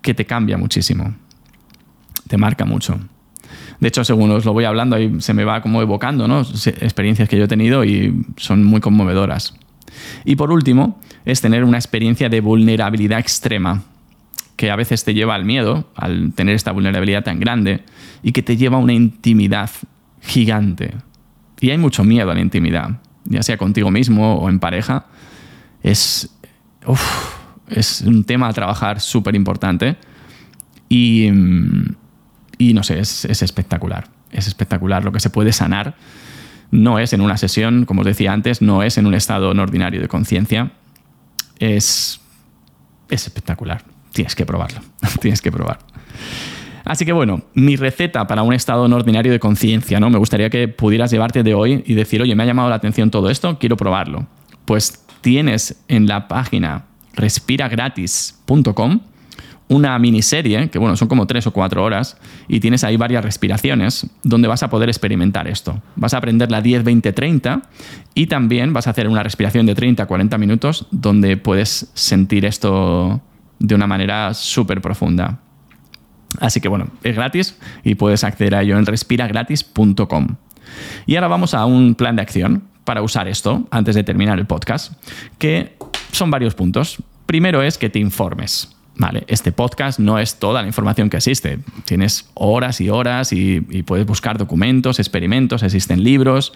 que 0.00 0.14
te 0.14 0.24
cambia 0.24 0.56
muchísimo, 0.56 1.14
te 2.28 2.38
marca 2.38 2.64
mucho. 2.64 2.98
De 3.80 3.88
hecho, 3.88 4.04
según 4.04 4.30
os 4.30 4.44
lo 4.44 4.52
voy 4.52 4.64
hablando, 4.64 4.94
ahí 4.94 5.20
se 5.20 5.34
me 5.34 5.44
va 5.44 5.60
como 5.60 5.82
evocando 5.82 6.28
¿no? 6.28 6.40
experiencias 6.40 7.28
que 7.28 7.36
yo 7.36 7.44
he 7.44 7.48
tenido 7.48 7.84
y 7.84 8.24
son 8.36 8.62
muy 8.62 8.80
conmovedoras. 8.80 9.54
Y 10.24 10.36
por 10.36 10.50
último, 10.50 11.00
es 11.24 11.40
tener 11.40 11.64
una 11.64 11.78
experiencia 11.78 12.28
de 12.28 12.40
vulnerabilidad 12.40 13.18
extrema, 13.18 13.82
que 14.56 14.70
a 14.70 14.76
veces 14.76 15.04
te 15.04 15.14
lleva 15.14 15.34
al 15.34 15.44
miedo, 15.44 15.90
al 15.96 16.32
tener 16.34 16.54
esta 16.54 16.72
vulnerabilidad 16.72 17.24
tan 17.24 17.40
grande, 17.40 17.84
y 18.22 18.32
que 18.32 18.42
te 18.42 18.56
lleva 18.56 18.76
a 18.76 18.80
una 18.80 18.92
intimidad 18.92 19.70
gigante. 20.20 20.94
Y 21.60 21.70
hay 21.70 21.78
mucho 21.78 22.04
miedo 22.04 22.30
a 22.30 22.34
la 22.34 22.40
intimidad, 22.40 23.00
ya 23.24 23.42
sea 23.42 23.56
contigo 23.56 23.90
mismo 23.90 24.36
o 24.36 24.48
en 24.48 24.58
pareja. 24.58 25.06
Es, 25.82 26.32
es 27.68 28.02
un 28.02 28.24
tema 28.24 28.48
a 28.48 28.52
trabajar 28.52 29.00
súper 29.00 29.34
importante. 29.34 29.96
Y, 30.88 31.28
y, 32.58 32.74
no 32.74 32.82
sé, 32.82 32.98
es, 32.98 33.24
es 33.24 33.42
espectacular. 33.42 34.08
Es 34.30 34.46
espectacular 34.46 35.04
lo 35.04 35.12
que 35.12 35.20
se 35.20 35.30
puede 35.30 35.52
sanar 35.52 35.94
no 36.72 36.98
es 36.98 37.12
en 37.12 37.20
una 37.20 37.36
sesión, 37.36 37.84
como 37.84 38.00
os 38.00 38.06
decía 38.06 38.32
antes, 38.32 38.60
no 38.62 38.82
es 38.82 38.98
en 38.98 39.06
un 39.06 39.14
estado 39.14 39.54
no 39.54 39.62
ordinario 39.62 40.00
de 40.00 40.08
conciencia. 40.08 40.72
Es, 41.58 42.20
es 43.08 43.26
espectacular. 43.26 43.84
Tienes 44.12 44.34
que 44.34 44.44
probarlo. 44.44 44.80
Tienes 45.20 45.40
que 45.40 45.52
probar. 45.52 45.78
Así 46.84 47.04
que 47.04 47.12
bueno, 47.12 47.42
mi 47.54 47.76
receta 47.76 48.26
para 48.26 48.42
un 48.42 48.54
estado 48.54 48.88
no 48.88 48.96
ordinario 48.96 49.30
de 49.30 49.38
conciencia, 49.38 50.00
¿no? 50.00 50.10
Me 50.10 50.18
gustaría 50.18 50.50
que 50.50 50.66
pudieras 50.66 51.10
llevarte 51.12 51.42
de 51.42 51.54
hoy 51.54 51.84
y 51.86 51.94
decir, 51.94 52.20
oye, 52.22 52.34
me 52.34 52.42
ha 52.42 52.46
llamado 52.46 52.70
la 52.70 52.76
atención 52.76 53.10
todo 53.10 53.30
esto, 53.30 53.58
quiero 53.58 53.76
probarlo. 53.76 54.26
Pues 54.64 55.04
tienes 55.20 55.84
en 55.88 56.06
la 56.06 56.26
página 56.26 56.86
respiragratis.com 57.14 59.00
una 59.68 59.98
miniserie, 59.98 60.68
que 60.68 60.78
bueno, 60.78 60.96
son 60.96 61.08
como 61.08 61.26
tres 61.26 61.46
o 61.46 61.52
cuatro 61.52 61.82
horas, 61.82 62.18
y 62.48 62.60
tienes 62.60 62.84
ahí 62.84 62.96
varias 62.96 63.24
respiraciones 63.24 64.06
donde 64.22 64.48
vas 64.48 64.62
a 64.62 64.70
poder 64.70 64.88
experimentar 64.88 65.48
esto. 65.48 65.80
Vas 65.96 66.14
a 66.14 66.18
aprender 66.18 66.50
la 66.50 66.60
10, 66.60 66.84
20, 66.84 67.12
30 67.12 67.62
y 68.14 68.26
también 68.26 68.72
vas 68.72 68.86
a 68.86 68.90
hacer 68.90 69.08
una 69.08 69.22
respiración 69.22 69.66
de 69.66 69.74
30 69.74 70.02
a 70.02 70.06
40 70.06 70.38
minutos 70.38 70.86
donde 70.90 71.36
puedes 71.36 71.90
sentir 71.94 72.44
esto 72.44 73.20
de 73.58 73.74
una 73.74 73.86
manera 73.86 74.34
súper 74.34 74.80
profunda. 74.80 75.40
Así 76.40 76.60
que 76.60 76.68
bueno, 76.68 76.88
es 77.02 77.14
gratis 77.14 77.58
y 77.84 77.94
puedes 77.94 78.24
acceder 78.24 78.54
a 78.54 78.62
ello 78.62 78.78
en 78.78 78.86
respiragratis.com. 78.86 80.36
Y 81.06 81.16
ahora 81.16 81.28
vamos 81.28 81.54
a 81.54 81.64
un 81.66 81.94
plan 81.94 82.16
de 82.16 82.22
acción 82.22 82.64
para 82.84 83.02
usar 83.02 83.28
esto 83.28 83.66
antes 83.70 83.94
de 83.94 84.04
terminar 84.04 84.38
el 84.38 84.46
podcast, 84.46 84.92
que 85.38 85.76
son 86.10 86.30
varios 86.30 86.54
puntos. 86.54 86.98
Primero 87.26 87.62
es 87.62 87.78
que 87.78 87.90
te 87.90 87.98
informes. 87.98 88.74
Vale, 88.96 89.24
este 89.26 89.52
podcast 89.52 89.98
no 89.98 90.18
es 90.18 90.38
toda 90.38 90.60
la 90.60 90.68
información 90.68 91.08
que 91.08 91.16
existe. 91.16 91.60
Tienes 91.86 92.30
horas 92.34 92.80
y 92.80 92.90
horas 92.90 93.32
y, 93.32 93.60
puedes 93.86 94.06
buscar 94.06 94.36
documentos, 94.36 94.98
experimentos, 94.98 95.62
existen 95.62 96.04
libros, 96.04 96.52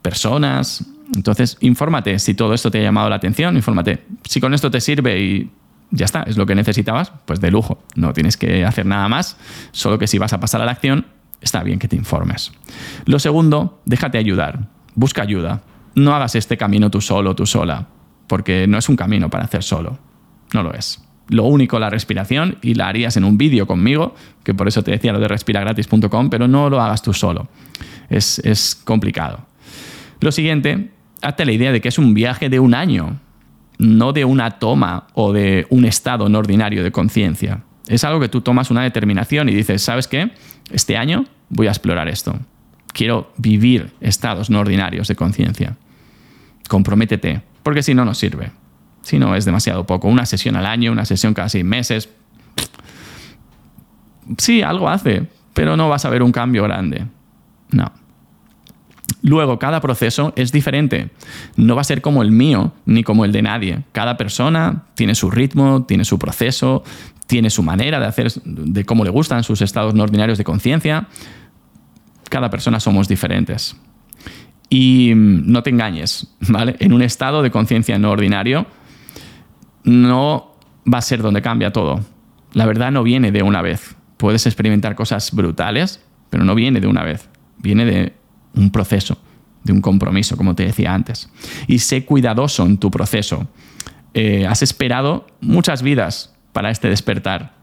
personas. 0.00 0.86
Entonces, 1.14 1.58
infórmate 1.60 2.18
si 2.18 2.34
todo 2.34 2.54
esto 2.54 2.70
te 2.70 2.78
ha 2.78 2.82
llamado 2.82 3.10
la 3.10 3.16
atención, 3.16 3.56
infórmate. 3.56 4.04
Si 4.24 4.40
con 4.40 4.54
esto 4.54 4.70
te 4.70 4.80
sirve 4.80 5.20
y 5.20 5.50
ya 5.90 6.06
está, 6.06 6.22
es 6.22 6.36
lo 6.36 6.46
que 6.46 6.54
necesitabas, 6.54 7.12
pues 7.26 7.40
de 7.40 7.50
lujo. 7.50 7.82
No 7.94 8.12
tienes 8.12 8.36
que 8.36 8.64
hacer 8.64 8.86
nada 8.86 9.08
más, 9.08 9.36
solo 9.72 9.98
que 9.98 10.06
si 10.06 10.18
vas 10.18 10.32
a 10.32 10.40
pasar 10.40 10.62
a 10.62 10.64
la 10.64 10.72
acción, 10.72 11.06
está 11.42 11.62
bien 11.62 11.78
que 11.78 11.88
te 11.88 11.96
informes. 11.96 12.52
Lo 13.04 13.18
segundo, 13.18 13.82
déjate 13.84 14.16
ayudar. 14.16 14.70
Busca 14.94 15.22
ayuda. 15.22 15.62
No 15.94 16.14
hagas 16.14 16.34
este 16.34 16.56
camino 16.56 16.90
tú 16.90 17.02
solo, 17.02 17.36
tú 17.36 17.44
sola, 17.44 17.86
porque 18.26 18.66
no 18.66 18.78
es 18.78 18.88
un 18.88 18.96
camino 18.96 19.28
para 19.28 19.44
hacer 19.44 19.62
solo. 19.62 19.98
No 20.52 20.62
lo 20.62 20.72
es 20.72 21.05
lo 21.28 21.44
único 21.44 21.78
la 21.78 21.90
respiración 21.90 22.58
y 22.62 22.74
la 22.74 22.88
harías 22.88 23.16
en 23.16 23.24
un 23.24 23.36
vídeo 23.36 23.66
conmigo, 23.66 24.14
que 24.44 24.54
por 24.54 24.68
eso 24.68 24.82
te 24.82 24.92
decía 24.92 25.12
lo 25.12 25.18
de 25.18 25.28
respiragratis.com, 25.28 26.30
pero 26.30 26.46
no 26.48 26.70
lo 26.70 26.80
hagas 26.80 27.02
tú 27.02 27.12
solo. 27.12 27.48
Es, 28.08 28.38
es 28.40 28.74
complicado. 28.74 29.46
Lo 30.20 30.32
siguiente, 30.32 30.90
hazte 31.22 31.44
la 31.44 31.52
idea 31.52 31.72
de 31.72 31.80
que 31.80 31.88
es 31.88 31.98
un 31.98 32.14
viaje 32.14 32.48
de 32.48 32.60
un 32.60 32.74
año, 32.74 33.18
no 33.78 34.12
de 34.12 34.24
una 34.24 34.58
toma 34.58 35.08
o 35.14 35.32
de 35.32 35.66
un 35.70 35.84
estado 35.84 36.28
no 36.28 36.38
ordinario 36.38 36.82
de 36.82 36.92
conciencia. 36.92 37.62
Es 37.86 38.04
algo 38.04 38.20
que 38.20 38.28
tú 38.28 38.40
tomas 38.40 38.70
una 38.70 38.82
determinación 38.82 39.48
y 39.48 39.54
dices, 39.54 39.82
¿sabes 39.82 40.08
qué? 40.08 40.32
Este 40.70 40.96
año 40.96 41.26
voy 41.48 41.66
a 41.66 41.70
explorar 41.70 42.08
esto. 42.08 42.38
Quiero 42.92 43.32
vivir 43.36 43.92
estados 44.00 44.50
no 44.50 44.60
ordinarios 44.60 45.08
de 45.08 45.16
conciencia. 45.16 45.76
Comprométete, 46.68 47.42
porque 47.62 47.82
si 47.82 47.94
no, 47.94 48.04
no 48.04 48.14
sirve. 48.14 48.50
Si 49.06 49.20
no, 49.20 49.36
es 49.36 49.44
demasiado 49.44 49.86
poco. 49.86 50.08
Una 50.08 50.26
sesión 50.26 50.56
al 50.56 50.66
año, 50.66 50.90
una 50.90 51.04
sesión 51.04 51.32
cada 51.32 51.48
seis 51.48 51.64
meses. 51.64 52.08
Sí, 54.36 54.62
algo 54.62 54.88
hace, 54.88 55.28
pero 55.54 55.76
no 55.76 55.88
vas 55.88 56.04
a 56.04 56.10
ver 56.10 56.24
un 56.24 56.32
cambio 56.32 56.64
grande. 56.64 57.06
No. 57.70 57.92
Luego, 59.22 59.60
cada 59.60 59.80
proceso 59.80 60.32
es 60.34 60.50
diferente. 60.50 61.10
No 61.54 61.76
va 61.76 61.82
a 61.82 61.84
ser 61.84 62.02
como 62.02 62.20
el 62.20 62.32
mío 62.32 62.72
ni 62.84 63.04
como 63.04 63.24
el 63.24 63.30
de 63.30 63.42
nadie. 63.42 63.84
Cada 63.92 64.16
persona 64.16 64.86
tiene 64.94 65.14
su 65.14 65.30
ritmo, 65.30 65.84
tiene 65.84 66.04
su 66.04 66.18
proceso, 66.18 66.82
tiene 67.28 67.48
su 67.48 67.62
manera 67.62 68.00
de 68.00 68.06
hacer, 68.06 68.32
de 68.44 68.84
cómo 68.84 69.04
le 69.04 69.10
gustan 69.10 69.44
sus 69.44 69.62
estados 69.62 69.94
no 69.94 70.02
ordinarios 70.02 70.36
de 70.36 70.42
conciencia. 70.42 71.06
Cada 72.28 72.50
persona 72.50 72.80
somos 72.80 73.06
diferentes. 73.06 73.76
Y 74.68 75.12
no 75.14 75.62
te 75.62 75.70
engañes, 75.70 76.26
¿vale? 76.40 76.74
En 76.80 76.92
un 76.92 77.02
estado 77.02 77.44
de 77.44 77.52
conciencia 77.52 78.00
no 78.00 78.10
ordinario, 78.10 78.66
no 79.86 80.52
va 80.92 80.98
a 80.98 81.02
ser 81.02 81.22
donde 81.22 81.40
cambia 81.40 81.72
todo. 81.72 82.00
La 82.52 82.66
verdad 82.66 82.90
no 82.90 83.02
viene 83.02 83.32
de 83.32 83.42
una 83.42 83.62
vez. 83.62 83.96
Puedes 84.18 84.46
experimentar 84.46 84.94
cosas 84.94 85.32
brutales, 85.32 86.02
pero 86.28 86.44
no 86.44 86.54
viene 86.54 86.80
de 86.80 86.86
una 86.86 87.02
vez. 87.02 87.28
Viene 87.58 87.84
de 87.84 88.12
un 88.54 88.70
proceso, 88.70 89.16
de 89.64 89.72
un 89.72 89.80
compromiso, 89.80 90.36
como 90.36 90.54
te 90.54 90.64
decía 90.64 90.92
antes. 90.92 91.30
Y 91.66 91.78
sé 91.78 92.04
cuidadoso 92.04 92.66
en 92.66 92.78
tu 92.78 92.90
proceso. 92.90 93.48
Eh, 94.12 94.46
has 94.46 94.62
esperado 94.62 95.26
muchas 95.40 95.82
vidas 95.82 96.34
para 96.52 96.70
este 96.70 96.88
despertar. 96.88 97.54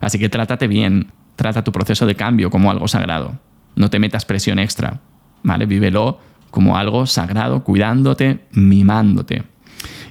Así 0.00 0.18
que 0.18 0.28
trátate 0.28 0.68
bien, 0.68 1.10
trata 1.34 1.64
tu 1.64 1.72
proceso 1.72 2.06
de 2.06 2.14
cambio 2.14 2.50
como 2.50 2.70
algo 2.70 2.86
sagrado. 2.86 3.38
No 3.74 3.90
te 3.90 3.98
metas 3.98 4.24
presión 4.24 4.58
extra, 4.58 5.00
¿vale? 5.42 5.66
Vívelo 5.66 6.20
como 6.50 6.76
algo 6.76 7.06
sagrado, 7.06 7.64
cuidándote, 7.64 8.40
mimándote. 8.52 9.55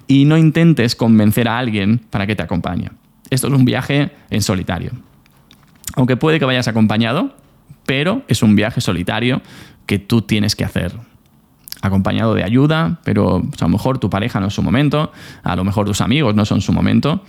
Y 0.08 0.26
no 0.26 0.38
intentes 0.38 0.96
convencer 0.96 1.48
a 1.48 1.58
alguien 1.58 2.00
para 2.10 2.28
que 2.28 2.36
te 2.36 2.44
acompañe. 2.44 2.92
Esto 3.30 3.48
es 3.48 3.54
un 3.54 3.66
viaje 3.66 4.12
en 4.30 4.42
solitario. 4.42 4.92
Aunque 5.96 6.18
puede 6.18 6.40
que 6.40 6.46
vayas 6.46 6.68
acompañado, 6.68 7.36
pero 7.86 8.24
es 8.28 8.44
un 8.44 8.56
viaje 8.56 8.82
solitario 8.82 9.42
que 9.86 10.00
tú 10.00 10.22
tienes 10.22 10.56
que 10.56 10.64
hacer. 10.64 10.94
Acompañado 11.82 12.34
de 12.34 12.44
ayuda, 12.44 13.00
pero 13.04 13.38
a 13.38 13.64
lo 13.64 13.70
mejor 13.70 14.00
tu 14.00 14.10
pareja 14.10 14.40
no 14.40 14.48
es 14.48 14.54
su 14.54 14.64
momento, 14.64 15.12
a 15.44 15.56
lo 15.56 15.64
mejor 15.64 15.86
tus 15.86 16.02
amigos 16.02 16.36
no 16.36 16.46
son 16.46 16.62
su 16.62 16.74
momento. 16.74 17.24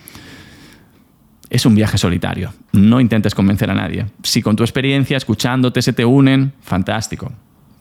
Es 1.51 1.65
un 1.65 1.75
viaje 1.75 1.99
solitario. 1.99 2.53
No 2.73 3.01
intentes 3.01 3.35
convencer 3.35 3.71
a 3.71 3.75
nadie. 3.75 4.07
Si 4.23 4.43
con 4.43 4.57
tu 4.57 4.65
experiencia, 4.65 5.17
escuchándote, 5.17 5.81
se 5.83 5.93
te 5.93 6.05
unen, 6.05 6.53
fantástico. 6.61 7.33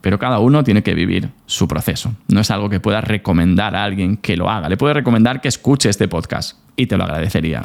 Pero 0.05 0.19
cada 0.19 0.37
uno 0.37 0.63
tiene 0.63 0.83
que 0.83 0.93
vivir 0.93 1.31
su 1.47 1.67
proceso. 1.67 2.13
No 2.27 2.39
es 2.39 2.51
algo 2.51 2.69
que 2.69 2.79
puedas 2.79 3.03
recomendar 3.03 3.75
a 3.75 3.83
alguien 3.83 4.17
que 4.17 4.37
lo 4.37 4.51
haga. 4.51 4.69
Le 4.69 4.77
puedes 4.77 4.95
recomendar 4.95 5.41
que 5.41 5.47
escuche 5.47 5.89
este 5.89 6.07
podcast 6.07 6.59
y 6.75 6.85
te 6.85 6.95
lo 6.95 7.05
agradecería. 7.05 7.63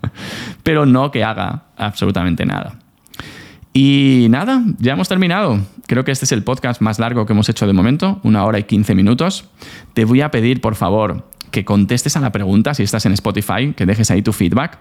Pero 0.62 0.86
no 0.86 1.10
que 1.10 1.22
haga 1.22 1.64
absolutamente 1.76 2.46
nada. 2.46 2.78
Y 3.74 4.28
nada, 4.30 4.62
ya 4.78 4.94
hemos 4.94 5.10
terminado. 5.10 5.60
Creo 5.86 6.04
que 6.04 6.12
este 6.12 6.24
es 6.24 6.32
el 6.32 6.42
podcast 6.42 6.80
más 6.80 6.98
largo 6.98 7.26
que 7.26 7.34
hemos 7.34 7.50
hecho 7.50 7.66
de 7.66 7.74
momento, 7.74 8.18
una 8.22 8.46
hora 8.46 8.58
y 8.58 8.62
quince 8.62 8.94
minutos. 8.94 9.50
Te 9.92 10.06
voy 10.06 10.22
a 10.22 10.30
pedir, 10.30 10.62
por 10.62 10.76
favor, 10.76 11.28
que 11.50 11.66
contestes 11.66 12.16
a 12.16 12.20
la 12.20 12.32
pregunta 12.32 12.72
si 12.72 12.82
estás 12.82 13.04
en 13.04 13.12
Spotify, 13.12 13.74
que 13.76 13.84
dejes 13.84 14.10
ahí 14.10 14.22
tu 14.22 14.32
feedback, 14.32 14.78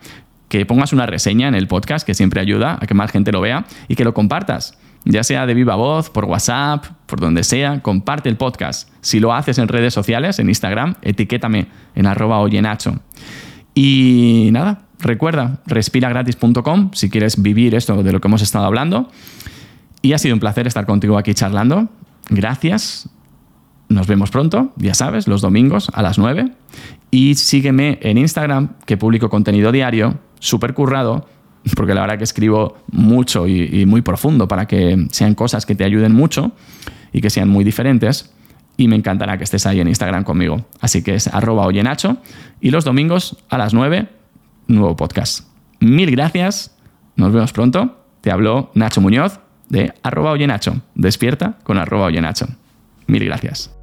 que 0.48 0.66
pongas 0.66 0.94
una 0.94 1.06
reseña 1.06 1.50
en 1.50 1.56
el 1.56 1.68
podcast, 1.68 2.06
que 2.06 2.14
siempre 2.14 2.40
ayuda 2.40 2.78
a 2.80 2.88
que 2.88 2.94
más 2.94 3.12
gente 3.12 3.34
lo 3.34 3.42
vea, 3.42 3.66
y 3.90 3.96
que 3.96 4.06
lo 4.06 4.14
compartas. 4.14 4.78
Ya 5.06 5.24
sea 5.24 5.46
de 5.46 5.54
viva 5.54 5.76
voz, 5.76 6.10
por 6.10 6.26
WhatsApp, 6.26 6.86
por 7.06 7.20
donde 7.20 7.44
sea, 7.44 7.82
comparte 7.82 8.30
el 8.30 8.38
podcast. 8.38 8.90
Si 9.02 9.20
lo 9.20 9.34
haces 9.34 9.58
en 9.58 9.68
redes 9.68 9.94
sociales, 9.94 10.40
en 10.40 10.48
Instagram, 10.48 10.96
etiquétame 11.02 11.68
en 11.96 12.06
arroba 12.06 12.40
oyenacho. 12.40 13.00
Y 13.76 14.50
nada, 14.52 14.84
recuerda, 15.00 15.60
respiragratis.com 15.66 16.92
si 16.94 17.10
quieres 17.10 17.42
vivir 17.42 17.76
esto 17.76 18.02
de 18.02 18.12
lo 18.12 18.22
que 18.22 18.28
hemos 18.28 18.42
estado 18.42 18.66
hablando. 18.66 19.10
Y 20.02 20.14
ha 20.14 20.18
sido 20.18 20.36
un 20.36 20.40
placer 20.40 20.68
estar 20.68 20.86
contigo 20.86 21.18
aquí 21.18 21.34
charlando. 21.34 21.90
Gracias. 22.30 23.10
Nos 23.90 24.08
vemos 24.08 24.32
pronto, 24.32 24.74
ya 24.78 24.94
sabes, 24.94 25.28
los 25.28 25.42
domingos 25.42 25.90
a 25.94 26.02
las 26.02 26.18
9. 26.18 26.52
Y 27.12 27.36
sígueme 27.36 28.00
en 28.02 28.18
Instagram, 28.18 28.70
que 28.86 28.98
publico 28.98 29.30
contenido 29.30 29.72
diario, 29.72 30.20
súper 30.40 30.74
currado, 30.74 31.28
porque 31.76 31.94
la 31.94 32.02
verdad 32.02 32.18
que 32.18 32.24
escribo 32.24 32.78
mucho 32.92 33.48
y, 33.48 33.86
muy 33.86 34.02
profundo 34.02 34.48
para 34.48 34.68
que 34.68 35.08
sean 35.12 35.36
cosas 35.36 35.66
que 35.66 35.76
te 35.76 35.84
ayuden 35.84 36.14
mucho 36.14 36.52
y 37.12 37.22
que 37.22 37.30
sean 37.30 37.50
muy 37.50 37.64
diferentes 37.64 38.34
y 38.76 38.88
me 38.88 38.96
encantará 38.96 39.38
que 39.38 39.44
estés 39.44 39.66
ahí 39.66 39.80
en 39.80 39.88
Instagram 39.88 40.24
conmigo. 40.24 40.66
Así 40.82 41.04
que 41.04 41.16
es 41.16 41.28
arroba 41.28 41.66
oyenacho 41.66 42.18
y 42.60 42.72
los 42.72 42.86
domingos 42.86 43.38
a 43.50 43.58
las 43.58 43.74
9, 43.74 44.08
nuevo 44.68 44.96
podcast. 44.96 45.48
Mil 45.80 46.12
gracias, 46.12 46.76
nos 47.16 47.32
vemos 47.32 47.54
pronto. 47.54 48.00
Te 48.22 48.32
habló 48.32 48.72
Nacho 48.74 49.02
Muñoz 49.02 49.40
de 49.70 49.94
arroba 50.02 50.32
oyenacho. 50.32 50.82
Despierta 50.96 51.58
con 51.64 51.78
arroba 51.78 52.06
oyenacho. 52.06 52.48
Mil 53.08 53.26
gracias. 53.26 53.83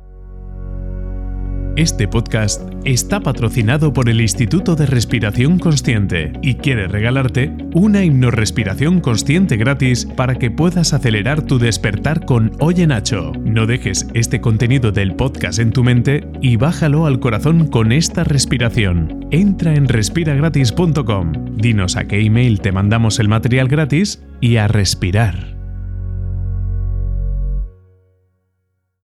Este 1.77 2.09
podcast 2.09 2.63
está 2.85 3.21
patrocinado 3.21 3.93
por 3.93 4.09
el 4.09 4.21
Instituto 4.21 4.75
de 4.75 4.87
Respiración 4.87 5.59
Consciente 5.59 6.33
y 6.43 6.57
quiere 6.57 6.89
regalarte 6.89 7.57
una 7.75 8.05
hipnorrespiración 8.05 9.01
consciente 9.01 9.57
gratis 9.57 10.05
para 10.17 10.35
que 10.35 10.51
puedas 10.51 10.93
acelerar 10.93 11.43
tu 11.43 11.59
despertar 11.59 12.27
con 12.27 12.53
Oye 12.59 12.87
Nacho. 12.87 13.33
No 13.45 13.67
dejes 13.67 14.09
este 14.15 14.41
contenido 14.41 14.91
del 14.91 15.15
podcast 15.15 15.61
en 15.61 15.73
tu 15.73 15.85
mente 15.85 16.27
y 16.43 16.57
bájalo 16.57 17.07
al 17.07 17.21
corazón 17.21 17.69
con 17.69 17.93
esta 17.93 18.25
respiración. 18.25 19.27
Entra 19.31 19.75
en 19.75 19.87
respiragratis.com, 19.87 21.57
dinos 21.57 21.97
a 21.97 22.05
qué 22.05 22.21
email 22.21 22.61
te 22.61 22.73
mandamos 22.73 23.21
el 23.21 23.29
material 23.29 23.69
gratis 23.69 24.23
y 24.41 24.57
a 24.57 24.67
respirar. 24.67 25.60